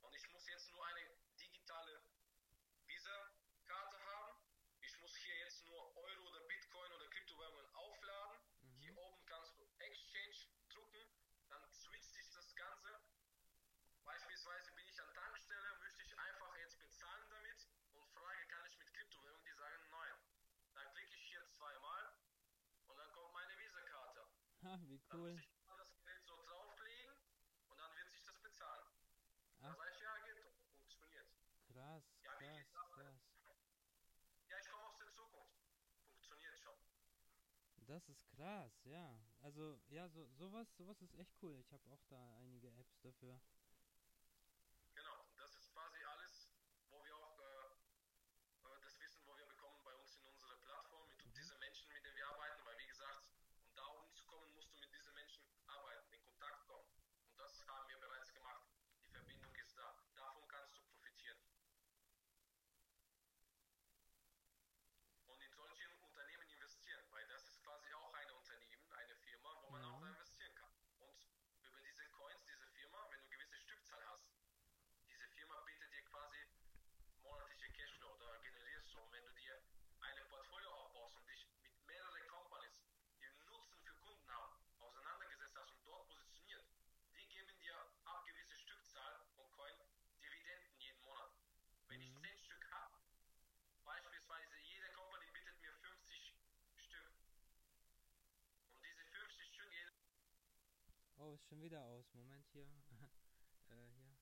Und 0.02 0.16
ich 0.16 0.28
muss 0.30 0.48
jetzt 0.48 0.70
nur 0.72 0.86
eine 0.86 1.10
digitale 1.40 2.04
Visa-Karte 2.88 4.00
haben. 4.06 4.38
Ich 4.82 4.98
muss 5.00 5.16
hier 5.18 5.36
jetzt 5.40 5.66
nur 5.66 5.96
Euro 5.98 6.28
oder 6.30 6.42
Bitcoin 6.42 6.92
oder 6.94 7.08
Kryptowährungen 7.10 7.76
aufladen. 7.76 8.40
Hier 8.80 8.92
Mhm. 8.92 8.98
oben 8.98 9.26
kannst 9.26 9.58
du 9.58 9.64
Exchange 9.80 10.38
drucken, 10.70 11.08
dann 11.50 11.72
switcht 11.72 12.14
sich 12.14 12.30
das 12.32 12.54
Ganze. 12.56 13.02
Beispielsweise 14.04 14.72
bin 14.74 14.88
ich 14.88 15.02
an 15.02 15.14
Tankstelle, 15.14 15.80
möchte 15.80 16.04
ich 16.04 16.18
einfach 16.20 16.56
jetzt 16.58 16.78
bezahlen 16.80 17.30
damit 17.30 17.68
und 17.94 18.06
frage, 18.12 18.46
kann 18.48 18.66
ich 18.66 18.78
mit 18.78 18.94
Kryptowährung? 18.94 19.44
Die 19.46 19.54
sagen 19.54 19.90
nein. 19.90 20.18
Dann 20.74 20.94
klicke 20.94 21.16
ich 21.16 21.28
hier 21.30 21.46
zweimal 21.58 22.14
und 22.88 22.98
dann 22.98 23.12
kommt 23.14 23.34
meine 23.34 23.54
Wie 24.82 25.00
Dann 25.10 25.20
cool. 25.20 25.34
muss 25.34 25.42
ich 25.44 25.66
das 25.68 26.04
Geld 26.04 26.24
so 26.26 26.36
drauflegen 26.44 27.14
und 27.70 27.78
dann 27.80 27.96
wird 27.96 28.10
sich 28.10 28.24
das 28.26 28.42
bezahlen. 28.42 28.86
Da 29.62 29.70
Ach. 29.70 29.78
sage 29.78 29.92
ich, 29.94 30.02
ja, 30.02 30.18
geht 30.26 30.38
doch, 30.44 30.54
funktioniert. 30.74 31.28
Krass, 31.72 32.04
Ja, 32.24 32.34
krass, 32.38 32.66
krass. 32.96 33.16
Ja, 34.50 34.58
ich 34.60 34.70
komme 34.70 34.84
aus 34.86 34.98
der 34.98 35.12
Zukunft. 35.14 35.54
Funktioniert 36.08 36.58
schon. 36.60 36.78
Das 37.86 38.10
ist 38.10 38.28
krass, 38.32 38.84
ja. 38.86 39.16
Also, 39.42 39.80
ja, 39.90 40.10
so 40.10 40.26
sowas, 40.34 40.68
sowas 40.76 41.00
ist 41.02 41.14
echt 41.16 41.36
cool. 41.44 41.56
Ich 41.60 41.72
habe 41.72 41.88
auch 41.92 42.04
da 42.10 42.36
einige 42.38 42.70
Apps 42.74 43.00
dafür. 43.02 43.40
Genau, 44.96 45.22
und 45.30 45.38
das 45.40 45.56
ist 45.56 45.72
quasi 45.72 46.04
alles, 46.04 46.50
wo 46.90 47.04
wir 47.04 47.16
auch 47.16 47.40
äh, 47.40 47.68
äh, 48.66 48.82
das 48.82 49.00
Wissen, 49.00 49.22
wo 49.28 49.38
wir 49.38 49.46
bekommen 49.46 49.84
bei 49.84 49.94
uns 49.96 50.16
in 50.18 50.26
unserer 50.28 50.56
Plattform, 50.58 51.08
mit 51.10 51.36
diesen 51.36 51.60
Menschen, 51.60 51.92
mit 51.94 52.04
denen 52.06 52.16
wir 52.16 52.28
arbeiten, 52.28 52.66
weil 52.66 52.78
wie 52.80 52.88
gesagt, 52.88 53.24
um 53.66 53.76
da 53.76 53.86
oben 53.88 54.14
zu 54.14 54.24
kommen, 54.26 54.54
musst 54.54 54.72
du 54.74 54.80
mit 54.80 54.94
diesen 54.94 55.14
Menschen 55.14 55.44
arbeiten, 55.68 56.14
in 56.14 56.24
Kontakt 56.24 56.66
kommen. 56.68 56.88
Und 57.28 57.38
das 57.40 57.68
haben 57.68 57.90
wir 57.90 57.98
bereits 58.00 58.34
gemacht. 58.34 58.64
Die 59.04 59.10
Verbindung 59.12 59.56
ist 59.56 59.76
da. 59.78 59.98
Davon 60.16 60.48
kannst 60.48 60.76
du 60.76 60.82
profitieren. 60.84 61.38
Und 65.26 65.42
in 65.42 65.52
solche 65.54 65.90
Unternehmen 66.06 66.48
investieren, 66.50 67.04
weil 67.12 67.26
das 67.28 67.48
ist 67.48 67.64
quasi 67.64 67.92
auch 67.94 68.14
ein 68.14 68.30
Unternehmen, 68.32 68.92
eine 68.92 69.16
Firma, 69.16 69.50
wo 69.64 69.70
man 69.72 69.84
auch 69.86 70.00
Mhm. 70.00 70.08
investieren 70.10 70.54
kann. 70.56 70.72
Und 71.00 71.18
über 71.64 71.82
diese 71.82 72.06
Coins, 72.12 72.46
diese 72.46 72.68
Firma, 72.68 73.08
wenn 73.10 73.22
du 73.24 73.30
gewisse 73.30 73.58
Stückzahl 73.58 74.06
hast, 74.08 74.30
diese 75.08 75.28
Firma 75.30 75.60
bietet 75.62 75.92
dir 75.92 76.04
quasi 76.06 76.38
monatliche 77.24 77.72
Cashflow 77.74 78.14
oder 78.16 78.40
generierst 78.42 78.94
du. 78.94 79.00
Und 79.02 79.12
wenn 79.12 79.26
du 79.26 79.34
dir 79.34 79.62
eine 80.02 80.26
Portfolio 80.26 80.70
aufbaust 80.72 81.18
und 81.18 81.28
dich 81.30 81.48
mit 81.64 81.74
mehreren 81.88 82.28
Companies, 82.28 82.84
die 83.20 83.26
einen 83.26 83.46
Nutzen 83.48 83.80
für 83.84 83.96
Kunden 83.96 84.30
haben, 84.30 84.56
auseinandergesetzt 84.80 85.56
hast 85.58 85.72
und 85.74 85.86
dort 85.88 86.08
positioniert, 86.10 86.66
die 87.16 87.28
geben 87.28 87.58
dir 87.60 87.76
ab 88.06 88.26
gewisse 88.26 88.58
Stückzahl 88.60 89.26
und 89.38 89.52
Coin 89.52 89.74
Dividenden 90.22 90.78
jeden 90.80 91.02
Monat. 91.02 91.32
Wenn 91.88 92.02
ich 92.02 92.10
Mhm. 92.12 92.22
10 92.22 92.38
Stück 92.40 92.72
habe, 92.72 92.98
beispielsweise 93.86 94.58
jede 94.60 94.90
Company 94.94 95.32
bietet 95.32 95.60
mir 95.62 95.74
50 95.74 96.36
Stück. 96.78 97.12
Und 98.74 98.84
diese 98.86 99.04
50 99.06 99.54
Stück, 99.54 99.72
jede 99.72 99.92
Ist 101.34 101.48
schon 101.48 101.64
wieder 101.64 101.84
aus. 101.84 102.14
Moment 102.14 102.46
hier. 102.52 102.68
äh, 103.70 103.74
hier. 103.98 104.16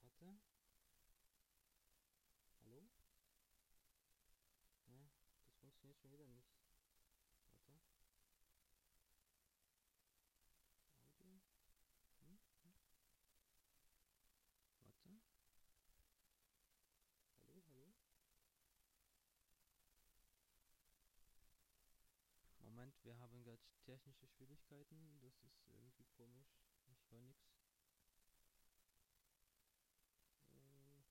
Warte. 0.00 0.38
Hallo? 2.64 2.88
Ne, 4.86 5.10
das 5.44 5.58
funktioniert 5.60 6.00
schon 6.00 6.12
wieder 6.12 6.26
nicht. 6.28 6.48
Warte. 7.50 7.78
Audio. 11.12 11.42
Hm? 12.20 12.38
Hm? 12.62 12.80
Warte. 14.80 15.20
Hallo, 17.42 17.62
hallo? 17.68 17.92
Moment, 22.84 23.02
wir 23.02 23.18
haben 23.18 23.42
gerade 23.44 23.62
technische 23.86 24.26
Schwierigkeiten. 24.26 25.18
Das 25.22 25.32
ist 25.40 25.66
irgendwie 25.70 26.04
komisch. 26.18 26.60
Ich 26.86 27.10
höre 27.10 27.20
nichts. 27.22 27.48
Äh. 30.50 31.02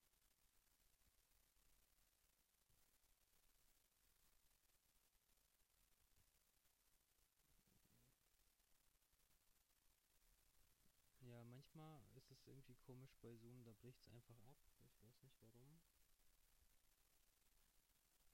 Ja, 11.22 11.44
manchmal 11.46 12.04
ist 12.14 12.30
es 12.30 12.46
irgendwie 12.46 12.76
komisch 12.76 13.16
bei 13.20 13.36
Zoom, 13.38 13.64
da 13.64 13.72
bricht 13.82 14.00
es 14.00 14.10
einfach 14.10 14.38
ab. 14.44 14.58
Ich 14.86 15.02
weiß 15.02 15.24
nicht 15.24 15.42
warum. 15.42 15.80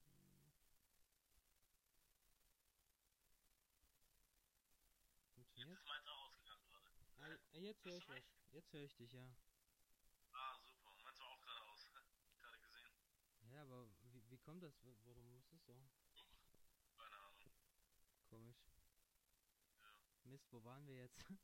Hm. 0.04 0.50
Funktioniert? 5.36 5.70
Jetzt 5.70 5.82
ist 5.82 5.88
meins 5.88 6.08
auch 6.08 6.28
ausgegangen 6.28 6.66
gerade. 6.68 6.90
Ah, 7.18 7.28
ah, 7.28 7.49
jetzt 7.64 7.86
höre 7.86 7.97
ich 7.97 8.07
du 8.07 8.14
was. 8.14 8.24
Jetzt 8.51 8.74
höre 8.74 8.84
ich 8.84 8.95
dich, 8.95 9.12
ja. 9.14 9.28
Ah, 10.34 10.57
super. 10.66 10.91
Meins 11.03 11.20
war 11.20 11.28
auch 11.28 11.41
gerade 11.41 11.62
aus. 11.72 11.86
gerade 12.41 12.60
gesehen. 12.60 12.91
Ja, 13.51 13.62
aber 13.64 13.88
wie, 14.12 14.24
wie 14.30 14.38
kommt 14.39 14.64
das? 14.64 14.74
Wa- 14.84 14.95
Warum 15.05 15.36
ist 15.36 15.51
es 15.51 15.64
so? 15.66 15.76
Keine 16.97 17.16
Ahnung. 17.18 17.36
Komisch. 18.30 18.57
Ja. 19.82 19.93
Mist, 20.24 20.51
wo 20.51 20.64
waren 20.64 20.86
wir 20.88 20.95
jetzt? 20.95 21.18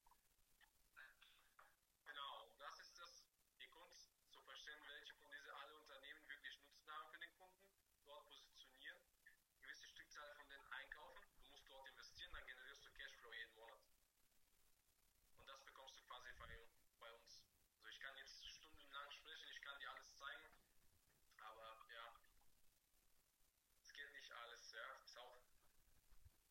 Genau, 2.05 2.43
und 2.45 2.59
das 2.61 2.79
ist 2.79 2.97
das, 2.97 3.25
die 3.59 3.67
Kunst 3.67 4.09
zu 4.31 4.39
verstehen, 4.41 4.79
welche 4.87 5.13
von 5.15 5.31
diesen 5.31 5.49
alle 5.51 5.75
Unternehmen 5.75 6.21
wirklich 6.29 6.57
Nutzen 6.61 6.89
haben 6.91 7.09
für 7.11 7.19
den 7.19 7.33
Kunden, 7.33 7.65
dort 8.05 8.29
positionieren, 8.29 8.99
gewisse 9.61 9.87
Stückzahl 9.87 10.29
von 10.35 10.47
denen 10.49 10.67
einkaufen, 10.71 11.25
du 11.43 11.49
musst 11.51 11.69
dort 11.69 11.87
investieren, 11.89 12.31
dann 12.33 12.45
generierst 12.45 12.85
du 12.85 12.91
Cashflow 12.93 13.33
jeden 13.33 13.53
Monat. 13.55 13.81
Und 15.37 15.47
das 15.49 15.63
bekommst 15.65 15.97
du 15.99 16.03
quasi 16.05 16.29
bei, 16.39 16.47
bei 16.99 17.11
uns. 17.11 17.43
Also 17.77 17.89
ich 17.89 17.99
kann 17.99 18.15
jetzt 18.17 18.45
stundenlang 18.45 19.09
sprechen, 19.11 19.49
ich 19.51 19.61
kann 19.61 19.79
dir 19.79 19.89
alles 19.91 20.15
zeigen, 20.15 20.47
aber 21.39 21.85
ja, 21.93 22.05
es 23.81 23.91
geht 23.93 24.13
nicht 24.13 24.31
alles, 24.31 24.71
ja, 24.71 24.87
ist 25.03 25.17
auch 25.17 25.41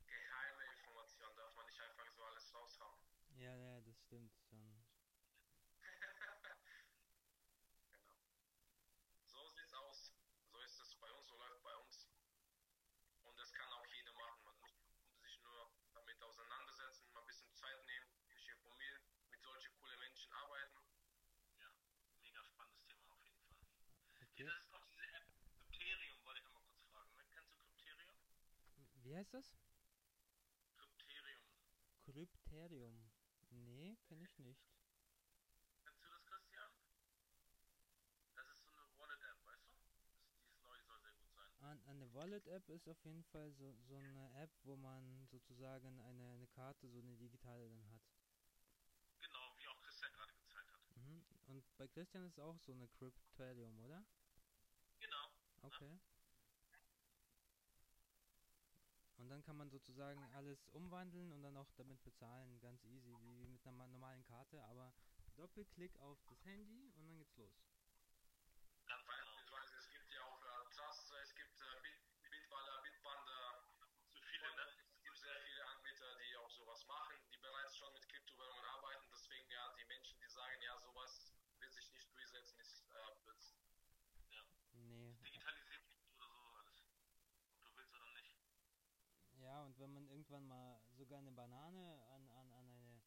geheime 0.06 0.62
Information, 0.76 1.34
darf 1.36 1.54
man 1.56 1.66
nicht 1.66 1.80
einfach 1.80 2.08
so 2.10 2.22
alles 2.24 2.54
raushauen. 2.54 3.00
ja, 3.36 3.80
ja, 4.14 4.28
stimmt 4.28 4.34
schon. 4.48 4.84
Genau. 7.90 8.18
So 9.26 9.48
sieht's 9.50 9.74
aus. 9.74 10.14
So 10.50 10.60
ist 10.60 10.80
es 10.80 10.94
bei 10.96 11.10
uns, 11.12 11.26
so 11.26 11.36
läuft 11.36 11.62
bei 11.62 11.74
uns. 11.76 12.08
Und 13.22 13.38
das 13.38 13.52
kann 13.52 13.72
auch 13.72 13.86
jeder 13.86 14.12
machen. 14.14 14.44
Man 14.44 14.56
muss 14.60 14.70
sich 15.22 15.40
nur 15.42 15.70
damit 15.94 16.22
auseinandersetzen, 16.22 17.12
mal 17.12 17.20
ein 17.20 17.26
bisschen 17.26 17.52
Zeit 17.54 17.84
nehmen, 17.86 18.06
sich 18.28 18.48
informieren, 18.48 19.02
mit 19.30 19.42
solchen 19.42 19.72
coolen 19.74 19.98
Menschen 19.98 20.32
arbeiten. 20.32 20.78
Mega 22.20 22.44
spannendes 22.44 22.86
Thema 22.86 23.12
auf 23.14 23.24
jeden 23.24 23.40
Fall. 23.48 23.58
Ja, 24.14 24.22
Okay. 24.22 24.44
das 24.44 24.64
ist 24.64 24.74
auch 24.74 24.84
diese 24.86 25.02
App 25.14 25.26
Crypterium, 25.56 26.24
wollte 26.24 26.38
ich 26.40 26.44
nochmal 26.44 26.62
kurz 26.64 26.82
fragen. 26.84 27.12
Ne? 27.16 27.24
Kennst 27.32 27.50
du 27.52 27.56
Crypterium? 27.56 28.16
Wie 29.02 29.16
heißt 29.16 29.34
das? 29.34 29.56
Crypterium. 30.76 31.42
Krypterium. 32.04 33.13
Nee, 33.64 33.96
kenne 34.08 34.24
ich 34.24 34.38
nicht. 34.38 34.60
Kennst 35.82 36.00
du 36.02 36.08
das, 36.08 36.24
Christian? 36.24 36.70
Das 38.34 38.48
ist 38.48 38.62
so 38.62 38.70
eine 38.70 38.98
Wallet-App, 38.98 39.44
weißt 39.44 39.68
du? 39.68 39.76
Das, 39.76 40.08
die 40.42 40.46
ist 40.46 40.60
neu, 40.62 40.78
die 40.78 40.84
soll 40.86 41.00
sehr 41.00 41.12
gut 41.14 41.28
sein. 41.30 41.48
An, 41.60 41.82
eine 41.84 42.12
Wallet-App 42.12 42.68
ist 42.68 42.88
auf 42.88 43.04
jeden 43.04 43.24
Fall 43.24 43.52
so, 43.52 43.72
so 43.88 43.96
eine 43.98 44.32
App, 44.42 44.50
wo 44.64 44.76
man 44.76 45.26
sozusagen 45.28 46.00
eine, 46.00 46.32
eine 46.34 46.46
Karte, 46.48 46.88
so 46.90 46.98
eine 46.98 47.16
digitale 47.16 47.68
dann 47.68 47.88
hat. 47.90 48.02
Genau, 49.20 49.56
wie 49.56 49.68
auch 49.68 49.80
Christian 49.82 50.12
gerade 50.12 50.34
gezeigt 50.34 50.72
hat. 50.72 50.80
Mhm. 50.96 51.24
Und 51.46 51.76
bei 51.76 51.88
Christian 51.88 52.26
ist 52.26 52.38
auch 52.38 52.58
so 52.60 52.72
eine 52.72 52.88
Krypterium, 52.88 53.80
oder? 53.80 54.04
Genau. 55.00 55.30
Okay. 55.62 55.98
Und 59.24 59.30
dann 59.30 59.42
kann 59.42 59.56
man 59.56 59.70
sozusagen 59.70 60.22
alles 60.34 60.66
umwandeln 60.74 61.32
und 61.32 61.40
dann 61.40 61.56
auch 61.56 61.70
damit 61.78 62.04
bezahlen, 62.04 62.60
ganz 62.60 62.84
easy, 62.84 63.16
wie 63.22 63.46
mit 63.48 63.66
einer 63.66 63.72
ma- 63.72 63.86
normalen 63.86 64.22
Karte, 64.26 64.62
aber 64.64 64.92
Doppelklick 65.34 65.96
auf 66.00 66.18
das 66.28 66.44
Handy 66.44 66.92
und 66.94 67.06
dann 67.06 67.16
geht's 67.16 67.34
los. 67.38 67.56
Ganz 68.86 69.02
genau. 69.06 69.16
Beispielsweise, 69.50 69.78
es 69.78 69.88
gibt 69.88 70.12
ja 70.12 70.20
auch 70.24 70.44
äh, 70.44 70.74
Trust, 70.76 71.10
es 71.22 71.34
gibt 71.36 71.58
äh, 71.62 71.84
Und 89.74 89.80
wenn 89.80 89.92
man 89.92 90.06
irgendwann 90.08 90.46
mal 90.46 90.80
sogar 90.92 91.18
eine 91.18 91.32
Banane 91.32 92.00
an, 92.06 92.30
an, 92.30 92.52
an, 92.52 92.72
eine, 92.72 93.02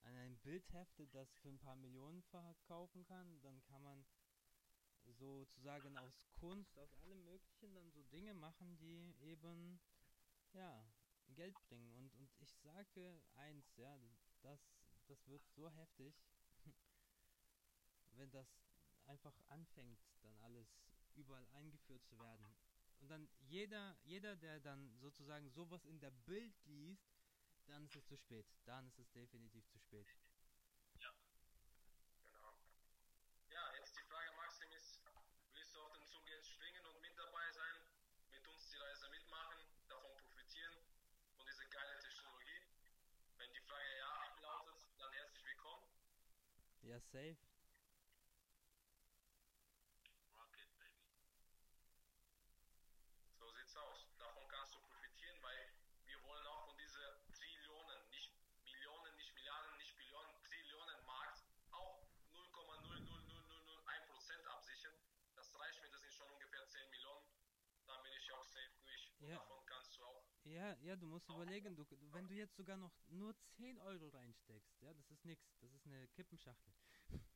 an 0.00 0.16
ein 0.16 0.36
Bild 0.38 0.68
heftet, 0.72 1.14
das 1.14 1.32
für 1.36 1.48
ein 1.48 1.60
paar 1.60 1.76
Millionen 1.76 2.22
verkaufen 2.24 3.04
kann, 3.04 3.40
dann 3.42 3.62
kann 3.62 3.82
man 3.82 4.04
sozusagen 5.04 5.96
aus 5.96 6.26
Kunst, 6.32 6.76
aus 6.76 6.92
allem 7.02 7.24
Möglichen 7.24 7.72
dann 7.72 7.92
so 7.92 8.02
Dinge 8.02 8.34
machen, 8.34 8.76
die 8.78 9.14
eben, 9.20 9.80
ja, 10.54 10.84
Geld 11.28 11.56
bringen. 11.68 11.92
Und, 11.92 12.12
und 12.16 12.34
ich 12.40 12.52
sage 12.56 13.22
eins, 13.36 13.76
ja, 13.76 13.96
das, 14.40 14.60
das 15.06 15.24
wird 15.28 15.46
so 15.54 15.70
heftig, 15.70 16.20
wenn 18.10 18.30
das 18.32 18.48
einfach 19.06 19.38
anfängt, 19.46 20.00
dann 20.22 20.36
alles 20.40 20.66
überall 21.14 21.46
eingeführt 21.50 22.04
zu 22.06 22.18
werden. 22.18 22.56
Und 23.00 23.08
dann 23.08 23.28
jeder, 23.38 23.96
jeder, 24.04 24.36
der 24.36 24.60
dann 24.60 24.96
sozusagen 24.98 25.48
sowas 25.50 25.84
in 25.84 26.00
der 26.00 26.10
Bild 26.10 26.54
liest, 26.66 27.08
dann 27.66 27.84
ist 27.84 27.96
es 27.96 28.06
zu 28.06 28.16
spät. 28.16 28.46
Dann 28.64 28.86
ist 28.88 28.98
es 28.98 29.10
definitiv 29.12 29.66
zu 29.68 29.78
spät. 29.78 30.06
Genau. 32.24 32.54
Ja, 33.50 33.74
jetzt 33.76 33.96
die 33.96 34.02
Frage, 34.02 34.32
Maxim, 34.36 34.70
ist, 34.72 35.00
willst 35.52 35.74
du 35.74 35.80
auf 35.80 35.92
den 35.92 36.04
Zug 36.06 36.26
jetzt 36.28 36.48
springen 36.48 36.84
und 36.86 37.00
mit 37.00 37.16
dabei 37.18 37.50
sein, 37.52 37.76
mit 38.30 38.46
uns 38.48 38.68
die 38.70 38.76
Reise 38.76 39.08
mitmachen, 39.10 39.58
davon 39.88 40.16
profitieren, 40.16 40.74
von 41.36 41.46
dieser 41.46 41.64
geilen 41.66 42.00
Technologie? 42.00 42.62
Wenn 43.36 43.52
die 43.52 43.60
Frage 43.60 43.98
ja 43.98 44.36
lautet, 44.40 44.86
dann 44.98 45.12
herzlich 45.12 45.44
willkommen. 45.44 45.86
Ja, 46.82 46.98
safe. 47.00 47.36
Rocket, 50.32 50.68
Baby. 50.78 51.04
So 53.38 53.50
sieht's 53.52 53.76
aus. 53.76 54.06
Davon 54.18 54.48
kannst 54.48 54.74
du 54.74 54.80
profitieren, 54.80 55.40
weil 55.42 55.72
wir 56.06 56.22
wollen 56.24 56.46
auch 56.46 56.66
von 56.66 56.76
dieser 56.78 57.20
Trillionen, 57.32 58.08
nicht 58.10 58.32
Millionen, 58.64 59.16
nicht 59.16 59.34
Milliarden, 59.34 59.76
nicht 59.78 59.96
Billionen, 59.96 60.42
Trillionen 60.44 61.04
Markt 61.04 61.42
auch 61.72 62.06
0,00001% 62.32 64.46
absichern. 64.46 64.94
Das 65.36 65.54
reicht 65.58 65.82
mir, 65.82 65.90
das 65.90 66.00
sind 66.00 66.12
schon 66.12 66.30
ungefähr 66.30 66.66
10 66.68 66.90
Millionen. 66.90 67.26
Dann 67.86 68.02
bin 68.02 68.12
ich 68.12 68.32
auch 68.32 68.44
safe 68.44 68.70
durch. 68.80 69.07
Und 69.07 69.07
Ja. 69.20 69.36
davon 69.36 69.64
kannst 69.66 69.96
du 69.96 70.04
auch. 70.04 70.24
Ja, 70.44 70.76
ja, 70.80 70.96
du 70.96 71.06
musst 71.06 71.28
überlegen, 71.28 71.76
du, 71.76 71.84
wenn 72.12 72.28
du 72.28 72.34
jetzt 72.34 72.56
sogar 72.56 72.76
noch 72.76 72.92
nur 73.08 73.34
10 73.56 73.78
Euro 73.78 74.08
reinsteckst, 74.08 74.80
ja, 74.80 74.94
das 74.94 75.10
ist 75.10 75.24
nix, 75.24 75.42
das 75.60 75.72
ist 75.72 75.86
eine 75.86 76.06
Kippenschachtel. 76.08 76.72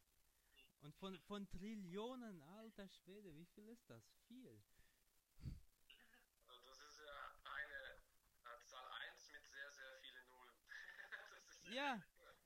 Und 0.80 0.94
von, 0.96 1.20
von 1.20 1.48
Trillionen, 1.48 2.42
alter 2.42 2.88
Schwede, 2.88 3.34
wie 3.36 3.46
viel 3.46 3.68
ist 3.68 3.88
das? 3.88 4.02
Viel. 4.26 4.62
Also 6.48 6.64
das 6.66 6.80
ist 6.80 6.98
ja 6.98 7.40
eine 7.44 8.54
äh, 8.56 8.64
Zahl 8.64 8.90
1 9.10 9.32
mit 9.32 9.46
sehr, 9.46 9.70
sehr 9.70 10.00
vielen 10.00 10.28
Nullen. 10.28 10.56
Ja, 11.72 12.02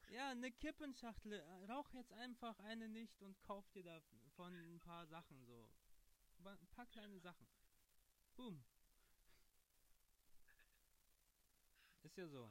ja, 0.08 0.30
eine 0.30 0.52
Kippenschachtel. 0.52 1.32
Äh, 1.32 1.64
Rauch 1.72 1.90
jetzt 1.92 2.12
einfach 2.12 2.58
eine 2.60 2.88
nicht 2.88 3.22
und 3.22 3.40
kauf 3.40 3.68
dir 3.70 3.82
davon 3.82 4.52
ein 4.74 4.80
paar 4.80 5.06
Sachen 5.06 5.44
so. 5.46 5.68
Ein 6.44 6.68
paar 6.68 6.86
kleine 6.86 7.18
Sachen. 7.18 7.48
Boom. 8.36 8.62
Ist 12.06 12.16
ja 12.18 12.28
so. 12.28 12.48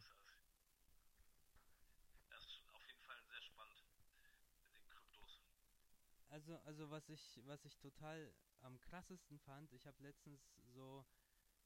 Das 2.29 2.45
ist 2.45 2.69
auf 2.73 2.85
jeden 2.85 2.99
Fall 3.03 3.23
sehr 3.23 3.41
spannend 3.41 3.85
mit 4.61 4.75
den 4.75 4.89
Kryptos. 4.89 5.39
Also, 6.27 6.57
also 6.65 6.89
was 6.89 7.07
ich, 7.07 7.39
was 7.45 7.63
ich 7.63 7.77
total 7.77 8.33
am 8.63 8.77
krassesten 8.81 9.39
fand, 9.39 9.71
ich 9.71 9.87
habe 9.87 10.03
letztens 10.03 10.41
so, 10.73 11.05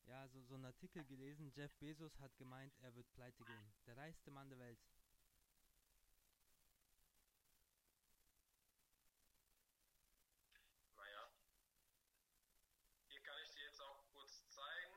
ja, 0.04 0.28
so, 0.28 0.40
so 0.44 0.54
einen 0.54 0.66
Artikel 0.66 1.04
gelesen, 1.04 1.50
Jeff 1.52 1.76
Bezos 1.78 2.20
hat 2.20 2.38
gemeint, 2.38 2.78
er 2.82 2.94
wird 2.94 3.12
pleite 3.12 3.44
gehen. 3.44 3.74
Der 3.88 3.98
reichste 3.98 4.30
Mann 4.30 4.50
der 4.50 4.60
Welt. 4.60 4.80
Naja. 10.96 11.32
Hier 13.08 13.22
kann 13.22 13.38
ich 13.44 13.50
dir 13.50 13.64
jetzt 13.64 13.82
auch 13.82 14.06
kurz 14.12 14.48
zeigen. 14.50 14.94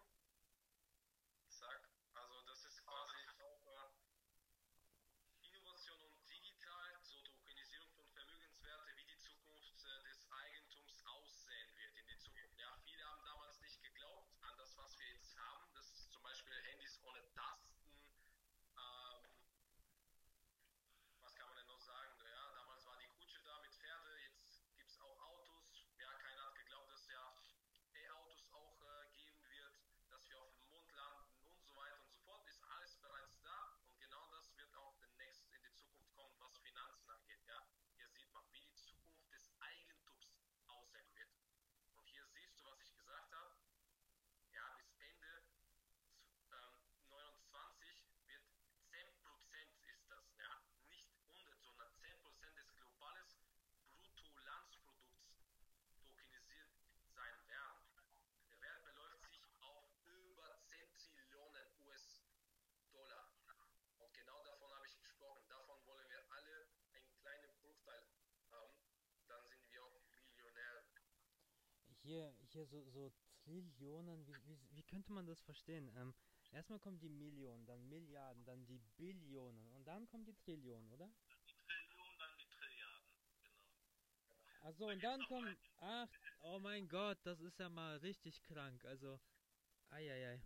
Zack. 1.49 1.89
Also 2.15 2.41
das 2.43 2.65
ist 2.65 2.83
quasi 2.85 3.17
auch 3.41 3.67
äh, 3.67 5.47
Innovation 5.49 5.99
und 6.13 6.29
digital, 6.29 6.99
so 7.03 7.21
Tokenisierung 7.23 7.91
von 7.95 8.07
Vermögenswerte, 8.13 8.97
wie 8.97 9.05
die 9.07 9.19
Zukunft 9.19 9.85
äh, 9.85 10.03
des 10.09 10.31
Eigentums 10.31 11.03
aussehen 11.07 11.75
wird 11.77 11.97
in 11.97 12.07
die 12.07 12.19
Zukunft. 12.19 12.59
Ja, 12.59 12.77
viele 12.85 13.05
haben 13.05 13.25
damals 13.25 13.61
nicht 13.61 13.81
geglaubt 13.83 14.37
an 14.43 14.57
das, 14.59 14.77
was 14.77 14.99
wir 14.99 15.09
jetzt 15.09 15.37
haben. 15.39 15.73
Das 15.75 15.91
ist 15.91 16.11
zum 16.13 16.23
Beispiel 16.23 16.57
Handys 16.63 17.01
ohne 17.03 17.23
Tasten. 17.33 17.73
Ähm, 18.77 19.25
was 21.23 21.35
kann 21.35 21.47
man 21.49 21.57
denn 21.57 21.67
noch 21.67 21.81
sagen? 21.81 22.13
Ja, 22.21 22.53
damals 22.53 22.85
war 22.87 22.99
die 22.99 23.09
Kutsche 23.09 23.41
da 23.43 23.59
mit 23.61 23.73
Pferde, 23.75 24.19
jetzt 24.21 24.61
gibt 24.77 24.91
es 24.91 24.99
auch 25.01 25.19
Autos. 25.21 25.73
Ja, 25.99 26.13
keiner 26.19 26.45
hat 26.45 26.55
geglaubt, 26.57 26.91
dass 26.91 27.01
es 27.01 27.09
ja 27.09 27.37
E-Autos 27.95 28.47
auch 28.53 28.81
äh, 28.83 29.09
geben 29.17 29.43
wird, 29.49 29.75
dass 30.11 30.29
wir 30.29 30.39
auf 30.41 30.53
dem 30.55 30.69
Mond 30.71 30.93
landen 30.93 31.45
und 31.47 31.63
so 31.65 31.75
weiter 31.77 31.99
und 32.01 32.09
so 32.11 32.19
fort. 32.25 32.47
Ist 32.49 32.63
alles 32.65 32.97
bereits 32.97 33.41
da 33.43 33.77
und 33.87 33.99
genau 33.99 34.27
das 34.31 34.55
wird 34.57 34.75
auch 34.77 34.95
demnächst 35.01 35.45
in 35.53 35.63
die 35.63 35.73
Zukunft 35.75 36.13
kommen, 36.15 36.35
was 36.41 36.59
Finanzen 36.59 37.09
angeht. 37.11 37.43
Ja, 37.47 37.61
hier 37.97 38.09
sieht 38.09 38.31
man, 38.33 38.45
wie 38.53 38.61
die 38.61 38.75
Zukunft 38.75 39.33
des 39.33 39.51
Eigentums 39.61 40.33
aussehen 40.67 41.15
wird. 41.15 41.31
Und 41.97 42.07
hier 42.09 42.27
siehst 42.27 42.59
du, 42.61 42.65
was 42.67 42.81
ich 42.81 42.95
gesagt 42.95 43.33
habe. 43.33 43.55
Ja, 44.53 44.65
bis 44.77 44.93
Ende 44.99 45.43
ähm, 46.53 46.75
29 47.09 48.05
wird 48.27 48.45
10% 48.91 49.03
ist 49.93 50.11
das, 50.11 50.25
ja, 50.39 50.53
nicht 50.89 51.09
100, 51.27 51.61
sondern 51.63 51.93
10% 52.01 52.55
des 52.55 52.77
globales 52.77 53.39
Bruttolandsprodukts 54.03 55.33
tokenisiert 55.97 56.71
sein 57.15 57.37
werden. 57.49 57.83
Der 58.49 58.61
Wert 58.61 58.85
beläuft 58.85 59.23
sich 59.25 59.43
auf 59.61 59.85
über 60.05 60.59
10 60.67 60.99
Trillionen 60.99 61.67
US-Dollar. 61.87 63.29
Und 63.99 64.13
genau 64.15 64.43
davon 64.45 64.71
habe 64.75 64.87
ich 64.87 64.99
gesprochen. 65.01 65.43
Davon 65.49 65.79
wollen 65.87 66.09
wir 66.11 66.23
alle 66.31 66.67
einen 66.93 67.15
kleinen 67.21 67.55
Bruchteil 67.61 68.03
haben. 68.51 68.75
Dann 69.29 69.45
sind 69.49 69.71
wir 69.71 69.83
auch 69.85 70.03
Millionäre. 70.11 70.85
Hier, 72.13 72.29
hier 72.53 72.67
so, 72.67 72.85
so 72.91 73.11
Trillionen, 73.43 74.27
wie, 74.27 74.37
wie, 74.45 74.59
wie 74.77 74.83
könnte 74.83 75.11
man 75.13 75.25
das 75.25 75.41
verstehen? 75.41 75.91
Ähm, 75.97 76.13
erstmal 76.51 76.79
kommen 76.79 77.01
die 77.01 77.09
Millionen, 77.09 77.65
dann 77.65 77.89
Milliarden, 77.89 78.45
dann 78.45 78.67
die 78.67 78.81
Billionen 78.99 79.73
und 79.73 79.87
dann 79.87 80.07
kommen 80.07 80.27
die 80.27 80.35
Trillionen, 80.35 80.93
oder? 80.93 81.09
Die 81.09 81.57
Trillionen, 81.57 82.19
dann 82.19 82.37
die 82.37 82.45
Trilliarden. 82.55 83.09
Genau. 84.29 84.45
Achso, 84.61 84.91
und 84.91 85.03
dann 85.03 85.27
kommen. 85.27 85.57
Ach, 85.81 86.07
oh 86.43 86.59
mein 86.59 86.87
Gott, 86.87 87.17
das 87.25 87.41
ist 87.41 87.59
ja 87.59 87.71
mal 87.71 87.97
richtig 87.97 88.43
krank. 88.43 88.85
Also, 88.85 89.19
eieiei. 89.89 90.35
Ja, 90.35 90.41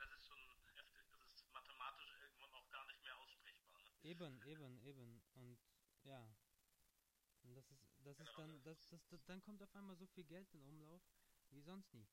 das 0.00 0.10
ist 0.18 0.26
schon 0.26 0.38
heftig. 0.74 1.06
Das 1.12 1.22
ist 1.40 1.52
mathematisch 1.52 2.16
irgendwann 2.20 2.52
auch 2.52 2.68
gar 2.68 2.84
nicht 2.88 3.00
mehr 3.04 3.16
aussprechbar. 3.16 3.78
Ne? 3.78 4.10
Eben, 4.10 4.42
eben, 4.42 4.80
eben. 4.82 5.22
Und 5.36 5.56
ja. 6.02 6.34
Das 8.04 8.18
ist, 8.18 8.36
dann, 8.36 8.62
das, 8.64 8.88
das, 8.88 9.06
das, 9.08 9.24
dann 9.26 9.40
kommt 9.42 9.62
auf 9.62 9.74
einmal 9.74 9.96
so 9.96 10.06
viel 10.06 10.24
Geld 10.24 10.52
in 10.54 10.64
Umlauf 10.64 11.02
wie 11.50 11.60
sonst 11.60 11.92
nie. 11.94 12.06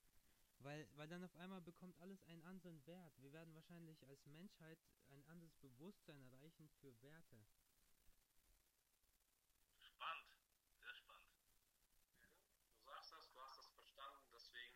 Weil, 0.59 0.87
weil 0.97 1.07
dann 1.07 1.23
auf 1.23 1.35
einmal 1.37 1.61
bekommt 1.61 1.97
alles 1.99 2.21
einen 2.25 2.43
anderen 2.43 2.85
Wert. 2.85 3.13
Wir 3.21 3.31
werden 3.31 3.53
wahrscheinlich 3.55 4.05
als 4.07 4.25
Menschheit 4.25 4.77
ein 5.09 5.23
anderes 5.25 5.55
Bewusstsein 5.55 6.27
erreichen 6.31 6.69
für 6.81 7.01
Werte. 7.01 7.45
Spannend. 9.77 10.35
Sehr 10.77 10.93
spannend. 10.93 11.31
Du 12.73 12.81
sagst 12.83 13.11
das, 13.11 13.31
du 13.31 13.41
hast 13.41 13.57
das 13.57 13.69
verstanden, 13.69 14.29
deswegen 14.33 14.75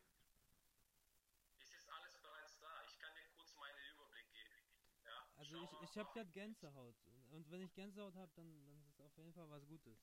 es 1.59 1.74
ist 1.74 1.89
alles 1.89 2.18
bereits 2.22 2.59
da. 2.59 2.84
Ich 2.86 2.97
kann 2.99 3.14
dir 3.14 3.28
kurz 3.36 3.53
meinen 3.55 3.78
Überblick 3.93 4.32
geben. 4.32 4.64
Ja, 5.03 5.28
Also 5.36 5.57
ich, 5.57 5.89
ich 5.89 5.97
habe 5.97 6.11
gerade 6.14 6.32
Gänsehaut. 6.32 6.95
Und 7.32 7.49
wenn 7.51 7.61
ich 7.61 7.74
Gänsehaut 7.74 8.16
habe, 8.16 8.32
dann, 8.36 8.66
dann 8.66 8.80
ist 8.80 8.89
es 8.89 9.01
auf 9.01 9.18
jeden 9.18 9.34
Fall 9.34 9.49
was 9.49 9.66
Gutes. 9.68 9.99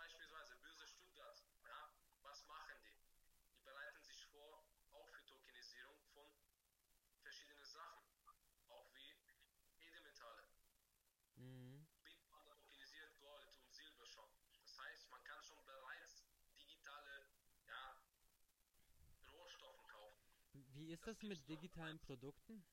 beispielsweise 0.00 0.56
Börse 0.56 0.86
Stuttgart, 0.86 1.44
ja, 1.62 1.92
was 2.22 2.46
machen 2.46 2.72
die? 2.80 3.04
Die 3.52 3.60
bereiten 3.60 4.00
sich 4.02 4.24
vor, 4.32 4.64
auch 4.92 5.06
für 5.10 5.22
Tokenisierung 5.26 6.00
von 6.14 6.24
verschiedenen 7.20 7.66
Sachen, 7.66 8.00
auch 8.68 8.88
wie 8.94 9.12
Edelmetalle. 9.84 10.48
Mhm. 11.36 11.86
Bitcoin 12.02 12.48
tokenisiert 12.48 13.18
Gold 13.20 13.44
und 13.60 13.74
Silber 13.74 14.06
schon. 14.06 14.30
Das 14.62 14.78
heißt, 14.78 15.10
man 15.10 15.22
kann 15.24 15.42
schon 15.42 15.62
bereits 15.66 16.24
digitale 16.56 17.28
ja, 17.68 18.00
Rohstoffe 19.30 19.86
kaufen. 19.86 20.24
Wie 20.72 20.92
ist 20.92 21.06
das, 21.06 21.18
das 21.18 21.28
mit 21.28 21.46
digitalen 21.46 21.98
Produkten? 22.00 22.64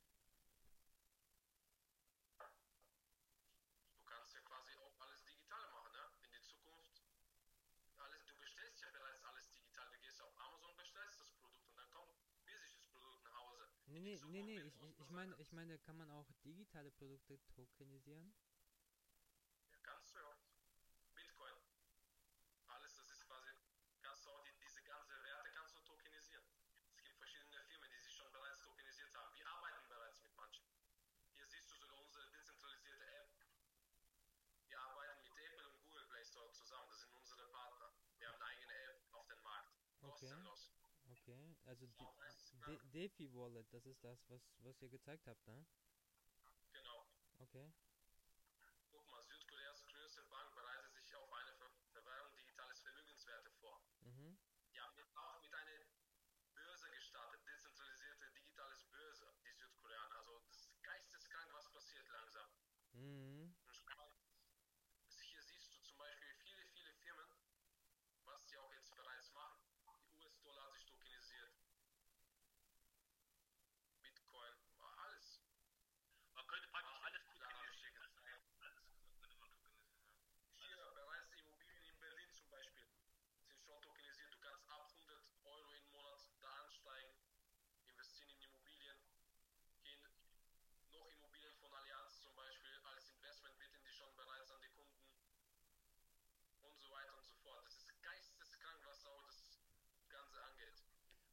Nee, 13.98 14.14
nee, 14.14 14.22
nee, 14.30 14.44
nee, 14.44 14.62
ich, 14.62 14.76
ich, 15.00 15.10
meine, 15.10 15.34
ich 15.40 15.52
meine, 15.52 15.80
kann 15.80 15.98
man 15.98 16.12
auch 16.12 16.30
digitale 16.46 16.92
Produkte 16.92 17.40
tokenisieren? 17.56 18.32
Ja, 19.72 19.78
kannst 19.82 20.14
du 20.14 20.20
ja. 20.20 20.38
Bitcoin. 21.16 21.56
Alles, 22.68 22.94
das 22.96 23.10
ist 23.10 23.26
quasi, 23.26 23.50
kannst 24.04 24.24
du 24.24 24.30
auch 24.30 24.44
die, 24.44 24.54
diese 24.62 24.84
ganze 24.84 25.18
Werte 25.24 25.50
kannst 25.50 25.76
du 25.78 25.80
tokenisieren. 25.82 26.46
Es 26.96 27.04
gibt 27.06 27.18
verschiedene 27.18 27.60
Firmen, 27.66 27.90
die 27.90 27.98
sich 27.98 28.14
schon 28.14 28.32
bereits 28.32 28.62
tokenisiert 28.62 29.16
haben. 29.16 29.34
Wir 29.34 29.50
arbeiten 29.50 29.90
bereits 29.90 30.22
mit 30.22 30.36
manchen. 30.38 30.70
Hier 31.34 31.48
siehst 31.48 31.72
du 31.72 31.76
sogar 31.76 31.98
unsere 31.98 32.30
dezentralisierte 32.30 33.04
App. 33.18 33.34
Wir 34.68 34.80
arbeiten 34.80 35.24
mit 35.24 35.44
Apple 35.44 35.70
und 35.70 35.82
Google 35.82 36.06
Play 36.06 36.24
Store 36.24 36.52
zusammen. 36.52 36.88
Das 36.90 37.00
sind 37.00 37.14
unsere 37.16 37.50
Partner. 37.50 37.92
Wir 38.20 38.28
haben 38.28 38.36
eine 38.36 38.46
eigene 38.46 38.74
App 38.74 39.02
auf 39.14 39.26
dem 39.26 39.42
Markt. 39.42 39.74
Okay. 40.02 40.36
Okay, 41.28 41.58
also 41.68 41.86
De 42.66 42.80
DeFi 42.94 43.28
Wallet, 43.34 43.68
das 43.74 43.86
ist 43.86 44.02
das, 44.02 44.18
was, 44.30 44.40
was 44.64 44.82
ihr 44.82 44.88
gezeigt 44.88 45.28
habt, 45.28 45.46
ne? 45.46 45.66
Genau. 46.72 47.04
Okay. 47.44 47.68
Guck 48.92 49.04
mal, 49.12 49.22
Südkoreas 49.24 49.84
größte 49.92 50.24
Bank 50.32 50.56
bereitet 50.56 50.94
sich 50.96 51.14
auf 51.16 51.34
eine 51.34 51.52
Ver 51.52 51.68
Verwahrung 51.92 52.34
digitales 52.38 52.80
Vermögenswerte 52.80 53.52
vor. 53.60 53.82
Mhm. 54.00 54.38
Die 54.72 54.80
haben 54.80 54.96
jetzt 54.96 55.18
auch 55.18 55.42
mit 55.44 55.54
einer 55.54 55.84
Börse 56.56 56.90
gestartet, 56.96 57.42
dezentralisierte 57.46 58.32
digitales 58.32 58.86
Börse, 58.90 59.28
die 59.44 59.52
Südkoreaner. 59.52 60.16
Also 60.16 60.40
das 60.48 60.56
ist 60.64 60.84
geisteskrank, 60.84 61.52
was 61.52 61.68
passiert 61.74 62.08
langsam. 62.08 62.48
Mhm. 62.94 63.57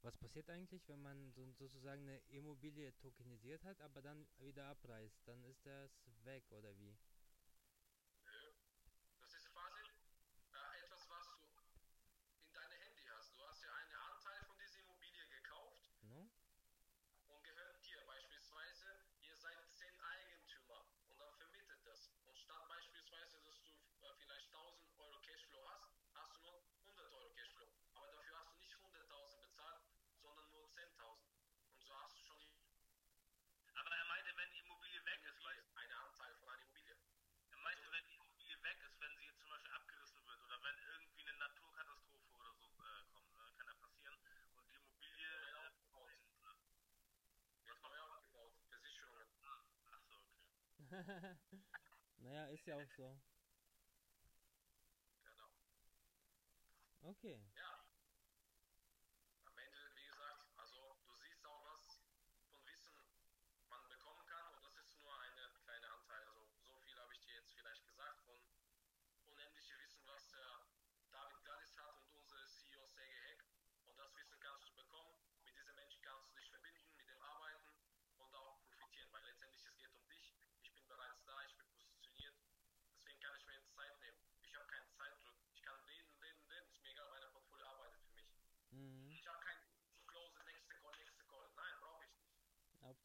Was 0.05 0.19
passiert 0.19 0.51
eigentlich, 0.51 0.87
wenn 0.87 1.01
man 1.01 1.33
so, 1.33 1.51
sozusagen 1.53 2.03
eine 2.03 2.19
Immobilie 2.29 2.95
tokenisiert 2.99 3.65
hat, 3.65 3.81
aber 3.81 4.03
dann 4.03 4.27
wieder 4.39 4.67
abreißt? 4.67 5.27
Dann 5.27 5.43
ist 5.45 5.65
das 5.65 5.91
weg 6.25 6.45
oder 6.53 6.77
wie? 6.77 6.95
naja, 52.19 52.47
ist 52.47 52.67
ja 52.67 52.77
auch 52.77 52.91
so. 52.97 53.17
Genau. 55.23 57.11
Okay. 57.11 57.41
Ja. 57.55 57.74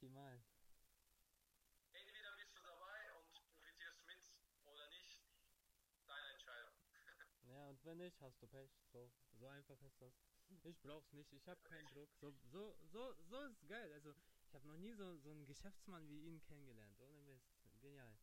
Maximal. 0.10 0.42
Entweder 1.92 2.32
bist 2.36 2.56
du 2.56 2.62
dabei 2.64 3.14
und 3.14 3.30
profitierst 3.30 4.06
mit 4.08 4.18
oder 4.66 4.88
nicht. 4.90 5.22
Deine 6.08 6.34
Entscheidung. 6.34 6.74
ja, 7.44 7.70
und 7.70 7.86
wenn 7.86 7.98
nicht, 7.98 8.20
hast 8.22 8.42
du 8.42 8.48
Pech. 8.48 8.72
So, 8.92 9.12
so 9.34 9.48
einfach 9.48 9.80
ist 9.82 10.02
das. 10.02 10.14
Ich 10.64 10.82
brauch's 10.82 11.14
nicht, 11.14 11.32
ich 11.34 11.48
habe 11.48 11.62
keinen 11.62 11.88
Druck. 11.90 12.10
So, 12.20 12.32
so, 12.52 12.76
so, 12.92 13.14
so 13.30 13.42
ist 13.44 13.68
geil. 13.68 13.94
Also, 13.94 14.16
ich 14.48 14.54
habe 14.56 14.68
noch 14.68 14.78
nie 14.78 14.94
so, 14.94 15.18
so 15.18 15.30
einen 15.30 15.46
Geschäftsmann 15.46 16.10
wie 16.10 16.26
ihn 16.26 16.42
kennengelernt. 16.42 17.00
Ohne 17.00 17.22
Mist. 17.22 17.54
Genial. 17.80 18.18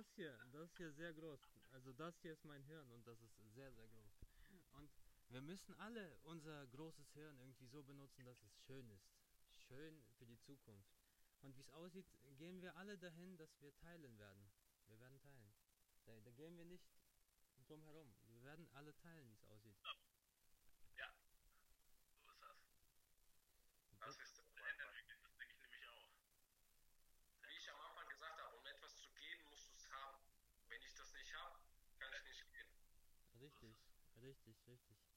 das 0.00 0.14
hier, 0.14 0.38
das 0.52 0.74
hier 0.78 0.90
sehr 0.92 1.12
groß. 1.12 1.40
Also 1.72 1.92
das 1.92 2.18
hier 2.22 2.32
ist 2.32 2.44
mein 2.44 2.62
Hirn 2.62 2.90
und 2.92 3.06
das 3.06 3.20
ist 3.20 3.36
sehr, 3.52 3.70
sehr 3.70 3.86
groß. 3.88 4.10
Und 4.72 4.90
wir 5.28 5.42
müssen 5.42 5.74
alle 5.74 6.16
unser 6.22 6.66
großes 6.68 7.12
Hirn 7.12 7.38
irgendwie 7.38 7.66
so 7.66 7.82
benutzen, 7.82 8.24
dass 8.24 8.42
es 8.42 8.58
schön 8.64 8.88
ist. 8.90 9.12
Schön 9.68 10.02
für 10.16 10.24
die 10.24 10.38
Zukunft. 10.40 10.88
Und 11.42 11.54
wie 11.54 11.60
es 11.60 11.68
aussieht, 11.70 12.06
gehen 12.38 12.62
wir 12.62 12.74
alle 12.76 12.96
dahin, 12.96 13.36
dass 13.36 13.60
wir 13.60 13.76
teilen 13.76 14.18
werden. 14.18 14.50
Wir 14.86 14.98
werden 15.00 15.20
teilen. 15.20 15.52
Da, 16.06 16.18
da 16.20 16.30
gehen 16.30 16.56
wir 16.56 16.64
nicht 16.64 16.88
drum 17.66 17.82
herum. 17.82 18.10
Wir 18.30 18.42
werden 18.42 18.66
alle 18.72 18.96
teilen, 18.96 19.28
wie 19.28 19.34
es 19.34 19.44
aussieht. 19.44 19.76
richtig, 34.30 34.54
richtig. 34.68 35.09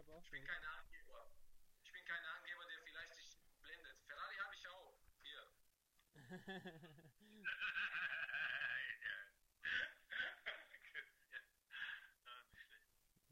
Ich 0.00 0.10
auch 0.10 0.24
Ich 0.24 0.30
bin 0.30 0.44
kein 0.44 0.64
Angeber. 0.64 1.30
Ich 1.84 1.92
bin 1.92 2.04
kein 2.04 2.24
Angeber, 2.24 2.66
der 2.66 2.82
vielleicht 2.82 3.16
dich 3.16 3.38
blendet. 3.60 3.96
Ferrari 4.06 4.36
habe 4.36 4.54
ich 4.56 4.66
auch. 4.68 4.98
Hier. 5.22 5.52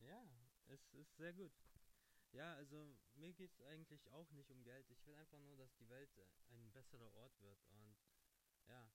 ja, 0.06 0.28
es 0.68 0.86
ist 0.92 1.16
sehr 1.16 1.32
gut. 1.32 1.52
Ja, 2.30 2.54
also 2.54 2.96
mir 3.14 3.32
geht 3.32 3.52
es 3.52 3.60
eigentlich 3.62 4.08
auch 4.12 4.30
nicht 4.30 4.50
um 4.52 4.62
Geld. 4.62 4.88
Ich 4.90 5.04
will 5.04 5.16
einfach 5.16 5.40
nur, 5.40 5.56
dass 5.56 5.74
die 5.74 5.88
Welt 5.88 6.10
ein 6.50 6.70
besserer 6.72 7.12
Ort 7.14 7.40
wird. 7.40 7.58
Und 7.70 7.96
ja, 8.66 8.88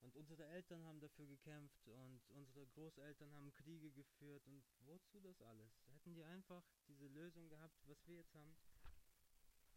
und 0.00 0.16
unsere 0.16 0.44
Eltern 0.46 0.84
haben 0.84 1.00
dafür 1.00 1.26
gekämpft 1.26 1.88
und 1.88 2.26
unsere 2.30 2.66
Großeltern 2.66 3.32
haben 3.34 3.52
Kriege 3.52 3.90
geführt. 3.90 4.46
Und 4.46 4.64
wozu 4.86 5.20
das 5.20 5.40
alles? 5.42 5.72
Hätten 5.92 6.14
die 6.14 6.24
einfach 6.24 6.64
diese 6.88 7.06
Lösung 7.08 7.48
gehabt, 7.48 7.76
was 7.86 8.06
wir 8.06 8.16
jetzt 8.16 8.34
haben, 8.34 8.56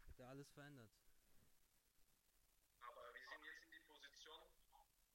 hätte 0.08 0.26
alles 0.26 0.50
verändert. 0.50 0.90
Aber 2.80 3.12
wir 3.12 3.26
sind 3.26 3.44
jetzt 3.44 3.62
in 3.62 3.70
die 3.72 3.80
Position, 3.80 4.40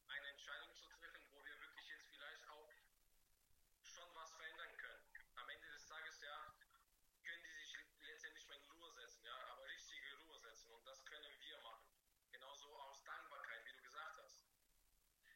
eine 0.07 0.28
Entscheidung 0.30 0.76
zu 0.76 0.88
treffen, 0.89 1.26
wo 1.32 1.43
wir 1.45 1.60
wirklich 1.62 1.88
jetzt 1.89 2.07
vielleicht 2.10 2.47
auch 2.49 2.70
schon 3.82 4.10
was 4.16 4.32
verändern 4.34 4.76
können. 4.78 5.03
Am 5.36 5.49
Ende 5.49 5.68
des 5.70 5.86
Tages, 5.88 6.20
ja, 6.22 6.53
können 7.24 7.43
die 7.43 7.53
sich 7.64 7.78
letztendlich 8.01 8.47
mal 8.47 8.57
in 8.57 8.72
Ruhe 8.72 8.91
setzen, 8.93 9.24
ja, 9.26 9.38
aber 9.53 9.66
richtige 9.66 10.18
Ruhe 10.26 10.39
setzen. 10.39 10.70
Und 10.72 10.86
das 10.86 11.05
können 11.05 11.34
wir 11.39 11.62
machen. 11.62 11.88
Genauso 12.32 12.76
aus 12.76 13.03
Dankbarkeit, 13.03 13.66
wie 13.66 13.72
du 13.72 13.82
gesagt 13.84 14.18
hast. 14.18 14.41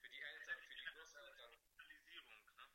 Für 0.01 0.09
die 0.09 0.21
Eltern, 0.21 0.59
für 0.59 0.76
die 0.76 0.86
Großeltern. 0.86 1.51
Digitalisierung, 1.51 2.45
ne? 2.55 2.67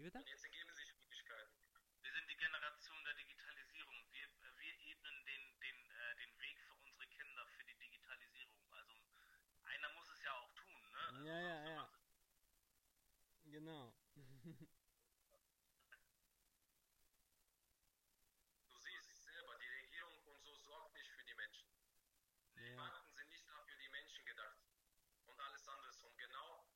Wie 0.00 0.04
bitte? 0.04 0.18
Und 0.18 0.28
jetzt 0.30 0.44
ergeben 0.44 0.72
sich 0.72 0.96
Möglichkeiten. 0.96 1.52
Wir 2.00 2.12
sind 2.12 2.26
die 2.30 2.36
Generation 2.36 3.04
der 3.04 3.12
Digitalisierung. 3.20 3.96
Wir, 4.12 4.24
äh, 4.24 4.58
wir 4.58 4.80
ebnen 4.88 5.26
den, 5.26 5.60
den, 5.60 5.76
äh, 5.92 6.16
den 6.16 6.40
Weg 6.40 6.58
für 6.64 6.74
unsere 6.76 7.06
Kinder 7.08 7.46
für 7.48 7.64
die 7.64 7.74
Digitalisierung. 7.76 8.72
Also 8.72 8.94
einer 9.64 9.92
muss 9.92 10.08
es 10.08 10.22
ja 10.22 10.32
auch 10.32 10.50
tun, 10.54 10.90
ne? 10.90 10.98
Also 11.04 11.20
Ja, 11.28 11.40
ja, 11.40 11.68
ja. 11.68 11.92
Genau. 13.44 13.92
Du 18.68 18.78
siehst 18.78 19.22
selber, 19.22 19.58
die 19.58 19.68
Regierung 19.68 20.24
und 20.28 20.40
so 20.40 20.56
sorgt 20.56 20.94
nicht 20.94 21.10
für 21.10 21.24
die 21.24 21.34
Menschen. 21.34 21.68
Die 22.56 22.70
Ja. 22.70 22.76
Banken 22.76 23.12
sind 23.12 23.28
nicht 23.28 23.46
dafür 23.46 23.76
die 23.76 23.88
Menschen 23.90 24.24
gedacht. 24.24 24.64
Und 25.26 25.38
alles 25.38 25.68
anderes. 25.68 26.00
Und 26.00 26.16
genau 26.16 26.70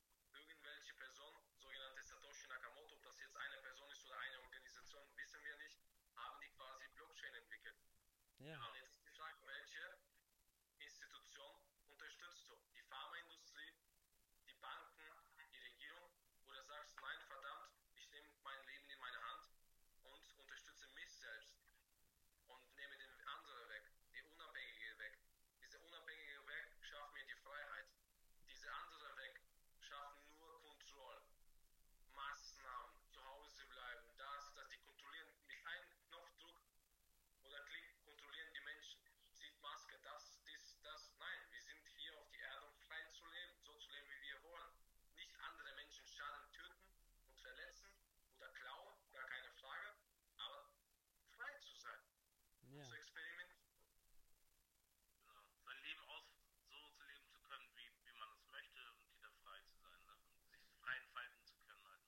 irgendwelche 0.64 0.94
Person, 0.94 1.34
sogenannte 1.58 2.02
Satoshi 2.02 2.48
Nakamoto, 2.48 2.94
ob 2.94 3.02
das 3.02 3.18
jetzt 3.20 3.36
eine 3.36 3.56
Person 3.58 3.90
ist 3.90 4.04
oder 4.06 4.18
eine 4.18 4.40
Organisation, 4.40 5.02
wissen 5.16 5.44
wir 5.44 5.56
nicht, 5.58 5.78
haben 6.16 6.40
die 6.40 6.48
quasi 6.50 6.88
Blockchain 6.94 7.34
entwickelt. 7.34 7.76
Ja. 8.44 8.60
Und 8.60 8.76
jetzt 8.76 8.92
ist 8.92 9.06
die 9.06 9.16
Frage, 9.16 9.38
welche 9.46 9.98
Institution 10.78 11.56
unterstützt 11.88 12.46
du? 12.46 12.54
Die 12.74 12.82
Pharmaindustrie, 12.82 13.72
die 14.46 14.52
Banken, 14.60 15.00
die 15.50 15.58
Regierung? 15.60 16.10
Oder 16.44 16.62
sagst, 16.62 16.94
nein, 17.00 17.20
verdammt, 17.26 17.72
ich 17.94 18.06
nehme 18.10 18.28
mein 18.42 18.62
Leben 18.66 18.90
in 18.90 18.98
meine 19.00 19.18
Hand 19.22 19.48
und 20.02 20.30
unterstütze 20.36 20.86
mich 20.88 21.10
selbst 21.10 21.56
und 22.48 22.76
nehme 22.76 22.98
den 22.98 23.18
anderen 23.24 23.68
weg, 23.70 23.84
die 24.12 24.22
Unabhängige 24.22 24.98
weg. 24.98 25.18
Dieser 25.62 25.80
unabhängige 25.80 26.46
Weg 26.46 26.66
schafft 26.82 27.14
mir 27.14 27.24
die 27.24 27.40
Freiheit. 27.40 27.86
Diese 28.46 28.70
andere 28.70 29.16
Weg 29.16 29.40
schafft 29.80 30.20
nur 30.36 30.60
Kontrolle. 30.60 31.22
Maßnahmen, 32.12 33.08
zu 33.08 33.24
Hause 33.24 33.64
bleiben, 33.68 34.04
das, 34.18 34.52
das, 34.52 34.68
die 34.68 34.78
kontrollieren 34.84 35.32
mit 35.46 35.66
einem 35.66 35.88
Knopfdruck 36.08 36.60
oder 37.44 37.60
Klick 37.64 37.84
kontrollieren 38.04 38.52
die 38.54 38.60
Menschen. 38.60 39.00
Zieht 39.32 39.60
Maske, 39.60 39.98
das, 40.02 40.40
dies, 40.44 40.80
das. 40.82 41.12
Nein, 41.18 41.40
wir 41.50 41.60
sind 41.62 41.80
hier 41.96 42.16
auf 42.18 42.28
die 42.30 42.40
Erde, 42.40 42.66
um 42.66 42.76
frei 42.88 43.02
zu 43.12 43.24
leben, 43.26 43.54
so 43.60 43.74
zu 43.78 43.90
leben, 43.90 44.08
wie 44.10 44.22
wir 44.28 44.42
wollen. 44.42 44.72
Nicht 45.16 45.38
andere 45.40 45.74
Menschen 45.74 46.06
schaden, 46.06 46.52
töten 46.52 46.88
und 47.28 47.38
verletzen 47.40 47.90
oder 48.36 48.48
klauen, 48.48 48.94
gar 49.12 49.26
keine 49.26 49.50
Frage, 49.52 49.94
aber 50.38 50.70
frei 51.36 51.52
zu 51.60 51.74
sein, 51.76 52.00
Ja. 52.72 52.84
zu 52.84 52.94
experimentieren. 52.94 53.70
Genau. 55.26 55.44
Sein 55.64 55.78
Leben 55.82 56.02
aus 56.08 56.24
so 56.68 56.88
zu 56.88 57.04
leben 57.04 57.28
zu 57.28 57.38
können, 57.42 57.68
wie, 57.76 57.90
wie 58.04 58.12
man 58.18 58.30
es 58.32 58.46
möchte 58.48 58.92
und 59.02 59.14
wieder 59.16 59.30
frei 59.42 59.60
zu 59.62 59.76
sein, 59.76 60.04
ne? 60.06 60.16
Und 60.40 60.50
sich 60.50 60.64
frei 60.80 60.96
entfalten 60.96 61.44
zu 61.44 61.56
können 61.66 61.84
halt. 61.88 62.02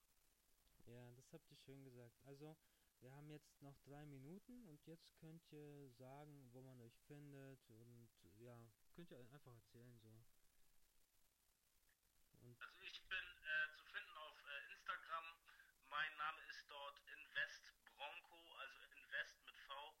Ja, 0.87 1.13
das 1.15 1.31
habt 1.33 1.51
ihr 1.51 1.56
schön 1.67 1.83
gesagt. 1.83 2.17
Also, 2.23 2.55
wir 3.01 3.13
haben 3.13 3.29
jetzt 3.29 3.61
noch 3.61 3.77
drei 3.83 4.05
Minuten 4.05 4.65
und 4.67 4.81
jetzt 4.85 5.13
könnt 5.17 5.43
ihr 5.51 5.89
sagen, 5.91 6.47
wo 6.53 6.61
man 6.61 6.79
euch 6.79 6.97
findet 7.07 7.59
und 7.69 8.09
ja, 8.39 8.57
könnt 8.95 9.11
ihr 9.11 9.19
einfach 9.19 9.45
erzählen 9.45 9.99
so. 9.99 10.07
Und 12.39 12.55
Also 12.63 12.81
ich 12.83 13.03
bin 13.09 13.25
äh, 13.43 13.75
zu 13.75 13.83
finden 13.83 14.17
auf 14.17 14.43
äh, 14.47 14.71
Instagram. 14.71 15.25
Mein 15.89 16.15
Name 16.15 16.41
ist 16.43 16.69
dort 16.69 17.01
Invest 17.05 17.73
Bronco, 17.85 18.55
also 18.59 18.79
Invest 18.95 19.45
mit 19.45 19.57
V 19.67 19.93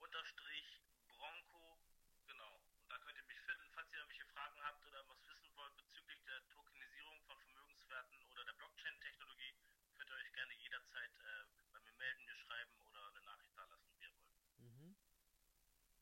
unterstrich 0.00 0.82
Bronco. 1.08 1.78
Genau. 2.26 2.60
Und 2.82 2.90
da 2.90 2.98
könnt 2.98 3.16
ihr 3.16 3.24
mich 3.24 3.40
finden, 3.40 3.70
falls 3.72 3.90
ihr 3.92 3.98
irgendwelche 3.98 4.26
Fragen 4.26 4.62
habt 4.62 4.84
oder 4.84 5.08
was 5.08 5.26
wissen 5.26 5.56
wollt 5.56 5.74
bezüglich 5.76 6.22
der 6.24 6.46
Tokenisierung 6.50 7.18
von 7.22 7.40
Vermögenswerten 7.40 8.22
oder 8.26 8.44
der 8.44 8.52
Blockchain-Technologie, 8.52 9.54
könnt 9.94 10.10
ihr 10.10 10.16
euch 10.16 10.23
gerne 10.34 10.54
jederzeit 10.54 11.10
äh, 11.20 11.44
bei 11.72 11.80
mir 11.80 11.92
melden, 11.94 12.24
mir 12.24 12.36
schreiben 12.36 12.80
oder 12.88 13.08
eine 13.08 13.22
Nachricht 13.22 13.56
da 13.56 13.64
lassen, 13.64 13.90
wie 13.98 14.04
ihr 14.04 14.12
wollt. 14.14 14.58
mhm. 14.58 14.96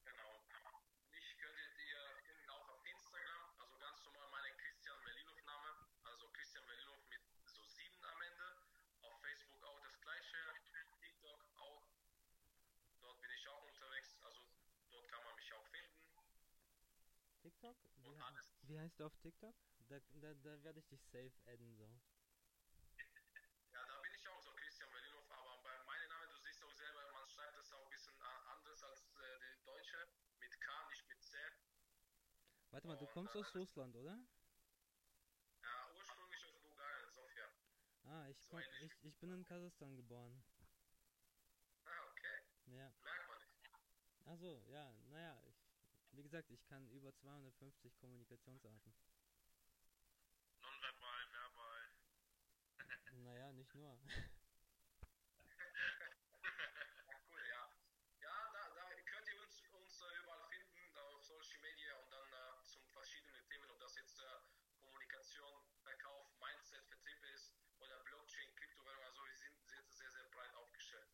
Genau. 0.05 0.45
Mich 1.11 1.39
könntet 1.39 1.79
ihr 1.79 2.17
finden 2.27 2.51
auch 2.51 2.69
auf 2.69 2.85
Instagram, 2.87 3.61
also 3.61 3.79
ganz 3.79 4.03
normal 4.05 4.29
meine 4.31 4.57
Christian 4.57 4.99
Velinov 5.05 5.45
Name, 5.45 5.89
also 6.05 6.29
Christian 6.31 6.67
Velinov 6.67 6.99
mit 7.09 7.21
so 7.47 7.65
sieben 7.65 8.05
am 8.05 8.21
Ende. 8.23 8.57
Auf 9.03 9.21
Facebook 9.21 9.63
auch 9.65 9.81
das 9.83 10.01
gleiche, 10.01 10.39
TikTok 11.01 11.45
auch. 11.57 11.87
Dort 13.01 13.21
bin 13.21 13.31
ich 13.33 13.49
auch 13.49 13.65
unterwegs, 13.67 14.17
also 14.23 14.41
dort 14.91 15.09
kann 15.09 15.23
man 15.25 15.37
mich 15.37 15.53
auch 15.53 15.67
finden. 15.67 15.99
TikTok? 17.43 17.77
Wie, 17.97 18.09
Und 18.09 18.21
hei- 18.21 18.27
alles. 18.29 18.55
wie 18.63 18.79
heißt 18.79 18.99
du 19.01 19.05
auf 19.07 19.17
TikTok? 19.19 19.55
Da, 19.89 19.99
da, 20.15 20.33
da 20.35 20.63
werde 20.63 20.79
ich 20.79 20.87
dich 20.89 21.03
safe 21.05 21.33
adden 21.47 21.75
so. 21.77 21.91
Ja, 23.73 23.85
da 23.87 24.01
bin 24.03 24.15
ich 24.15 24.29
auch 24.29 24.41
so 24.41 24.53
Christian 24.55 24.91
Velinov, 24.93 25.29
aber 25.31 25.61
bei 25.63 25.83
meinem 25.85 26.09
Namen, 26.09 26.31
du 26.31 26.37
siehst 26.39 26.63
auch 26.63 26.73
selber, 26.73 27.11
man 27.13 27.29
schreibt 27.29 27.57
das 27.59 27.73
auch 27.73 27.85
ein 27.85 27.91
bisschen 27.91 28.15
a- 28.21 28.53
anders 28.55 28.83
als 28.85 29.03
äh, 29.03 29.39
die 29.41 29.65
Deutsche, 29.65 30.09
mit 30.39 30.61
K, 30.61 30.89
nicht 30.91 31.09
mit 31.09 31.21
C. 31.23 31.37
Warte 32.73 32.89
mal, 32.89 32.97
du 32.97 33.07
kommst 33.07 33.37
aus 33.37 33.55
Russland, 33.55 33.95
oder? 33.97 34.19
Ja, 35.63 35.91
ursprünglich 35.95 36.45
aus 36.47 36.59
Bulgarien, 36.63 37.11
Sofia. 37.11 37.47
Ah, 38.05 38.27
ich 38.29 38.49
komm, 38.49 38.63
ich, 38.81 38.93
ich 39.05 39.15
bin 39.19 39.31
in 39.31 39.45
Kasachstan 39.45 39.95
geboren. 39.95 40.43
Ah, 41.85 42.09
okay, 42.11 42.75
Ja. 42.75 42.91
merkt 43.05 43.29
man 43.29 43.39
nicht. 43.39 43.71
Also, 44.25 44.63
ja, 44.71 44.91
naja, 45.11 45.39
ich, 45.49 45.57
wie 46.13 46.23
gesagt, 46.23 46.51
ich 46.51 46.65
kann 46.65 46.89
über 46.89 47.15
250 47.15 47.95
Kommunikationsarten. 47.99 48.95
Nonverbal, 50.63 51.27
verbal. 51.31 51.83
Naja, 53.25 53.53
nicht 53.53 53.75
nur. 53.75 53.99
Ja, 57.07 57.15
cool, 57.29 57.43
ja. 57.51 57.69
Ja, 58.21 58.51
da, 58.53 58.63
da 58.75 58.85
könnt 59.05 59.29
ihr 59.29 59.41
uns, 59.43 59.63
uns 59.73 60.01
äh, 60.03 60.21
überall 60.23 60.49
finden, 60.49 60.97
auf 60.99 61.23
Social 61.23 61.61
Media 61.61 61.97
und 61.99 62.11
dann 62.13 62.33
äh, 62.33 62.63
zum 62.65 62.87
verschiedenen 62.89 63.45
Themen, 63.51 63.71
ob 63.71 63.79
das 63.81 63.97
jetzt 63.97 64.19
äh, 64.19 64.25
Kommunikation, 64.81 65.53
Verkauf, 65.83 66.27
Mindset, 66.41 66.85
Vertrieb 66.87 67.23
ist 67.35 67.53
oder 67.79 67.99
Blockchain, 68.05 68.55
Kryptowährung, 68.55 69.05
also 69.05 69.27
wir 69.27 69.37
sind 69.37 69.55
sehr, 69.67 69.85
sehr, 69.91 70.11
sehr 70.13 70.25
breit 70.31 70.55
aufgestellt. 70.55 71.11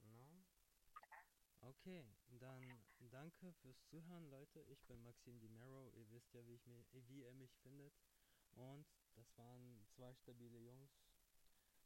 No? 0.00 0.44
Okay, 1.86 2.04
dann 2.40 2.82
danke 3.12 3.52
fürs 3.62 3.80
Zuhören, 3.84 4.28
Leute. 4.28 4.60
Ich 4.62 4.82
bin 4.86 5.00
Maxim 5.04 5.38
Di 5.38 5.48
Mero. 5.48 5.88
Ihr 5.90 6.10
wisst 6.10 6.34
ja, 6.34 6.44
wie, 6.44 6.54
ich 6.54 6.66
mir, 6.66 6.84
wie 6.90 7.20
ihr 7.22 7.32
mich 7.34 7.54
findet. 7.62 7.94
Und 8.56 8.84
das 9.14 9.38
waren 9.38 9.86
zwei 9.94 10.12
stabile 10.14 10.58
Jungs. 10.58 10.90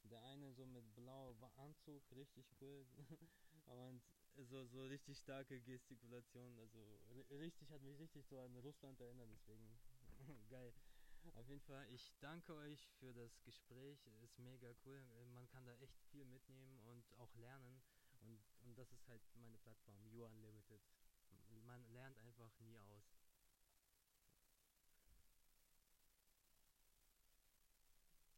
Der 0.04 0.22
eine 0.24 0.54
so 0.54 0.64
mit 0.64 0.94
blauem 0.94 1.44
Anzug, 1.56 2.02
richtig 2.12 2.46
cool. 2.62 2.86
Und 3.66 4.02
so, 4.36 4.64
so 4.64 4.86
richtig 4.86 5.18
starke 5.18 5.60
Gestikulation. 5.60 6.58
Also 6.58 6.78
ri- 7.12 7.38
richtig, 7.38 7.70
hat 7.70 7.82
mich 7.82 7.98
richtig 7.98 8.24
so 8.26 8.40
an 8.40 8.56
Russland 8.56 8.98
erinnert, 9.02 9.28
deswegen 9.30 9.78
geil. 10.48 10.72
Auf 11.34 11.46
jeden 11.50 11.60
Fall, 11.60 11.86
ich 11.92 12.10
danke 12.20 12.54
euch 12.54 12.88
für 12.98 13.12
das 13.12 13.38
Gespräch. 13.42 14.06
Ist 14.22 14.38
mega 14.38 14.72
cool. 14.86 15.04
Man 15.34 15.46
kann 15.48 15.66
da 15.66 15.74
echt 15.74 16.00
viel 16.10 16.24
mitnehmen 16.24 16.80
und 16.84 17.04
auch 17.18 17.34
lernen. 17.34 17.82
Und, 18.22 18.42
und 18.70 18.78
das 18.78 18.92
ist 18.92 19.08
halt 19.08 19.20
meine 19.34 19.58
Plattform, 19.58 20.00
You 20.06 20.24
Unlimited. 20.24 20.80
Man 21.64 21.84
lernt 21.88 22.16
einfach 22.18 22.56
nie 22.60 22.78
aus. 22.78 23.02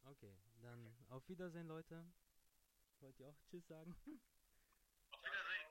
Okay, 0.05 0.35
dann 0.63 0.97
auf 1.11 1.29
Wiedersehen, 1.29 1.67
Leute. 1.67 2.11
wollt 3.01 3.21
ihr 3.21 3.29
auch 3.29 3.39
Tschüss 3.45 3.67
sagen? 3.67 3.95
Auf 5.11 5.23
Wiedersehen. 5.23 5.69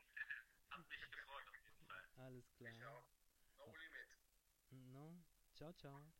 Hat 0.69 0.87
mich 0.87 1.11
gefreut 1.11 1.47
auf 1.47 1.59
jeden 1.63 1.85
Fall. 1.87 2.09
Alles 2.17 2.45
klar. 2.53 2.71
Ich 2.71 2.85
auch. 2.85 3.07
No 3.57 3.65
limit. 3.73 4.09
No. 4.69 5.23
Ciao, 5.55 5.73
ciao. 5.73 6.13